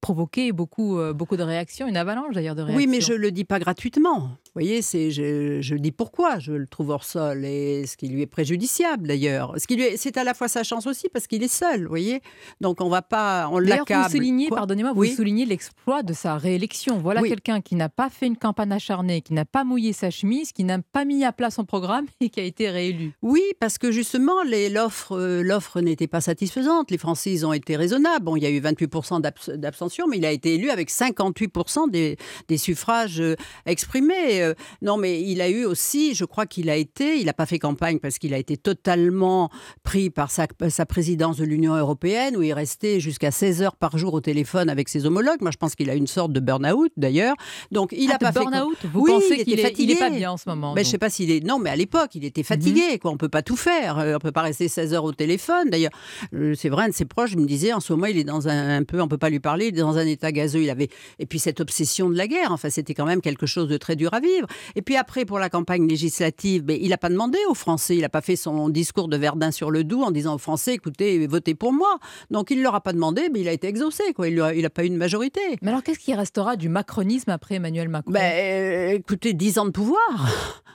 [0.01, 2.77] provoqué beaucoup, euh, beaucoup de réactions, une avalanche d'ailleurs de réactions.
[2.77, 4.31] Oui, mais je ne le dis pas gratuitement.
[4.55, 8.07] Vous voyez, c'est, je, je, dis pourquoi je le trouve hors sol et ce qui
[8.07, 9.53] lui est préjudiciable d'ailleurs.
[9.59, 11.89] Ce qui lui c'est à la fois sa chance aussi parce qu'il est seul, vous
[11.89, 12.21] voyez.
[12.61, 14.05] Donc on va pas, on l'accable.
[14.05, 16.99] Vous soulignez, pardonnez-moi, vous soulignez l'exploit de sa réélection.
[16.99, 20.53] Voilà quelqu'un qui n'a pas fait une campagne acharnée, qui n'a pas mouillé sa chemise,
[20.53, 23.13] qui n'a pas mis à plat son programme et qui a été réélu.
[23.23, 26.93] Oui, parce que justement l'offre, euh, l'offre n'était pas satisfaisante.
[26.93, 28.25] Les Français ils ont été raisonnables.
[28.25, 29.21] Bon, il y a eu 28%
[29.57, 32.17] d'abstention mais il a été élu avec 58% des,
[32.57, 33.35] suffrages euh,
[33.67, 34.44] exprimés.
[34.45, 37.47] Euh, non, mais il a eu aussi, je crois qu'il a été, il n'a pas
[37.47, 39.51] fait campagne parce qu'il a été totalement
[39.83, 40.47] pris par sa,
[40.87, 44.89] présidence de l'Union européenne, où il restait jusqu'à 16 heures par jour au téléphone avec
[44.89, 45.41] ses homologues.
[45.41, 47.35] Moi, je pense qu'il a une sorte de burn-out, d'ailleurs.
[47.73, 48.41] Donc, il n'a ah, pas fait.
[48.41, 48.77] Burn-out?
[48.93, 51.11] Vous pensez qu'il est, n'est pas bien en ce moment ben, Je ne sais pas
[51.11, 51.45] s'il est.
[51.45, 52.93] Non, mais à l'époque, il était fatigué.
[52.93, 52.99] Mhm.
[52.99, 53.11] quoi.
[53.11, 53.99] On ne peut pas tout faire.
[53.99, 55.71] Euh, on ne peut pas rester 16 heures au téléphone.
[55.71, 55.93] D'ailleurs,
[56.55, 58.79] c'est vrai, un de ses proches me disait en ce moment, il est dans un,
[58.79, 60.63] un peu, on ne peut pas lui parler, il est dans un état gazeux.
[60.63, 60.89] Il avait
[61.19, 62.53] et puis cette obsession de la guerre.
[62.53, 64.34] Enfin, c'était quand même quelque chose de très dur à vivre.
[64.75, 67.97] Et puis après, pour la campagne législative, mais il n'a pas demandé aux Français.
[67.97, 70.75] Il n'a pas fait son discours de Verdun sur le Doubs en disant aux Français,
[70.75, 71.99] écoutez, votez pour moi.
[72.31, 74.13] Donc il ne leur a pas demandé, mais il a été exaucé.
[74.15, 74.29] Quoi.
[74.29, 75.41] Il n'a pas eu une majorité.
[75.63, 78.13] Mais alors, qu'est-ce qui restera du macronisme après Emmanuel Macron?
[78.13, 79.99] Ben, euh, Écoutez, dix ans de pouvoir.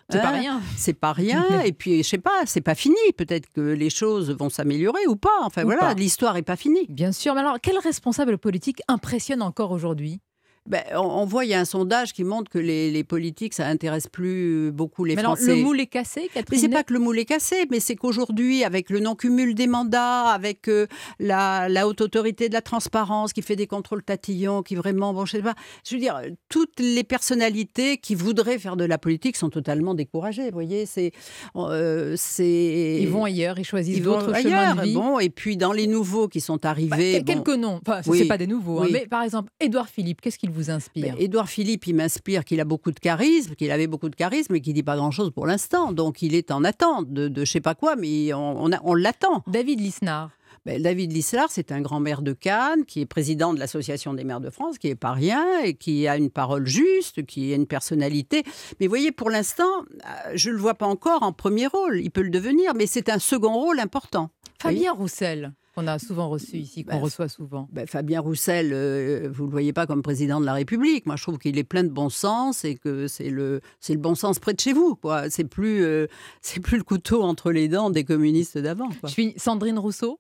[0.10, 0.40] C'est pas hein?
[0.40, 0.61] rien.
[0.76, 1.45] C'est pas rien.
[1.65, 2.95] et puis, je sais pas, c'est pas fini.
[3.18, 5.30] Peut-être que les choses vont s'améliorer ou pas.
[5.44, 6.86] Enfin voilà, l'histoire est pas finie.
[6.90, 7.34] Bien sûr.
[7.36, 10.19] Mais alors, quel responsable politique impressionne encore aujourd'hui?
[10.68, 14.07] Ben, on, voit, il y a un sondage qui montre que les, politiques, ça intéresse
[14.07, 15.48] plus beaucoup les mais Français.
[15.48, 17.95] le moule est cassé, Catherine Mais c'est pas que le moule est cassé, mais c'est
[17.95, 20.86] qu'aujourd'hui, avec le non-cumul des mandats, avec euh,
[21.19, 25.38] la, haute autorité de la transparence qui fait des contrôles tatillons, qui vraiment, bon, je
[25.38, 25.56] sais pas,
[25.88, 30.45] je veux dire, toutes les personnalités qui voudraient faire de la politique sont totalement découragées.
[30.45, 31.14] Vous voyez, c'est,
[31.56, 32.99] euh, c'est.
[33.02, 34.94] Ils vont ailleurs, ils choisissent d'autres chemins de vie.
[34.94, 37.80] Bon, et puis dans les nouveaux qui sont arrivés, bah, quelques noms.
[37.88, 41.16] Enfin, c'est pas des nouveaux, hein, mais par exemple, Édouard Philippe, qu'est-ce qu'il vous inspire
[41.18, 44.62] Édouard Philippe, il m'inspire qu'il a beaucoup de charisme, qu'il avait beaucoup de charisme et
[44.62, 45.92] qu'il dit pas grand-chose pour l'instant.
[45.92, 49.44] Donc il est en attente de, de je sais pas quoi, mais on, on, l'attend.
[49.48, 50.32] David Lisnard.
[50.66, 54.24] Ben, David Lisnard, c'est un grand maire de Cannes, qui est président de l'Association des
[54.24, 57.56] maires de France, qui est pas rien et qui a une parole juste, qui a
[57.56, 58.44] une personnalité.
[58.80, 59.64] Mais vous voyez, pour l'instant,
[60.06, 62.02] euh, je ne le vois pas encore en premier rôle.
[62.02, 64.30] Il peut le devenir, mais c'est un second rôle important.
[64.62, 65.54] Fabien Roussel.
[65.76, 67.68] On a souvent reçu ici, qu'on bah, reçoit souvent.
[67.72, 71.06] Bah, Fabien Roussel, euh, vous ne le voyez pas comme président de la République.
[71.06, 74.00] Moi, je trouve qu'il est plein de bon sens et que c'est le, c'est le
[74.00, 74.96] bon sens près de chez vous.
[74.96, 75.30] Quoi.
[75.30, 76.08] C'est, plus, euh,
[76.41, 78.90] c'est plus le couteau entre les dents des communistes d'avant.
[79.04, 80.20] Je suis Sandrine Rousseau?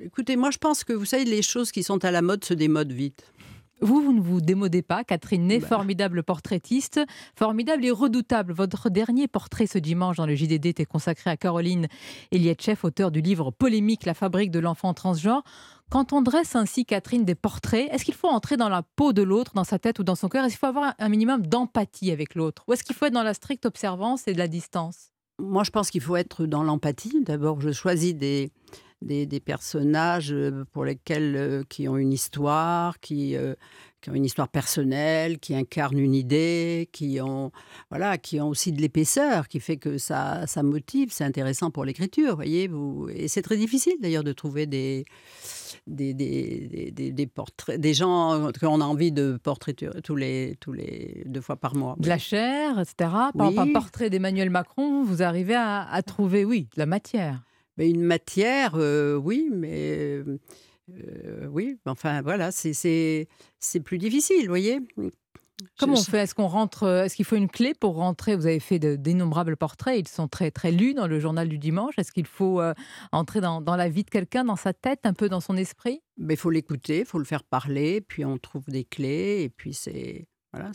[0.00, 2.54] Écoutez, moi, je pense que vous savez, les choses qui sont à la mode se
[2.54, 3.32] démodent vite.
[3.80, 5.04] Vous, vous ne vous démodez pas.
[5.04, 5.68] Catherine Ney, bah.
[5.68, 7.00] formidable portraitiste,
[7.36, 8.52] formidable et redoutable.
[8.52, 11.86] Votre dernier portrait ce dimanche dans le JDD était consacré à Caroline
[12.32, 15.42] Elietchef, auteur du livre Polémique, la fabrique de l'enfant transgenre.
[15.90, 19.22] Quand on dresse ainsi, Catherine, des portraits, est-ce qu'il faut entrer dans la peau de
[19.22, 20.44] l'autre, dans sa tête ou dans son cœur?
[20.44, 22.64] Est-ce qu'il faut avoir un minimum d'empathie avec l'autre?
[22.66, 25.12] Ou est-ce qu'il faut être dans la stricte observance et de la distance?
[25.38, 27.22] Moi, je pense qu'il faut être dans l'empathie.
[27.24, 28.50] D'abord, je choisis des,
[29.02, 33.54] des, personnages euh, pour lesquels euh, qui ont une histoire, qui, euh,
[34.00, 37.52] qui ont une histoire personnelle, qui incarnent une idée, qui ont
[37.90, 41.84] voilà, qui ont aussi de l'épaisseur, qui fait que ça, ça motive, c'est intéressant pour
[41.84, 42.68] l'écriture, voyez.
[42.68, 45.04] Vous, et c'est très difficile d'ailleurs de trouver des
[45.86, 50.72] des, des, des, des, portraits, des gens qu'on a envie de portraiter tous les, tous
[50.72, 51.96] les deux fois par mois.
[51.98, 52.94] De la chair, etc.
[53.34, 57.40] Par exemple, un portrait d'Emmanuel Macron, vous arrivez à, à trouver, oui, de la matière.
[57.78, 60.20] Mais une matière, euh, oui, mais
[60.90, 63.26] euh, oui, enfin voilà, c'est
[63.84, 64.80] plus difficile, vous voyez.
[65.78, 66.18] Comment on fait?
[66.18, 68.36] Est-ce qu'on rentre euh, Est-ce qu'il faut une clé pour rentrer?
[68.36, 71.94] Vous avez fait d'innombrables portraits, ils sont très très lus dans le journal du dimanche.
[71.98, 72.60] Est-ce qu'il faut
[73.12, 76.02] entrer dans, dans, la vie de quelqu'un, dans sa tête, un peu dans son esprit?
[76.16, 79.48] Mais il faut l'écouter, il faut le faire parler, puis on trouve des clés, et
[79.48, 80.70] puis c'est voilà,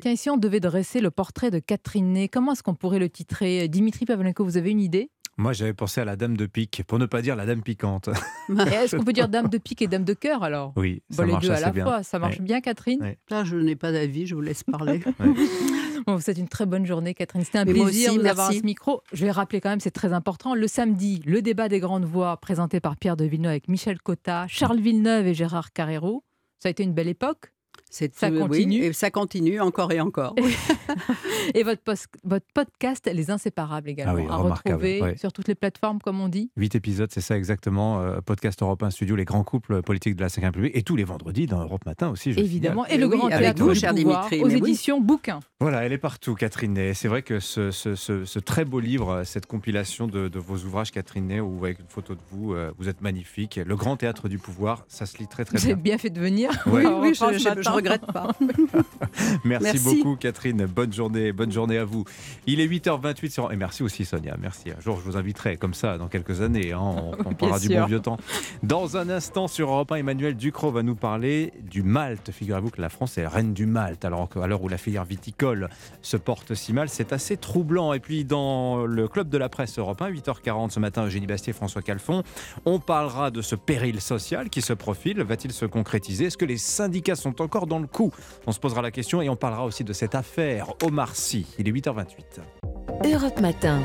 [0.00, 2.28] Tiens, ici on devait dresser le portrait de Catherine Ney.
[2.28, 3.68] Comment est-ce qu'on pourrait le titrer?
[3.68, 5.10] Dimitri Pavlenko, vous avez une idée?
[5.38, 8.08] Moi, j'avais pensé à la dame de pique, pour ne pas dire la dame piquante.
[8.48, 10.74] Est-ce qu'on peut dire dame de pique et dame de cœur alors?
[10.76, 11.84] Oui, ça marche les deux à la bien.
[11.84, 12.02] fois.
[12.02, 13.14] Ça marche bien, Catherine?
[13.30, 15.02] Là, je n'ai pas d'avis, je vous laisse parler.
[16.06, 17.44] bon, c'est une très bonne journée, Catherine.
[17.44, 19.02] C'était un plaisir de vous avoir à ce micro.
[19.12, 20.54] Je vais rappeler quand même, c'est très important.
[20.54, 24.46] Le samedi, le débat des grandes voix présenté par Pierre de Villeneuve avec Michel Cotta,
[24.48, 26.24] Charles Villeneuve et Gérard Carrero.
[26.58, 27.51] Ça a été une belle époque
[27.92, 28.84] ça continue.
[28.84, 30.34] et ça continue encore et encore.
[31.54, 31.82] et votre,
[32.24, 36.50] votre podcast Les Inséparables également, ah à retrouver sur toutes les plateformes, comme on dit.
[36.56, 38.00] Huit épisodes, c'est ça exactement.
[38.00, 40.76] Euh, podcast Europe 1 Studio, les grands couples politiques de la 5 République.
[40.76, 42.32] Et tous les vendredis dans Europe Matin aussi.
[42.32, 42.86] Je Évidemment.
[42.86, 45.40] Et, le Grand Théâtre du cher pouvoir, aux éditions Bouquin.
[45.60, 46.94] Voilà, elle est partout, Catherine Ney.
[46.94, 51.40] C'est vrai que ce, ce, très beau livre, cette compilation de, vos ouvrages, Catherine Ney,
[51.40, 53.60] où avec une photo de vous, euh, vous êtes magnifique.
[53.64, 55.66] Le Grand Théâtre du Pouvoir, ça se lit très très bien.
[55.66, 56.50] J'ai bien fait de venir.
[56.72, 58.32] Oui, oui, je, je, regrette pas.
[59.44, 60.66] merci, beaucoup, Catherine.
[60.66, 62.04] Bonne journée, bonne journée à vous.
[62.46, 63.52] Il est 8h28 sur...
[63.52, 64.36] et merci aussi Sonia.
[64.40, 64.70] Merci.
[64.70, 66.72] Un jour, je vous inviterai comme ça dans quelques années.
[66.72, 66.80] Hein.
[66.80, 68.16] on, on parlera du bon vieux temps.
[68.62, 72.30] Dans un instant sur Europe 1, Emmanuel Ducrot va nous parler du Malte.
[72.30, 74.04] Figurez-vous que la France est reine du Malte.
[74.04, 75.68] Alors qu'à l'heure où la filière viticole
[76.00, 77.92] se porte si mal, c'est assez troublant.
[77.92, 81.52] Et puis dans le club de la presse Europe 1, 8h40 ce matin, Eugénie Bastier,
[81.52, 82.22] François Calfon,
[82.64, 85.22] on parlera de ce péril social qui se profile.
[85.22, 86.26] Va-t-il se concrétiser?
[86.26, 88.12] Est-ce que les syndicats sont encore dans le coup
[88.46, 91.46] On se posera la question et on parlera aussi de cette affaire Omar Sy.
[91.58, 92.71] Il est 8h28.
[92.88, 93.82] Europe Matin.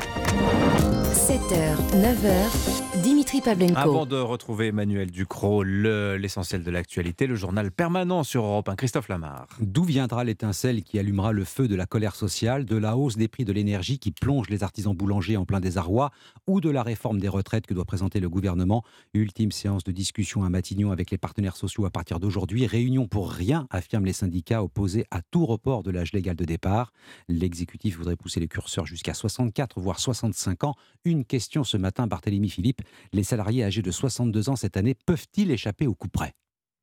[1.13, 3.77] 7h, 9h, Dimitri Pavlenko.
[3.77, 9.09] Avant de retrouver Emmanuel Ducrot, l'essentiel de l'actualité, le journal permanent sur Europe 1, Christophe
[9.09, 9.47] Lamar.
[9.59, 13.27] D'où viendra l'étincelle qui allumera le feu de la colère sociale, de la hausse des
[13.27, 16.11] prix de l'énergie qui plonge les artisans boulangers en plein désarroi,
[16.45, 18.83] ou de la réforme des retraites que doit présenter le gouvernement?
[19.13, 22.67] Ultime séance de discussion à Matignon avec les partenaires sociaux à partir d'aujourd'hui.
[22.67, 26.93] Réunion pour rien, affirment les syndicats opposés à tout report de l'âge légal de départ.
[27.27, 30.75] L'exécutif voudrait pousser les curseurs jusqu'à 64, voire 65 ans.
[31.05, 32.81] Une question ce matin, Barthélémy Philippe.
[33.13, 36.33] Les salariés âgés de 62 ans cette année peuvent-ils échapper au coup près?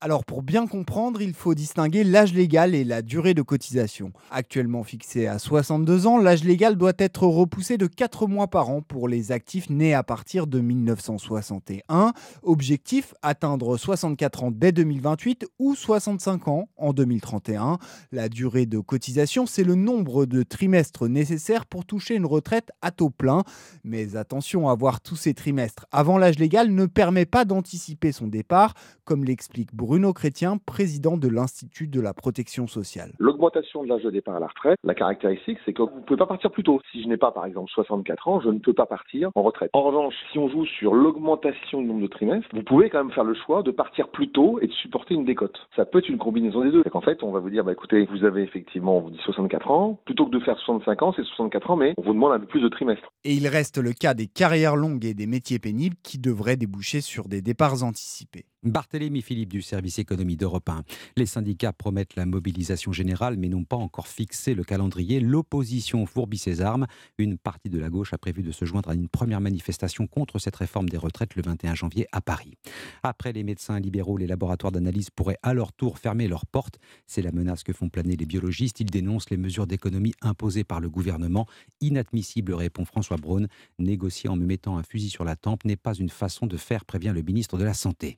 [0.04, 4.12] Alors pour bien comprendre, il faut distinguer l'âge légal et la durée de cotisation.
[4.30, 8.82] Actuellement fixé à 62 ans, l'âge légal doit être repoussé de 4 mois par an
[8.82, 12.12] pour les actifs nés à partir de 1961.
[12.42, 17.78] Objectif, atteindre 64 ans dès 2028 ou 65 ans en 2031.
[18.12, 22.90] La durée de cotisation, c'est le nombre de trimestres nécessaires pour toucher une retraite à
[22.90, 23.42] taux plein.
[23.84, 28.74] Mais attention, avoir tous ces trimestres avant l'âge légal ne permet pas d'anticiper son départ,
[29.06, 33.12] comme l'explique Bruno Chrétien, président de l'Institut de la protection sociale.
[33.20, 36.16] L'augmentation de l'âge de départ à la retraite, la caractéristique, c'est que vous ne pouvez
[36.16, 36.80] pas partir plus tôt.
[36.90, 39.70] Si je n'ai pas, par exemple, 64 ans, je ne peux pas partir en retraite.
[39.72, 43.12] En revanche, si on joue sur l'augmentation du nombre de trimestres, vous pouvez quand même
[43.12, 45.56] faire le choix de partir plus tôt et de supporter une décote.
[45.76, 46.82] Ça peut être une combinaison des deux.
[46.92, 49.70] En fait, on va vous dire, bah, écoutez, vous avez effectivement, on vous dit 64
[49.70, 52.40] ans, plutôt que de faire 65 ans, c'est 64 ans, mais on vous demande un
[52.40, 53.12] peu plus de trimestres.
[53.22, 57.00] Et il reste le cas des carrières longues et des métiers pénibles qui devraient déboucher
[57.00, 58.46] sur des départs anticipés.
[58.64, 60.84] Barthélémy Philippe du service économie d'Europe 1.
[61.18, 65.20] Les syndicats promettent la mobilisation générale mais n'ont pas encore fixé le calendrier.
[65.20, 66.86] L'opposition fourbit ses armes.
[67.18, 70.38] Une partie de la gauche a prévu de se joindre à une première manifestation contre
[70.38, 72.54] cette réforme des retraites le 21 janvier à Paris.
[73.02, 76.78] Après les médecins libéraux, les laboratoires d'analyse pourraient à leur tour fermer leurs portes.
[77.06, 78.80] C'est la menace que font planer les biologistes.
[78.80, 81.46] Ils dénoncent les mesures d'économie imposées par le gouvernement.
[81.82, 83.46] Inadmissible, répond François Braun.
[83.78, 86.86] Négocier en me mettant un fusil sur la tempe n'est pas une façon de faire,
[86.86, 88.16] prévient le ministre de la Santé.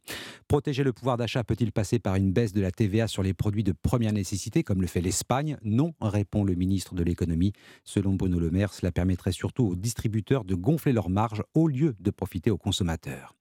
[0.49, 3.65] Protéger le pouvoir d'achat peut-il passer par une baisse de la TVA sur les produits
[3.65, 5.57] de première nécessité, comme le fait l'Espagne?
[5.63, 7.53] Non, répond le ministre de l'économie.
[7.85, 11.95] Selon Bruno Le Maire, cela permettrait surtout aux distributeurs de gonfler leurs marges au lieu
[12.01, 13.35] de profiter aux consommateurs.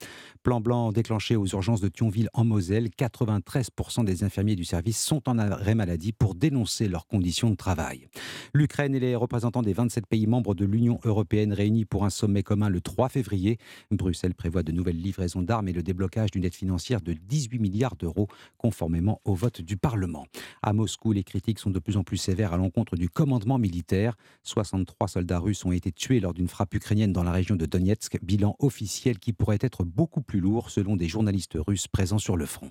[0.44, 2.90] Plan blanc déclenché aux urgences de Thionville en Moselle.
[2.90, 8.08] 93% des infirmiers du service sont en arrêt maladie pour dénoncer leurs conditions de travail.
[8.54, 12.44] L'Ukraine et les représentants des 27 pays membres de l'Union européenne réunis pour un sommet
[12.44, 13.58] commun le 3 février.
[13.92, 17.95] Bruxelles prévoit de nouvelles livraisons d'armes et le déblocage d'une aide financière de 18 milliards
[17.95, 20.26] d'euros, conformément au vote du Parlement.
[20.62, 24.16] À Moscou, les critiques sont de plus en plus sévères à l'encontre du commandement militaire.
[24.44, 28.20] 63 soldats russes ont été tués lors d'une frappe ukrainienne dans la région de Donetsk,
[28.22, 32.45] bilan officiel qui pourrait être beaucoup plus lourd selon des journalistes russes présents sur le
[32.45, 32.70] front.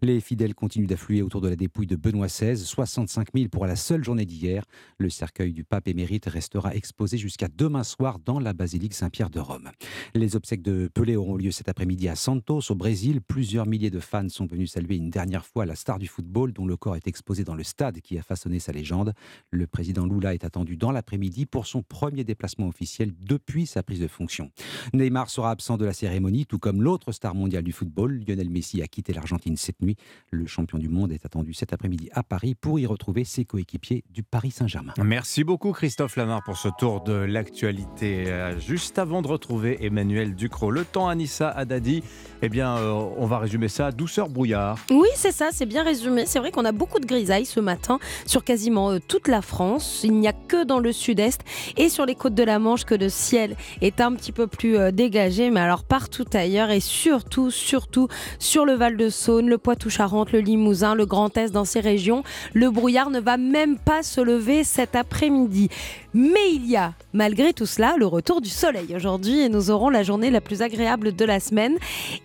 [0.00, 3.76] Les fidèles continuent d'affluer autour de la dépouille de Benoît XVI, 65 000 pour la
[3.76, 4.64] seule journée d'hier.
[4.98, 9.40] Le cercueil du pape émérite restera exposé jusqu'à demain soir dans la basilique Saint-Pierre de
[9.40, 9.70] Rome.
[10.14, 13.20] Les obsèques de Pelé auront lieu cet après-midi à Santos, au Brésil.
[13.42, 16.64] Plusieurs milliers de fans sont venus saluer une dernière fois la star du football dont
[16.64, 19.14] le corps est exposé dans le stade qui a façonné sa légende.
[19.50, 23.98] Le président Lula est attendu dans l'après-midi pour son premier déplacement officiel depuis sa prise
[23.98, 24.52] de fonction.
[24.94, 28.22] Neymar sera absent de la cérémonie, tout comme l'autre star mondial du football.
[28.24, 29.96] Lionel Messi a quitté l'Argentine cette nuit.
[30.30, 34.04] Le champion du monde est attendu cet après-midi à Paris pour y retrouver ses coéquipiers
[34.08, 34.92] du Paris Saint-Germain.
[35.02, 38.28] Merci beaucoup Christophe Lamar pour ce tour de l'actualité.
[38.28, 42.04] Euh, juste avant de retrouver Emmanuel Ducrot, le temps Anissa Haddadi,
[42.42, 42.92] eh bien euh,
[43.22, 44.78] on va résumer ça, douceur brouillard.
[44.90, 46.24] Oui c'est ça, c'est bien résumé.
[46.26, 50.00] C'est vrai qu'on a beaucoup de grisailles ce matin sur quasiment euh, toute la France.
[50.02, 51.40] Il n'y a que dans le sud-est
[51.76, 54.76] et sur les côtes de la Manche que le ciel est un petit peu plus
[54.92, 58.08] dégagé, mais alors partout ailleurs et surtout, surtout
[58.40, 62.24] sur le Val-de-Saône, le Poitou-Charentes, le Limousin, le Grand Est dans ces régions,
[62.54, 65.68] le brouillard ne va même pas se lever cet après-midi.
[66.14, 69.88] Mais il y a, malgré tout cela, le retour du soleil aujourd'hui et nous aurons
[69.88, 71.76] la journée la plus agréable de la semaine.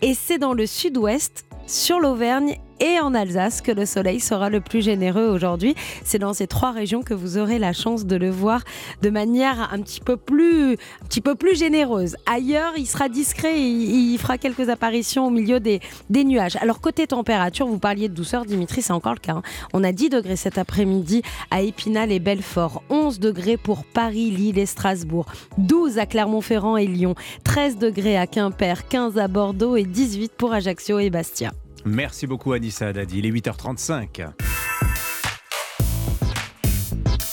[0.01, 4.61] Et c'est dans le sud-ouest, sur l'Auvergne et en Alsace que le soleil sera le
[4.61, 5.75] plus généreux aujourd'hui.
[6.03, 8.61] C'est dans ces trois régions que vous aurez la chance de le voir
[9.01, 12.15] de manière un petit peu plus, un petit peu plus généreuse.
[12.25, 15.79] Ailleurs, il sera discret, il, il fera quelques apparitions au milieu des,
[16.09, 16.57] des, nuages.
[16.57, 19.33] Alors côté température, vous parliez de douceur, Dimitri, c'est encore le cas.
[19.33, 19.43] Hein.
[19.73, 21.21] On a 10 degrés cet après-midi
[21.51, 25.25] à Épinal et Belfort, 11 degrés pour Paris, Lille et Strasbourg,
[25.57, 30.53] 12 à Clermont-Ferrand et Lyon, 13 degrés à Quimper, 15 à Bordeaux et 18 pour
[30.53, 31.51] Ajaccio et Bastia.
[31.87, 33.19] Merci beaucoup Anissa Dadi.
[33.19, 34.27] Il est 8h35.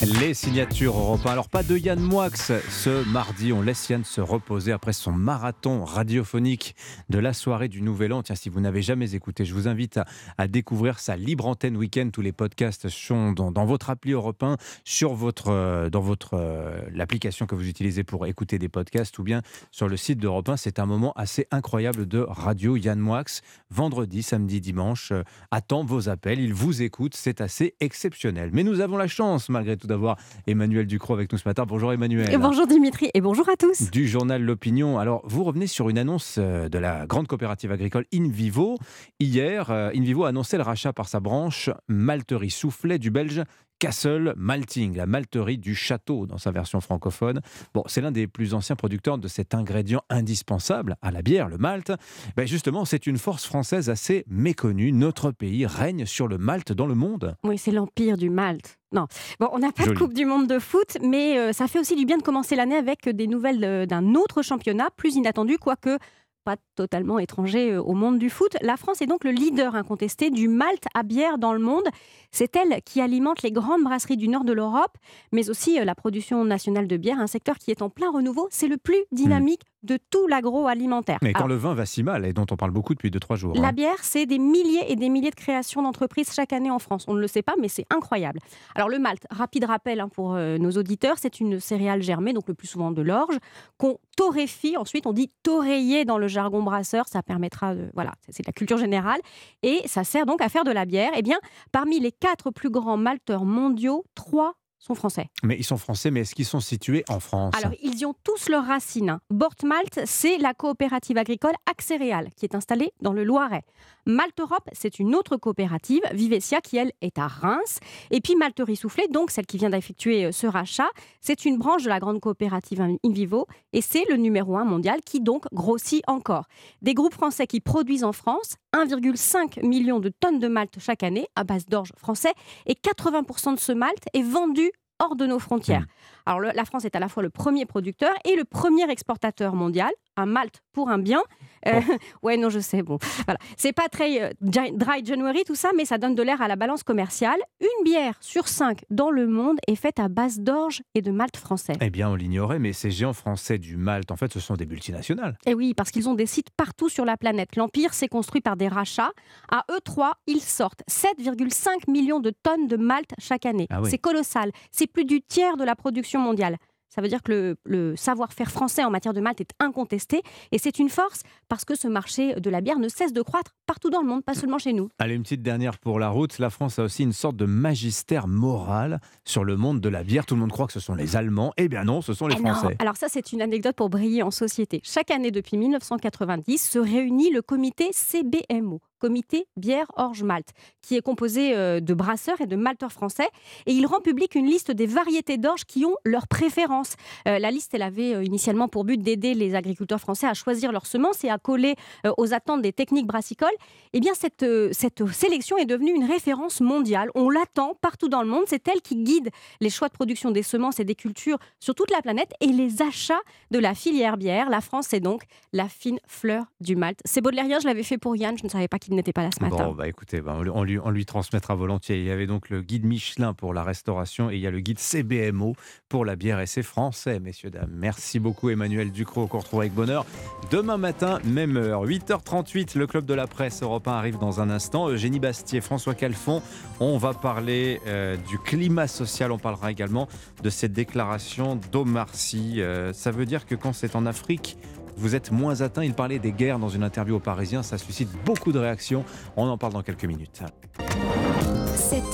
[0.05, 1.33] Les signatures européennes.
[1.33, 3.55] Alors pas de Yann Moix ce mardi.
[3.55, 6.77] On laisse Yann se reposer après son marathon radiophonique
[7.09, 8.23] de la soirée du Nouvel An.
[8.23, 9.99] Tiens, si vous n'avez jamais écouté, je vous invite
[10.37, 12.11] à, découvrir sa libre antenne week-end.
[12.13, 14.45] Tous les podcasts sont dans, votre appli Europe
[14.85, 19.23] sur votre, euh, dans votre euh, l'application que vous utilisez pour écouter des podcasts ou
[19.23, 19.41] bien
[19.71, 20.59] sur le site d'Europe 1.
[20.59, 22.77] C'est un moment assez incroyable de radio.
[22.77, 23.25] Yann Moix,
[23.71, 26.41] vendredi, samedi, dimanche, euh, attend vos appels.
[26.41, 27.15] Il vous écoute.
[27.15, 28.51] C'est assez exceptionnel.
[28.53, 30.17] Mais nous avons la chance, malgré tout, d'avoir
[30.47, 31.65] Emmanuel Ducrot avec nous ce matin.
[31.67, 32.33] Bonjour Emmanuel.
[32.33, 33.91] Et bonjour Dimitri et bonjour à tous.
[33.91, 34.99] Du journal L'Opinion.
[34.99, 38.77] Alors, vous revenez sur une annonce euh, de la grande coopérative agricole InVivo.
[39.21, 43.43] Hier, euh, InVivo a annoncé le rachat par sa branche Malterie Soufflet du Belge
[43.79, 47.41] Castle Malting, la malterie du château dans sa version francophone.
[47.75, 51.59] Bon, c'est l'un des plus anciens producteurs de cet ingrédient indispensable à la bière, le
[51.59, 51.93] malt.
[52.37, 54.93] Ben justement, c'est une force française assez méconnue.
[54.93, 57.37] Notre pays règne sur le malt dans le monde.
[57.45, 58.79] Oui, c'est l'empire du malt.
[58.93, 59.07] Non.
[59.41, 61.97] Bon, on n'a pas de Coupe du Monde de foot, mais euh, ça fait aussi
[61.97, 65.99] du bien de commencer l'année avec des nouvelles d'un autre championnat plus inattendu, quoique
[66.45, 68.57] pas totalement étranger euh, au monde du foot.
[68.61, 71.85] La France est donc le leader incontesté du malt à bière dans le monde.
[72.31, 74.97] C'est elle qui alimente les grandes brasseries du nord de l'Europe,
[75.33, 78.49] mais aussi euh, la production nationale de bière, un secteur qui est en plein renouveau.
[78.51, 81.19] C'est le plus dynamique de tout l'agroalimentaire.
[81.23, 83.55] Mais quand le vin va si mal, et dont on parle beaucoup depuis 2-3 jours.
[83.55, 83.73] La hein.
[83.73, 87.05] bière, c'est des milliers et des milliers de créations d'entreprises chaque année en France.
[87.09, 88.41] On ne le sait pas, mais c'est incroyable.
[88.75, 92.49] Alors le malt, rapide rappel hein, pour euh, nos auditeurs, c'est une céréale germée, donc
[92.49, 93.37] le plus souvent de l'orge,
[93.79, 94.77] qu'on torréfie.
[94.77, 97.07] Ensuite, on dit torréiller dans le jargon brasseur.
[97.09, 97.91] Ça permettra de.
[97.95, 99.21] Voilà, c'est la culture générale.
[99.63, 101.11] Et ça sert donc à faire de la bière.
[101.17, 101.39] Eh bien,
[101.73, 104.55] parmi les quatre plus grands malteurs mondiaux, trois
[104.85, 105.31] sont français.
[105.43, 108.15] Mais ils sont français, mais est-ce qu'ils sont situés en France Alors, ils y ont
[108.23, 109.19] tous leurs racines.
[109.31, 113.65] Bortmalt, c'est la coopérative agricole Axéréal, qui est installée dans le Loiret.
[114.07, 117.81] Malte Europe, c'est une autre coopérative, Vivesia, qui elle est à Reims.
[118.11, 120.89] Et puis Malterie Soufflé, donc celle qui vient d'effectuer euh, ce rachat,
[121.21, 125.21] c'est une branche de la grande coopérative Invivo et c'est le numéro un mondial qui
[125.21, 126.45] donc grossit encore.
[126.83, 131.27] Des groupes français qui produisent en France 1,5 million de tonnes de malt chaque année
[131.35, 132.33] à base d'orge français
[132.67, 135.83] et 80% de ce malt est vendu hors de nos frontières.
[135.83, 135.87] Mmh.
[136.27, 139.91] Alors la France est à la fois le premier producteur et le premier exportateur mondial.
[140.17, 141.23] Un malt pour un bien.
[142.23, 142.83] ouais, non, je sais.
[142.83, 143.39] Bon, voilà.
[143.57, 146.83] C'est pas très dry January tout ça, mais ça donne de l'air à la balance
[146.83, 147.39] commerciale.
[147.61, 151.37] Une bière sur cinq dans le monde est faite à base d'orge et de malt
[151.37, 151.75] français.
[151.81, 154.67] Eh bien, on l'ignorait, mais ces géants français du malt, en fait, ce sont des
[154.67, 155.39] multinationales.
[155.47, 157.57] Eh oui, parce qu'ils ont des sites partout sur la planète.
[157.57, 159.13] L'Empire s'est construit par des rachats.
[159.51, 163.67] À E3, ils sortent 7,5 millions de tonnes de malt chaque année.
[163.71, 164.51] Ah c'est colossal.
[164.71, 166.57] C'est plus du tiers de la production mondiale.
[166.89, 170.79] Ça veut dire que le, savoir-faire français en matière de malt est incontesté et c'est
[170.79, 174.01] une force parce que ce marché de la bière ne cesse de croître partout dans
[174.01, 174.89] le monde, pas seulement chez nous.
[174.99, 176.39] Allez, une petite dernière pour la route.
[176.39, 180.27] La France a aussi une sorte de magistère moral sur le monde de la bière.
[180.27, 181.53] Tout le monde croit que ce sont les Allemands.
[181.57, 182.77] Eh bien non, ce sont les eh Français.
[182.79, 184.81] Alors ça, c'est une anecdote pour briller en société.
[184.83, 190.49] Chaque année depuis 1990 se réunit le comité CBMO, comité bière orge malt,
[190.81, 193.29] qui est composé euh, de brasseurs et de malteurs français.
[193.67, 196.95] Et il rend public une liste des variétés d'orge qui ont leurs préférences.
[197.29, 200.73] Euh, la liste, elle avait euh, initialement pour but d'aider les agriculteurs français à choisir
[200.73, 201.75] leurs semences et à coller
[202.17, 203.54] aux attentes des techniques brassicoles.
[203.93, 207.11] Eh bien, cette, cette sélection est devenue une référence mondiale.
[207.15, 208.45] On l'attend partout dans le monde.
[208.47, 211.91] C'est elle qui guide les choix de production des semences et des cultures sur toute
[211.91, 213.21] la planète et les achats
[213.51, 214.51] de la filière bière.
[214.51, 215.23] La France, c'est donc
[215.53, 216.99] la fine fleur du malt.
[217.05, 219.31] C'est baudelairien, je l'avais fait pour Yann, je ne savais pas qu'il n'était pas là
[219.37, 219.69] ce matin.
[219.69, 221.99] Bon, bah écoutez, bah, on, lui, on lui transmettra volontiers.
[221.99, 224.61] Il y avait donc le guide Michelin pour la restauration et il y a le
[224.61, 225.55] guide CBMO
[225.89, 227.71] pour la bière et c'est français, messieurs, dames.
[227.73, 230.05] Merci beaucoup, Emmanuel Ducrot, qu'on retrouve avec bonheur.
[230.51, 234.89] Demain matin, même heure, 8h38, le Club de la Presse européen arrive dans un instant.
[234.89, 236.43] Eugénie Bastier, François Calfon,
[236.81, 239.33] on va parler euh, du climat social.
[239.33, 240.09] On parlera également
[240.43, 242.61] de cette déclaration d'Omar Sy.
[242.61, 244.57] Euh, ça veut dire que quand c'est en Afrique,
[244.97, 245.85] vous êtes moins atteint.
[245.85, 247.63] Il parlait des guerres dans une interview aux Parisiens.
[247.63, 249.05] Ça suscite beaucoup de réactions.
[249.37, 250.43] On en parle dans quelques minutes.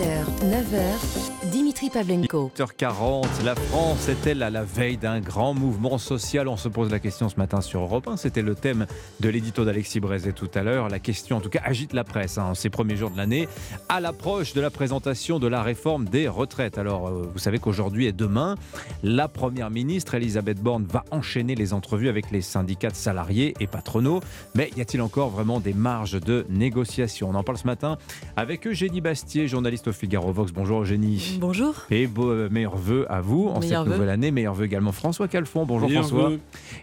[0.01, 2.51] 7h, 9h, Dimitri Pavlenko.
[2.57, 6.49] 8h40, la France est-elle à la veille d'un grand mouvement social?
[6.49, 8.17] On se pose la question ce matin sur Europe 1.
[8.17, 8.87] C'était le thème
[9.21, 10.89] de l'édito d'Alexis Brézet tout à l'heure.
[10.89, 13.47] La question, en tout cas, agite la presse hein, en ces premiers jours de l'année,
[13.91, 16.79] à l'approche de la présentation de la réforme des retraites.
[16.79, 18.55] Alors, euh, vous savez qu'aujourd'hui et demain,
[19.03, 23.67] la première ministre, Elisabeth Borne, va enchaîner les entrevues avec les syndicats de salariés et
[23.67, 24.21] patronaux.
[24.55, 27.29] Mais y a-t-il encore vraiment des marges de négociation?
[27.29, 27.99] On en parle ce matin
[28.37, 30.53] avec Eugénie Bastier, journaliste au Figaro Vox.
[30.53, 31.39] Bonjour Eugénie.
[31.41, 31.75] Bonjour.
[31.91, 34.31] Et beau, euh, meilleurs vœux à vous en cette nouvelle année.
[34.31, 35.67] Meilleurs vœux également François Calfon.
[35.67, 36.33] Bonjour François.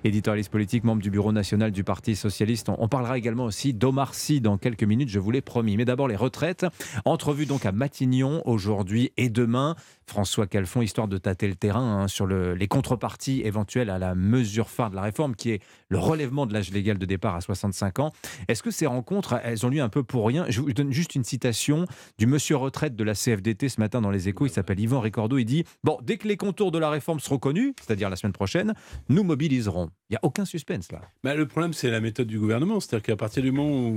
[0.03, 2.69] Éditorialiste politique, membre du bureau national du Parti Socialiste.
[2.77, 5.77] On, parlera également aussi d'Omar Sy dans quelques minutes, je vous l'ai promis.
[5.77, 6.65] Mais d'abord les retraites.
[7.05, 9.75] Entrevue donc à Matignon aujourd'hui et demain.
[10.09, 14.69] François Calfon, histoire de tâter le terrain hein, sur les contreparties éventuelles à la mesure
[14.69, 17.99] phare de la réforme qui est le relèvement de l'âge légal de départ à 65
[17.99, 18.13] ans.
[18.47, 20.45] Est-ce que ces rencontres, elles ont lieu un peu pour rien?
[20.47, 21.85] Je vous donne juste une citation
[22.17, 24.45] du monsieur retraite de la CFDT ce matin dans les échos.
[24.45, 25.37] Il s'appelle Yvan Ricordo.
[25.37, 28.33] Il dit Bon, dès que les contours de la réforme seront connus, c'est-à-dire la semaine
[28.33, 28.73] prochaine,
[29.09, 29.89] nous mobiliserons.
[30.09, 31.01] Il n'y a aucun suspense là.
[31.23, 32.79] Bah, le problème, c'est la méthode du gouvernement.
[32.79, 33.95] C'est-à-dire qu'à partir du moment où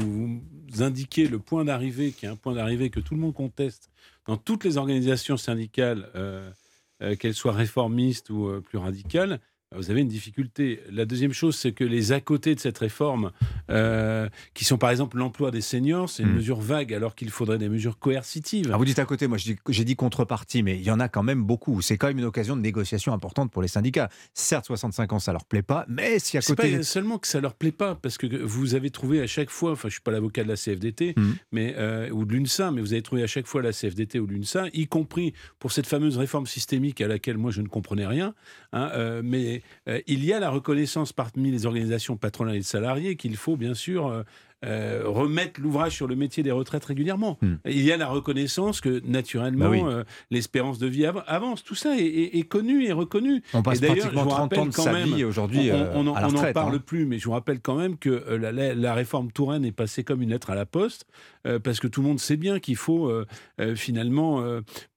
[0.71, 3.91] vous indiquez le point d'arrivée, qui est un point d'arrivée que tout le monde conteste
[4.27, 6.51] dans toutes les organisations syndicales, euh,
[7.03, 9.41] euh, qu'elles soient réformistes ou euh, plus radicales,
[9.77, 10.81] vous avez une difficulté.
[10.91, 13.31] La deuxième chose, c'est que les à côté de cette réforme,
[13.71, 16.35] euh, qui sont par exemple l'emploi des seniors, c'est une hmm.
[16.35, 18.69] mesure vague alors qu'il faudrait des mesures coercitives.
[18.75, 21.23] Ah, vous dites à côté, moi j'ai dit contrepartie, mais il y en a quand
[21.23, 21.83] même beaucoup.
[21.83, 24.09] C'est quand même une occasion de négociation importante pour les syndicats.
[24.35, 26.79] Certes, 65 ans, ça leur plaît pas, mais si à côté.
[26.79, 29.71] Pas seulement que ça leur plaît pas, parce que vous avez trouvé à chaque fois,
[29.71, 31.33] enfin je suis pas l'avocat de la CFDT hmm.
[31.53, 34.27] mais, euh, ou de l'UNSA, mais vous avez trouvé à chaque fois la CFDT ou
[34.27, 38.35] l'UNSA, y compris pour cette fameuse réforme systémique à laquelle moi je ne comprenais rien,
[38.73, 39.60] hein, euh, mais
[40.07, 44.25] il y a la reconnaissance parmi les organisations patronales et salariés qu'il faut bien sûr
[44.65, 47.39] euh, euh, remettre l'ouvrage sur le métier des retraites régulièrement.
[47.43, 47.57] Hmm.
[47.67, 51.65] Il y a la reconnaissance que naturellement bah euh, l'espérance de vie avance.
[51.65, 53.43] Tout ça est, connu et reconnu.
[53.53, 56.83] On passe pratiquement 30 ans de sa vie aujourd'hui on n'en euh, parle hein.
[56.85, 60.31] plus, mais je vous rappelle quand même que la, réforme Touraine est passée comme une
[60.31, 61.07] lettre à la poste
[61.63, 63.13] parce que tout le monde sait bien qu'il faut
[63.75, 64.45] finalement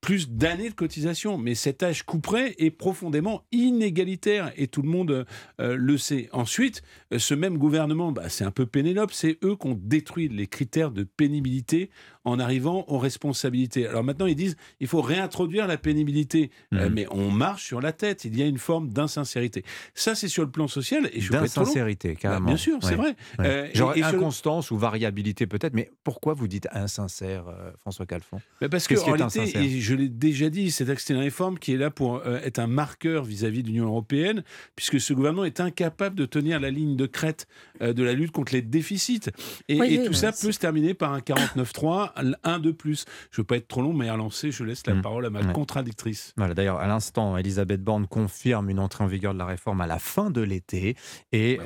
[0.01, 1.37] plus d'années de cotisation.
[1.37, 5.25] Mais cet âge couperet est profondément inégalitaire et tout le monde
[5.59, 6.29] le sait.
[6.31, 6.81] Ensuite,
[7.15, 11.03] ce même gouvernement, bah, c'est un peu Pénélope, c'est eux qu'on détruit les critères de
[11.03, 11.89] pénibilité
[12.25, 13.87] en arrivant aux responsabilités.
[13.87, 16.93] Alors maintenant, ils disent il faut réintroduire la pénibilité, euh, mhm.
[16.93, 18.25] mais on marche sur la tête.
[18.25, 19.63] Il y a une forme d'insincérité.
[19.93, 21.09] Ça, c'est sur le plan social.
[21.13, 22.47] Et d'insincérité, bah, carrément.
[22.47, 23.15] bien sûr, c'est vrai.
[23.39, 28.39] Euh, Genre inconstance ou variabilité peut-être, mais pourquoi vous dites insincère, euh, François Calfon?
[28.61, 31.77] Bah, Parce que en réalité, et je l'ai déjà dit, c'est une réforme qui est
[31.77, 34.43] là pour être un marqueur vis-à-vis de l'Union européenne,
[34.75, 37.47] puisque ce gouvernement est incapable de tenir la ligne de crête
[37.81, 39.29] de la lutte contre les déficits.
[39.67, 42.12] Et, tout ça peut se terminer par un 49-3,
[42.43, 43.05] un de plus.
[43.31, 45.01] Je ne veux pas être trop long, mais à lancer, je laisse la mm.
[45.01, 46.33] parole à ma contradictrice.
[46.37, 49.87] Voilà, D'ailleurs, à l'instant, Elisabeth Borne confirme une entrée en vigueur de la réforme à
[49.87, 50.95] la fin de l'été
[51.31, 51.59] et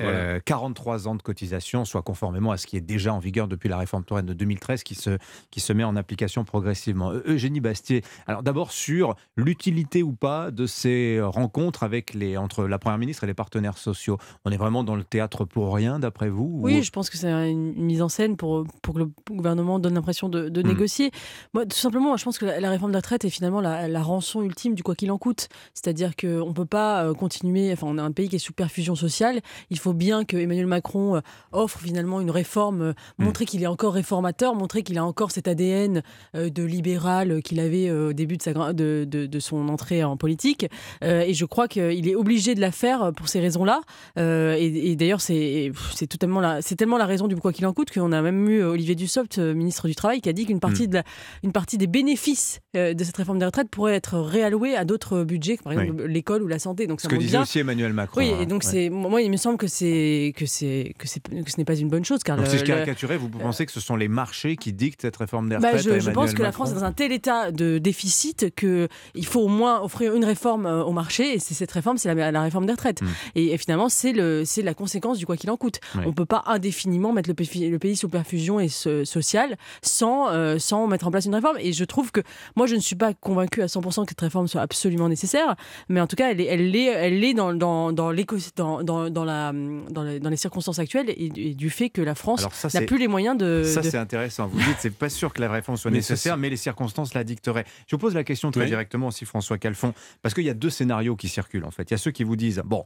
[0.44, 3.68] 43 ben ans de cotisation, soit conformément à ce qui est déjà en vigueur depuis
[3.68, 5.18] la réforme Touraine de 2013 qui se,
[5.50, 7.12] qui se met en application progressivement.
[7.26, 12.78] Eugénie Bastier, alors d'abord sur l'utilité ou pas de ces rencontres avec les, entre la
[12.78, 14.18] Première ministre et les partenaires sociaux.
[14.44, 17.30] On est vraiment dans le théâtre pour rien, d'après vous Oui, je pense que c'est
[17.30, 20.66] une mise en scène pour, pour que le gouvernement donne l'impression de, hmm.
[20.66, 21.10] négocier.
[21.54, 24.42] Moi, tout simplement, je pense que la, réforme de la retraite est finalement la, rançon
[24.42, 25.48] ultime du quoi qu'il en coûte.
[25.74, 28.52] C'est-à-dire qu'on ne peut pas euh, continuer, enfin, on a un pays qui est sous
[28.52, 29.40] perfusion sociale.
[29.70, 31.20] Il faut bien que Emmanuel Macron euh,
[31.52, 33.24] offre finalement une réforme, euh, hmm.
[33.24, 36.02] montrer qu'il est encore réformateur, montrer qu'il a encore cet ADN
[36.34, 40.66] de libéral qu'il avait au début de, sa, de, de, de son entrée en politique.
[41.02, 43.80] et je crois qu'il est obligé de la faire pour ces raisons-là.
[44.16, 45.72] et, d'ailleurs, c'est
[46.08, 48.62] totalement la, c'est tellement la raison du quoi qu'il en coûte qu'on a même eu
[48.62, 50.90] Olivier Dussopt, ministre du Travail, qui a dit qu'une partie, hmm.
[50.90, 51.02] de
[51.42, 55.58] une partie des bénéfices de cette réforme des retraites pourrait être réallouée à d'autres budgets,
[55.62, 56.86] par exemple l'école ou la santé.
[56.86, 58.20] Donc, Ce que disait aussi Emmanuel Macron.
[58.20, 58.46] Oui, et hein.
[58.46, 61.06] donc c'est moi, il me semble que c'est que c'est que,
[61.42, 62.22] que ce n'est pas une bonne chose.
[62.22, 65.16] Car donc, si je caricaturais, vous pensez que ce sont les marchés qui dictent cette
[65.16, 67.50] réforme des bah, retraites Je, je pense que la France est dans un tel état
[67.50, 71.34] de déficit que il faut au moins offrir une réforme au marché.
[71.34, 73.02] Et c'est cette réforme, c'est la, réforme des retraites.
[73.02, 73.08] Hmm.
[73.34, 75.80] Et, finalement, c'est le c'est la conséquence du quoi qu'il en coûte.
[76.04, 80.58] On peut pas indéfiniment mettre le pays, le pays sous perfusion et sociale sans euh,
[80.58, 81.56] sans mettre en place une réforme.
[81.60, 82.20] Et je trouve que
[82.56, 85.56] moi, je ne suis pas convaincu à 100% que cette réforme soit absolument nécessaire,
[85.88, 89.10] mais en tout cas, elle est, elle est, elle est dans, dans, dans, dans, dans,
[89.10, 89.52] dans, la,
[89.90, 93.08] dans, les, dans les circonstances actuelles et, du fait que la France n'a plus les
[93.08, 93.62] moyens de.
[93.64, 94.46] Ça, c'est intéressant.
[94.48, 97.64] Vous dites, c'est pas sûr que la réforme soit nécessaire, mais les circonstances la dicteraient.
[97.86, 100.70] Je vous pose la question très directement aussi, François Calfon, parce qu'il y a deux
[100.70, 101.90] scénarios qui circulent en fait.
[101.90, 102.84] Il y a ceux qui vous disent, bon,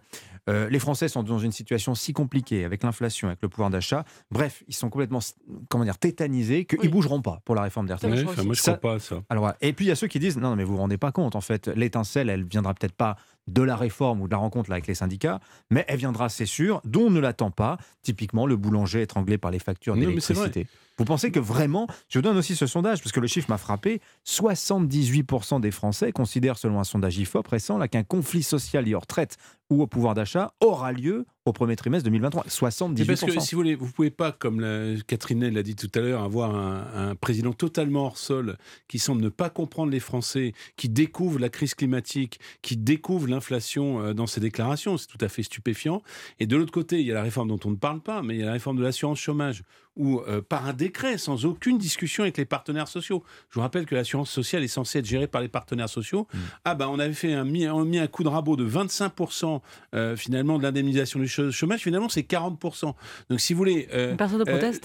[0.49, 4.05] euh, les Français sont dans une situation si compliquée avec l'inflation, avec le pouvoir d'achat,
[4.31, 5.21] bref, ils sont complètement,
[5.69, 8.11] comment dire, tétanisés qu'ils ne bougeront pas pour la réforme des retraites.
[8.11, 9.17] moi, je ne crois pas à ça.
[9.31, 10.99] Alors, et puis il y a ceux qui disent, non, non mais vous vous rendez
[10.99, 13.17] pas compte, en fait, l'étincelle, elle viendra peut-être pas
[13.49, 15.41] de la réforme ou de la rencontre avec les syndicats,
[15.71, 19.51] mais elle viendra, c'est sûr, dont on ne l'attend pas, typiquement le boulanger étranglé par
[19.51, 20.67] les factures d'électricité.
[20.99, 23.59] Vous pensez que vraiment, je vous donne aussi ce sondage, parce que le chiffre m'a
[23.59, 29.01] frappé, 78% des Français considèrent, selon un sondage IFOP récent, qu'un conflit social lié aux
[29.01, 29.37] retraites
[29.71, 32.45] ou au pouvoir d'achat aura lieu au premier trimestre 2023.
[32.45, 33.07] 78%.
[33.07, 36.01] Parce que si vous voulez, vous pouvez pas, comme la, Catherine l'a dit tout à
[36.01, 40.89] l'heure, avoir un, président totalement hors sol qui semble ne pas comprendre les Français, qui
[40.89, 44.97] découvre la crise climatique, qui découvre l'inflation euh, dans ses déclarations.
[44.97, 46.03] C'est tout à fait stupéfiant.
[46.39, 48.37] Et de l'autre côté, il y a la réforme dont on ne parle pas, mais
[48.37, 49.63] il y a la réforme de l'assurance chômage
[49.97, 53.23] ou euh, par un décret, sans aucune discussion avec les partenaires sociaux.
[53.51, 56.27] Je vous rappelle que l'assurance sociale est censée être gérée par les partenaires sociaux.
[56.33, 56.39] Mmh.
[56.65, 59.61] Ah ben, on avait fait un, mis, mis un coup de rabot de 25%
[59.95, 61.81] euh, finalement de l'indemnisation du chômage.
[61.81, 62.95] Finalement, c'est 40%.
[63.29, 64.17] Donc, si vous voulez, euh,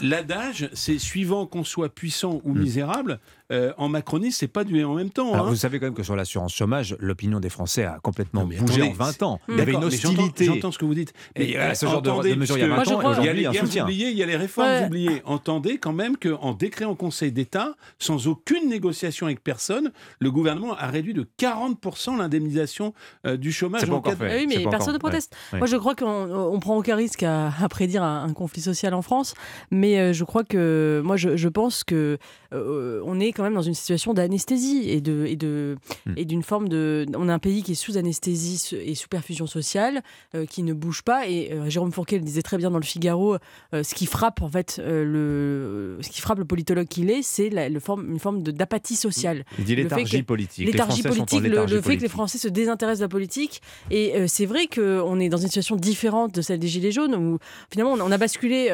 [0.01, 2.59] l'adage, c'est suivant qu'on soit puissant ou mmh.
[2.59, 3.19] misérable,
[3.51, 5.33] euh, en Macronie, c'est pas du en même temps.
[5.33, 5.43] Hein.
[5.43, 8.91] Vous savez quand même que sur l'assurance chômage, l'opinion des Français a complètement bougé en
[8.91, 9.39] 20 ans.
[9.47, 10.45] Il y avait une hostilité.
[10.45, 11.13] J'entends ce que vous dites.
[11.37, 14.17] Mais et, ce genre de, mesures il y a 20 ans, il y a, il
[14.17, 19.25] y a les réformes Entendez quand même qu'en décret en Conseil d'État, sans aucune négociation
[19.25, 22.93] avec personne, le gouvernement a réduit de 40% l'indemnisation
[23.25, 23.85] euh, du chômage.
[23.85, 24.39] Pas encore fait.
[24.39, 25.35] Oui, mais personne ne proteste.
[25.53, 29.33] Moi, je crois qu'on prend aucun risque à, prédire un, conflit social en France,
[29.71, 32.17] mais euh, je crois que moi, je, pense que
[32.51, 36.13] on est quand même dans une situation d'anesthésie et de et de hmm.
[36.17, 37.05] et d'une forme de.
[37.15, 40.01] On a un pays qui est sous anesthésie et sous perfusion sociale,
[40.35, 41.27] euh, qui ne bouge pas.
[41.27, 43.37] Et euh, Jérôme Fourquet le disait très bien dans le Figaro.
[43.73, 47.49] Euh, ce qui frappe en fait le ce qui frappe le politologue qu'il est, c'est
[47.79, 49.43] forme, une forme d'apathie sociale.
[49.59, 50.65] Il dit léthargie politique.
[50.65, 53.61] Léthargie politique, le, fait que les Français se désintéressent de la politique.
[53.91, 57.39] Et c'est vrai qu'on est dans une situation différente de celle des Gilets jaunes où
[57.71, 58.69] finalement on a basculé,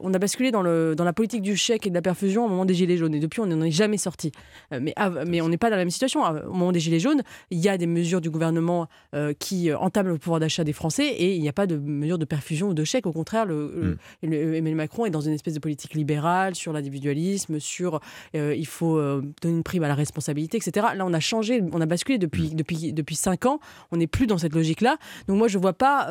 [0.00, 2.48] on a basculé dans, le, dans la politique du chèque et de la perfusion au
[2.48, 3.14] moment des Gilets jaunes.
[3.14, 4.32] Et depuis, on n'en est jamais sorti.
[4.72, 4.94] Euh, mais,
[5.26, 6.22] mais on n'est pas dans la même situation.
[6.22, 9.78] Au moment des Gilets jaunes, il y a des mesures du gouvernement euh, qui euh,
[9.78, 12.68] entament le pouvoir d'achat des Français et il n'y a pas de mesures de perfusion
[12.68, 13.06] ou de chèque.
[13.06, 14.32] Au contraire, le, hmm.
[14.32, 18.00] Emmanuel Macron est dans une espèce de politique libérale sur l'individualisme, sur
[18.34, 20.88] il faut donner une prime à la responsabilité, etc.
[20.94, 22.54] Là, on a changé, on a basculé depuis, hmm.
[22.54, 23.60] depuis, depuis cinq ans.
[23.90, 24.96] On n'est plus dans cette logique-là.
[25.26, 26.08] Donc moi, je ne vois pas.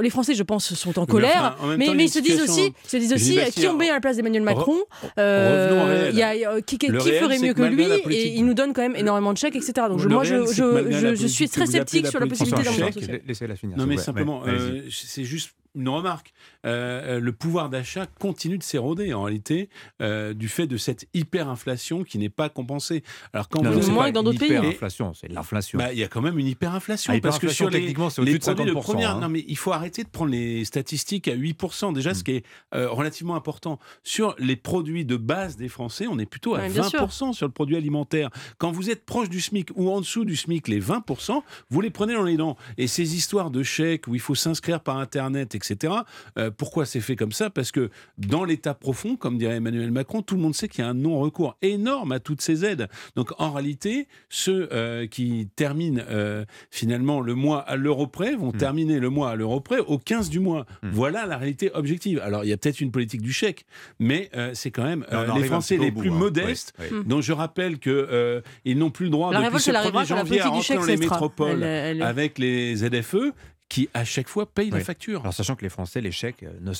[0.00, 3.12] les Français, je pense, sont en colère, mais, mais, ils se disent aussi, se disent
[3.12, 4.78] aussi qui ont mis à la place d'Emmanuel Macron.
[5.16, 9.32] Il y a qui, ferait mieux que lui et il nous donne quand même énormément
[9.32, 9.86] de chèques, etc.
[9.88, 13.76] Donc moi, je, je, je, suis très sceptique sur la possibilité d'un Laissez-la finir.
[13.76, 16.32] Non, mais simplement, euh, c'est juste une remarque.
[16.64, 19.68] Le pouvoir d'achat continue de s'éroder en réalité
[20.00, 23.02] du fait de cette hyperinflation qui n'est pas compensée.
[23.32, 24.52] Alors quand vous moins que dans d'autres pays.
[24.52, 25.78] Hyperinflation, c'est l'inflation.
[25.78, 28.22] Bah, il y a quand même une hyperinflation ah, parce que sur les, techniquement, c'est
[28.22, 28.64] au-dessus de 50%.
[28.64, 29.20] De première, hein.
[29.20, 31.92] non mais il faut arrêter de prendre les statistiques à 8%.
[31.92, 32.22] Déjà, ce mm.
[32.22, 36.68] qui est relativement important sur les produits de base des Français, on est plutôt à
[36.68, 38.30] 20% sur le produit alimentaire.
[38.58, 41.90] Quand vous êtes proche du SMIC ou en dessous du SMIC, les 20%, vous les
[41.90, 42.56] prenez dans les dents.
[42.78, 45.94] Et ces histoires de chèques où il faut s'inscrire par Internet, etc.,
[46.38, 47.50] euh, pourquoi c'est fait comme ça?
[47.50, 50.86] Parce que dans l'état profond, comme dirait Emmanuel Macron, tout le monde sait qu'il y
[50.86, 52.88] a un non-recours énorme à toutes ces aides.
[53.16, 58.50] Donc en réalité, ceux euh, qui terminent euh, finalement le mois à l'euro près vont
[58.50, 58.56] hmm.
[58.56, 60.66] terminer le mois à l'euro près au 15 du mois.
[60.82, 60.90] Hmm.
[60.92, 62.20] Voilà la réalité objective.
[62.20, 63.64] Alors il y a peut-être une politique du chèque,
[63.98, 65.04] mais c'est quand même
[65.36, 66.14] les Français les plus hein.
[66.14, 66.74] modestes,
[67.06, 70.74] dont je rappelle qu'ils ils n'ont plus le droit depuis ce 1er janvier à rentrer
[70.76, 73.32] dans les métropoles avec les ZFE
[73.72, 75.22] qui à chaque fois payent les factures.
[75.22, 76.72] Alors sachant que les Français, les chèques, euh, ne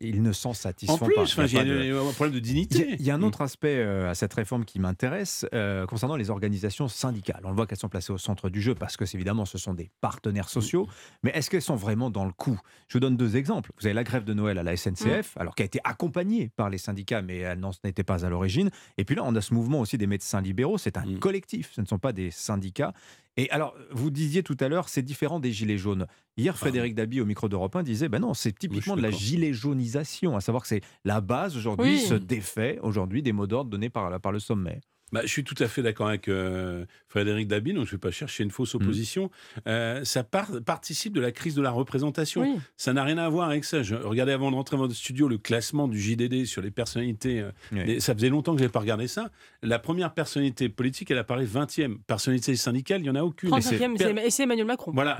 [0.00, 1.46] ils ne s'en satisfont en plus, pas.
[1.46, 1.58] il y
[1.92, 2.96] a, un problème de dignité.
[2.98, 6.28] Il y, a un autre aspect euh, à cette réforme qui m'intéresse euh, concernant les
[6.28, 7.42] organisations syndicales.
[7.44, 9.90] On voit qu'elles sont placées au centre du jeu parce que évidemment ce sont des
[10.00, 10.88] partenaires sociaux,
[11.22, 12.58] mais est-ce qu'elles sont vraiment dans le coup?
[12.88, 13.70] Je vous donne deux exemples.
[13.78, 15.40] Vous avez la grève de Noël à la SNCF, mm.
[15.40, 18.70] alors qui a été accompagnée par les syndicats, mais elle n'en était pas à l'origine.
[18.98, 20.78] Et puis là, on a ce mouvement aussi des médecins libéraux.
[20.78, 21.20] C'est un mm.
[21.20, 22.92] collectif, ce ne sont pas des syndicats.
[23.36, 26.06] Et alors, vous disiez tout à l'heure, c'est différent des gilets jaunes.
[26.40, 29.52] Hier, Frédéric Dabi, au micro d'Europe 1, disait ben non, c'est typiquement de la gilet
[29.52, 33.90] jaunisation, à savoir que c'est la base aujourd'hui, ce défait aujourd'hui des mots d'ordre donnés
[33.90, 34.80] par, par le sommet.
[35.12, 38.00] Bah, je suis tout à fait d'accord avec euh, Frédéric Dabi, donc je ne vais
[38.00, 38.78] pas chercher une fausse mm.
[38.78, 39.30] opposition.
[39.66, 42.60] Euh, ça participe de la crise de la représentation.
[42.76, 43.82] Ça n'a rien à voir avec ça.
[43.82, 47.44] Je regardais avant de rentrer dans le studio le classement du JDD sur les personnalités.
[47.72, 49.30] Euh, ça faisait longtemps que je n'avais pas regardé ça.
[49.62, 51.98] La première personnalité politique, elle apparaît 20e.
[52.06, 53.50] Personnalité syndicale, il n'y en a aucune.
[53.50, 54.92] 35e, et c'est Emmanuel Macron.
[54.94, 55.18] Voilà,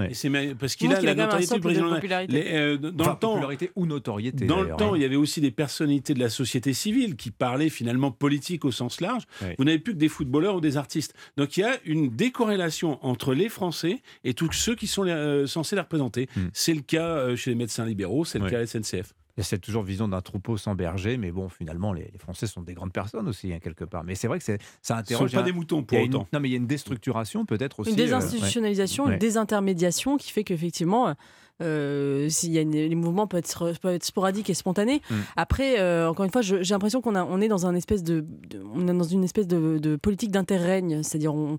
[0.59, 1.99] parce qu'il a, la notoriété du président.
[2.29, 4.47] Les, dans le temps, popularité ou notoriété.
[4.47, 7.69] Dans le temps, il y avait aussi des personnalités de la société civile qui parlaient
[7.69, 9.25] finalement politique au sens large.
[9.59, 11.15] Vous n'avez plus que des footballeurs ou des artistes.
[11.37, 15.47] Donc il y a une décorrélation entre les Français et tous ceux qui sont euh,
[15.47, 16.29] censés les représenter.
[16.37, 16.49] Hmm.
[16.53, 19.15] C'est le cas euh, chez les médecins libéraux, c'est le cas à la SNCF.
[19.37, 22.47] Il y a cette toujours vision d'un troupeau sans berger, mais bon, finalement, les, Français
[22.47, 24.05] sont des grandes personnes aussi, hein, quelque part.
[24.05, 25.07] Mais c'est vrai que ça interroge.
[25.07, 26.27] Ce ne sont pas des moutons pour autant.
[26.33, 27.91] non, mais il y a une déstructuration peut-être aussi.
[27.91, 31.15] Une euh, désinstitutionnalisation, une désintermédiation qui fait qu'effectivement,
[31.61, 35.03] euh, s'il y a les mouvements peuvent être, peuvent être sporadiques et spontanés.
[35.11, 35.15] Mm.
[35.37, 38.25] Après, euh, encore une fois, j'ai l'impression qu'on on est dans un espèce de,
[38.75, 41.59] on est dans une espèce de, de politique d'interrègne, c'est-à-dire on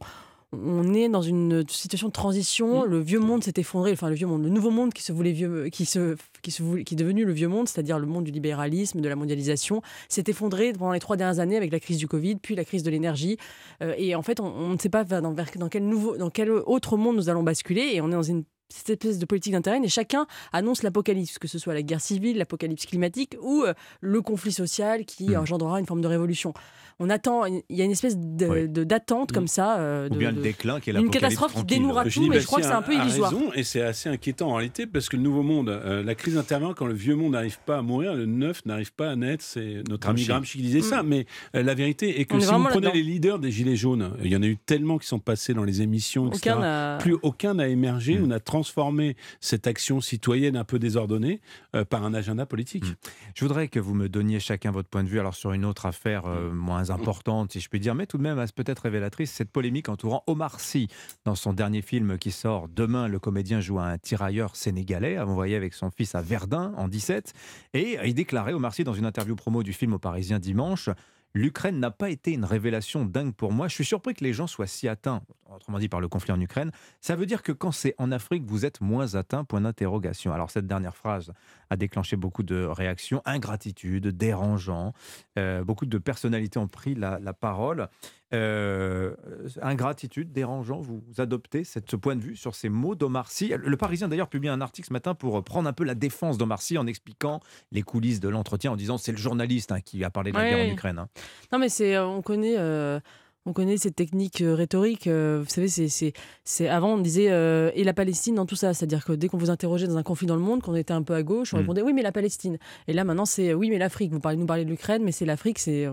[0.53, 2.85] on est dans une situation de transition.
[2.85, 2.89] Mm.
[2.89, 5.31] Le vieux monde s'est effondré, enfin le vieux monde, le nouveau monde qui se voulait
[5.31, 8.31] vieux, qui se, qui se qui est devenu le vieux monde, c'est-à-dire le monde du
[8.31, 12.07] libéralisme, de la mondialisation, s'est effondré pendant les trois dernières années avec la crise du
[12.07, 13.37] Covid, puis la crise de l'énergie.
[13.81, 16.97] Euh, et en fait, on, ne sait pas dans, dans, quel nouveau, dans quel autre
[16.97, 17.91] monde nous allons basculer.
[17.93, 21.48] Et on est dans une cette espèce de politique d'intérêt et chacun annonce l'apocalypse, que
[21.48, 25.38] ce soit la guerre civile, l'apocalypse climatique ou euh, le conflit social qui mm.
[25.38, 26.53] engendrera une forme de révolution
[27.01, 29.79] on attend, il y a une espèce de, d'attente comme ça.
[29.79, 32.45] Euh, de, Ou bien le déclin qui est Une catastrophe qui dénouera tout, mais je
[32.45, 33.31] crois que c'est un peu illusoire.
[33.31, 36.37] Raison, et c'est assez inquiétant en réalité parce que le nouveau monde, euh, la crise
[36.37, 39.43] intervient quand le vieux monde n'arrive pas à mourir, le neuf n'arrive pas à naître.
[39.43, 41.01] C'est notre ami Gramsci qui disait ça.
[41.01, 41.07] Mm.
[41.07, 41.25] Mais
[41.55, 44.35] euh, la vérité est que si vous prenez les leaders des Gilets jaunes, il y
[44.35, 46.55] en a eu tellement qui sont passés dans les émissions, etc.
[46.99, 48.25] Plus aucun n'a émergé mm.
[48.25, 51.41] On a transformé cette action citoyenne un peu désordonnée
[51.89, 52.85] par un agenda politique.
[52.85, 52.95] Mm.
[53.33, 55.87] Je voudrais que vous me donniez chacun votre point de vue alors sur une autre
[55.87, 59.89] affaire moins importante, si je puis dire, mais tout de même peut-être révélatrice, cette polémique
[59.89, 60.88] entourant Omar Sy.
[61.26, 65.73] Dans son dernier film qui sort demain, le comédien joue un tirailleur sénégalais, envoyé avec
[65.73, 67.34] son fils à Verdun en 17.
[67.73, 70.89] Et il déclarait, Omar Sy, dans une interview promo du film au Parisien dimanche,
[71.33, 73.67] L'Ukraine n'a pas été une révélation dingue pour moi.
[73.67, 76.41] Je suis surpris que les gens soient si atteints, autrement dit par le conflit en
[76.41, 76.71] Ukraine.
[76.99, 80.33] Ça veut dire que quand c'est en Afrique, vous êtes moins atteint, point d'interrogation.
[80.33, 81.31] Alors cette dernière phrase
[81.69, 84.93] a déclenché beaucoup de réactions, ingratitude, dérangeant.
[85.39, 87.87] Euh, beaucoup de personnalités ont pris la, parole.
[88.33, 89.13] Euh,
[89.61, 93.53] ingratitude, dérangeant, vous, adoptez cette, ce point de vue sur ces mots d'Omar Sy.
[93.57, 96.61] Le Parisien d'ailleurs publie un article ce matin pour prendre un peu la défense d'Omar
[96.61, 97.41] Sy en expliquant
[97.71, 100.49] les coulisses de l'entretien en disant c'est le journaliste hein, qui a parlé de la
[100.49, 100.99] guerre en Ukraine.
[100.99, 101.09] Hein.
[101.51, 102.57] Non mais c'est, on connaît...
[102.57, 102.99] Euh,
[103.45, 105.07] on connaît cette technique euh, rhétorique.
[105.07, 106.13] Euh, vous savez, c'est,
[106.43, 108.73] c'est, avant, on disait euh, et la Palestine dans tout ça.
[108.73, 111.01] C'est-à-dire que dès qu'on vous interrogeait dans un conflit dans le monde, qu'on était un
[111.01, 111.61] peu à gauche, on mm.
[111.61, 112.59] répondait oui, mais la Palestine.
[112.88, 114.11] Et là, maintenant, c'est oui, mais l'Afrique.
[114.11, 115.57] Vous parlez, nous parlez de l'Ukraine, mais c'est l'Afrique.
[115.57, 115.88] C'est,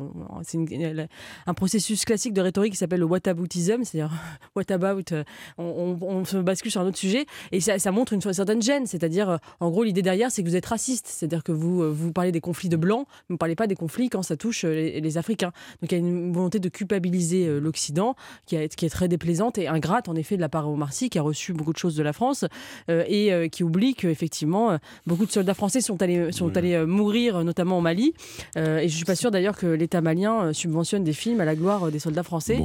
[1.47, 4.13] un processus classique de rhétorique qui s'appelle le whataboutism, c'est-à-dire
[4.55, 5.03] what about.
[5.59, 8.87] On, se bascule sur un autre sujet et ça, ça montre une, certaine gêne.
[8.87, 11.07] C'est-à-dire, en gros, l'idée derrière, c'est que vous êtes raciste.
[11.07, 14.11] C'est-à-dire que vous, vous parlez des conflits de blancs, vous ne parlez pas des conflits
[14.11, 15.53] quand ça touche les, les Africains.
[15.81, 18.15] Donc il y a une volonté de culpabiliser déstabiliser l'Occident,
[18.47, 21.19] qui, qui, est très déplaisante et ingrate en effet de la part au Marcy, qui
[21.19, 22.45] a reçu beaucoup de choses de la France
[22.89, 27.81] et qui oublie qu'effectivement beaucoup de soldats français sont allés, sont allés mourir, notamment au
[27.81, 28.15] Mali.
[28.57, 31.91] et je suis pas sûre d'ailleurs que l'État malien subventionne des films à la gloire
[31.91, 32.61] des soldats français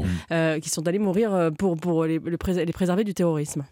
[0.61, 3.63] qui sont allés mourir pour, pour les, les préserver du terrorisme.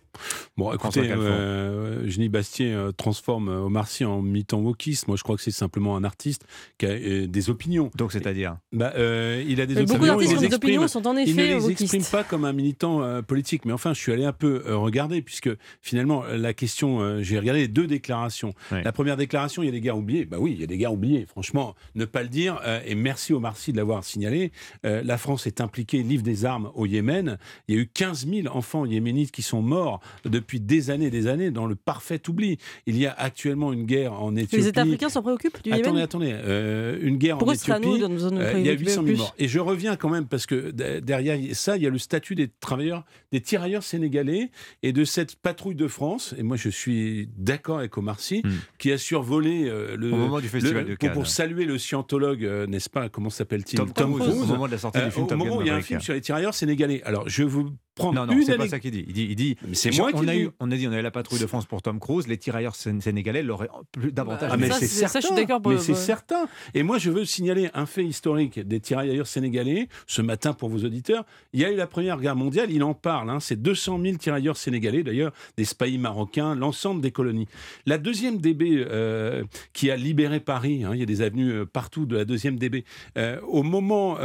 [0.58, 5.08] Bon, écoutez, euh, Jenny Bastier euh, transforme euh, Omar Sy en militant wokiste.
[5.08, 6.46] Moi, je crois que c'est simplement un artiste
[6.78, 7.90] qui a euh, des opinions.
[7.96, 9.94] Donc, c'est-à-dire bah, Il a des opinions.
[9.94, 12.54] Beaucoup d'artistes ont des opinions, sont en effet Il ne les exprime pas comme un
[12.54, 13.66] militant politique.
[13.66, 15.50] Mais enfin, je suis allé un peu regarder, puisque
[15.82, 18.54] finalement, la question, j'ai regardé les deux déclarations.
[18.72, 20.26] La première déclaration, il y a des guerres oubliées.
[20.26, 21.26] Bah oui, il y a des guerres oubliées.
[21.26, 22.60] Franchement, ne pas le dire.
[22.86, 24.52] et merci Omar Sy de l'avoir signalé.
[24.84, 27.38] la France est impliquée, livre des armes au Yémen.
[27.68, 31.12] Il y a eu 15 000 enfants yéménites qui sont morts depuis des années et
[31.12, 32.58] des années dans le parfait oubli.
[32.86, 34.58] Il y a actuellement une guerre en Éthiopie.
[34.58, 36.32] Les États africains s'en préoccupent du Attendez, attendez.
[36.34, 37.88] Euh, une guerre Pourquoi en Éthiopie.
[37.88, 39.36] Nous, nous euh, il y a 800 000 morts.
[39.38, 42.50] Et je reviens quand même parce que derrière ça, il y a le statut des
[42.60, 44.52] travailleurs, des tirailleurs sénégalais
[44.84, 46.34] et de cette patrouille de France.
[46.38, 48.50] Et moi, je suis d'accord avec Omar Sy, hmm.
[48.78, 51.14] qui a survolé euh, le, au moment du festival de Cannes.
[51.14, 54.42] Pour, saluer le scientologue, n'est-ce pas Comment s'appelle-t-il Tom, Tom Cruise.
[54.42, 55.28] Au moment de la sortie du film.
[55.30, 57.02] Au moment où il y a un film sur les tirailleurs sénégalais.
[57.04, 59.06] Alors, je vous non, non, c'est pas ça qu'il dit.
[59.08, 61.12] Il dit, il dit c'est moi on a eu, on a dit, on avait la
[61.12, 64.50] patrouille de France pour Tom Cruise, les tirailleurs sénégalais l'auraient plus davantage.
[64.54, 65.60] Ah, mais c'est certain.
[65.66, 66.48] mais c'est certain.
[66.74, 69.88] Et moi, je veux signaler un fait historique des tirailleurs sénégalais.
[70.08, 72.72] Ce matin, pour vos auditeurs, il y a eu la Première Guerre mondiale.
[72.72, 73.30] Il en parle.
[73.30, 77.48] Hein, c'est 200 000 tirailleurs sénégalais, d'ailleurs, des spahis marocains, l'ensemble des colonies.
[77.86, 79.44] La deuxième DB euh,
[79.74, 80.84] qui a libéré Paris.
[80.84, 82.86] Hein, il y a des avenues euh, partout de la deuxième DB.
[83.18, 84.18] Euh, au moment,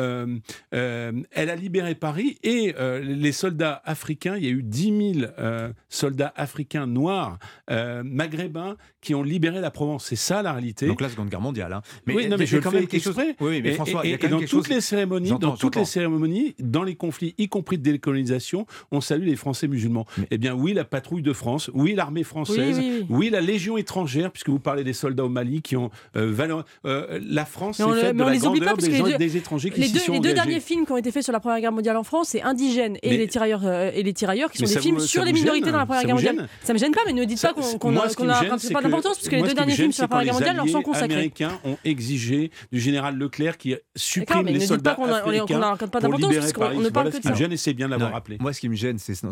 [0.73, 5.73] elle a libéré Paris et les soldats africains, il y a eu 10 000 euh,
[5.89, 7.39] soldats africains noirs,
[7.71, 10.07] euh, maghrébins, qui ont libéré la Provence.
[10.07, 10.87] C'est ça la réalité.
[10.87, 11.73] Donc la Seconde Guerre mondiale.
[11.73, 11.83] Hein.
[12.07, 13.17] Mais, oui, non, mais je quand même quelque chose.
[13.41, 15.85] Oui, mais François, et, il y a quand dans toutes les cérémonies, dans toutes les
[15.85, 20.07] cérémonies, dans les conflits, y compris de décolonisation, on salue les Français musulmans.
[20.31, 24.49] Eh bien, oui, la patrouille de France, oui, l'armée française, oui, la Légion étrangère, puisque
[24.49, 26.65] vous parlez des soldats au Mali qui ont euh, valeur.
[26.85, 30.35] la France, c'est faite de la grandeur des, des, étrangers qui s'y sont Les deux
[30.35, 32.97] derniers films qui ont été faits sur la Première Guerre mondiale en France, c'est Indigène
[33.03, 35.79] et les tirailleurs euh, et les tirailleurs, qui sont des films sur les minorités dans
[35.79, 36.49] la Première Guerre mondiale.
[36.63, 39.43] Ça me gêne pas, mais ne dites pas qu'on n'a pas d'importance, parce que les
[39.43, 41.09] deux derniers films sur la Première Guerre mondiale leur sont consacrés.
[41.09, 46.37] Les Américains ont exigé du général Leclerc qui supprime les soldats africains n'a pas d'importance,
[46.37, 47.29] puisqu'on ne parle que de ça.
[47.29, 48.39] Ce qui me gêne, et c'est bien de l'avoir rappelé.
[48.41, 49.23] Moi, ce qui me gêne, c'est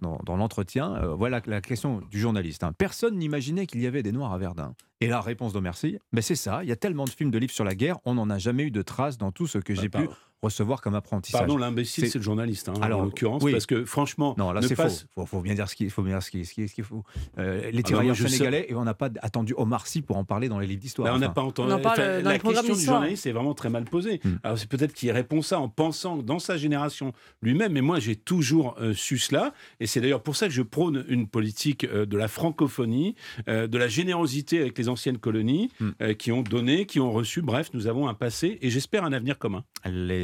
[0.00, 2.64] dans l'entretien, euh, voilà la question du journaliste.
[2.64, 2.72] Hein.
[2.76, 4.74] Personne n'imaginait qu'il y avait des Noirs à Verdun.
[5.00, 6.60] Et la réponse de merci, ben c'est ça.
[6.62, 8.64] Il y a tellement de films, de livres sur la guerre, on n'en a jamais
[8.64, 10.08] eu de traces dans tout ce que j'ai pu
[10.42, 11.40] recevoir comme apprentissage.
[11.40, 14.74] Pardon, l'imbécile, c'est le journaliste, hein, Alors, en l'occurrence, parce que franchement, non, là c'est
[14.74, 14.88] faux.
[15.16, 17.04] Il faut, bien dire ce qu'il faut bien ce qui, ce qui, ce faut.
[17.38, 20.24] Euh, les ah bah tirailleurs sénégalais, et on n'a pas attendu Omar Sy pour en
[20.24, 21.08] parler dans les livres d'histoire.
[21.08, 21.70] Bah, on n'a pas entendu.
[21.70, 24.20] la question du journaliste est vraiment très mal posée.
[24.24, 24.36] Hmm.
[24.42, 27.12] Alors c'est peut-être qu'il répond ça en pensant dans sa génération
[27.42, 30.62] lui-même, mais moi j'ai toujours euh, su cela, et c'est d'ailleurs pour ça que je
[30.62, 33.14] prône une politique euh, de la francophonie,
[33.46, 36.14] de la générosité avec les anciennes colonies, hmm.
[36.14, 37.42] qui ont donné, qui ont reçu.
[37.42, 39.64] Bref, nous avons un passé et j'espère un avenir commun.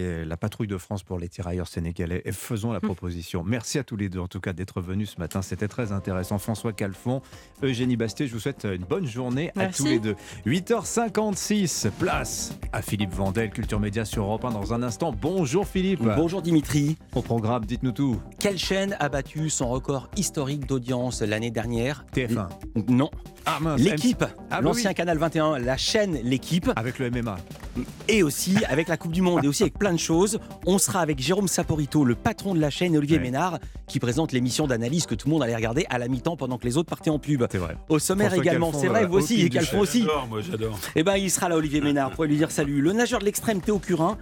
[0.06, 2.82] La patrouille de France pour les tirailleurs sénégalais, et faisons la hmm.
[2.82, 3.44] proposition.
[3.44, 6.38] Merci à tous les deux en tout cas d'être venus ce matin, c'était très intéressant.
[6.38, 7.22] François Calfon,
[7.62, 10.16] Eugénie Bastier, je vous souhaite une bonne journée à tous les deux.
[10.46, 15.12] 8h56, place à Philippe Vandel, Culture Média sur Europe 1 dans un instant.
[15.12, 16.02] Bonjour Philippe.
[16.02, 16.96] Bonjour Dimitri.
[17.14, 18.20] Au programme, dites-nous tout.
[18.38, 22.04] Quelle chaîne a battu son record historique d'audience l'année dernière?
[22.14, 22.48] TF1.
[22.88, 23.10] Non.
[23.48, 26.68] Ah, L'équipe, ah, bah l'ancien Canal 21, la chaîne L'équipe.
[26.74, 27.36] Avec le MMA.
[28.08, 30.40] Et aussi avec la Coupe du Monde et aussi avec plein de choses.
[30.66, 34.32] On sera avec Jérôme Saporito, le patron de la chaîne, et Olivier Ménard, qui présente
[34.32, 36.88] l'émission d'analyse que tout le monde allait regarder à la mi-temps pendant que les autres
[36.88, 37.44] partaient en pub.
[37.48, 37.76] C'est vrai.
[37.88, 40.00] Au sommaire également, c'est vrai, vous aussi, et Calfon aussi.
[40.00, 40.78] J'adore, moi j'adore.
[40.96, 42.80] Eh ben, il sera là, Olivier Ménard, pour lui dire salut.
[42.80, 44.18] Le nageur de l'extrême Théo Curin,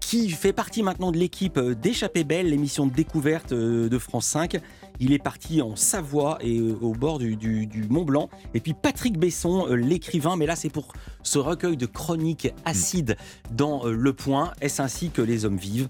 [0.00, 4.60] qui fait partie maintenant de l'équipe d'Échappée Belle, l'émission de découverte euh, de France 5.
[5.00, 8.28] Il est parti en Savoie et euh, au bord du, Mont Blanc.
[8.54, 10.92] Et puis Patrick Besson, euh, l'écrivain, mais là c'est pour
[11.22, 13.16] ce recueil de chroniques acides
[13.52, 14.52] dans Le Point.
[14.60, 15.88] Est-ce ainsi que les hommes vivent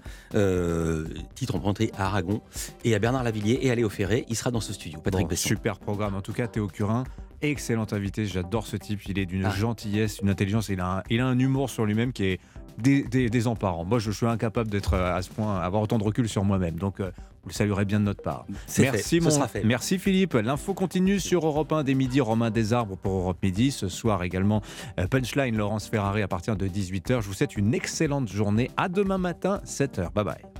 [1.35, 2.41] Titre emprunté à Aragon
[2.83, 4.25] et à Bernard Lavillier et à Léo Ferré.
[4.29, 4.99] Il sera dans ce studio.
[4.99, 5.49] Patrick Besson.
[5.49, 6.15] Super programme.
[6.15, 7.03] En tout cas, Théo Curin,
[7.41, 8.25] excellent invité.
[8.25, 9.05] J'adore ce type.
[9.07, 9.51] Il est d'une ah.
[9.51, 10.69] gentillesse, une intelligence.
[10.69, 12.39] Il a, il a un humour sur lui-même qui est
[12.81, 13.85] des, des, emparants.
[13.85, 16.75] Moi, je suis incapable d'être euh, à ce point, avoir autant de recul sur moi-même.
[16.75, 17.11] Donc, euh,
[17.43, 18.45] vous le saluerez bien de notre part.
[18.77, 19.29] Merci, mon...
[19.63, 20.33] Merci Philippe.
[20.33, 22.21] L'info continue sur Europe 1 des midi.
[22.21, 23.71] Romain Desarbres pour Europe Midi.
[23.71, 24.61] Ce soir également,
[24.99, 27.21] euh, Punchline Laurence Ferrari à partir de 18h.
[27.21, 28.69] Je vous souhaite une excellente journée.
[28.77, 30.11] À demain matin, 7h.
[30.13, 30.59] Bye bye.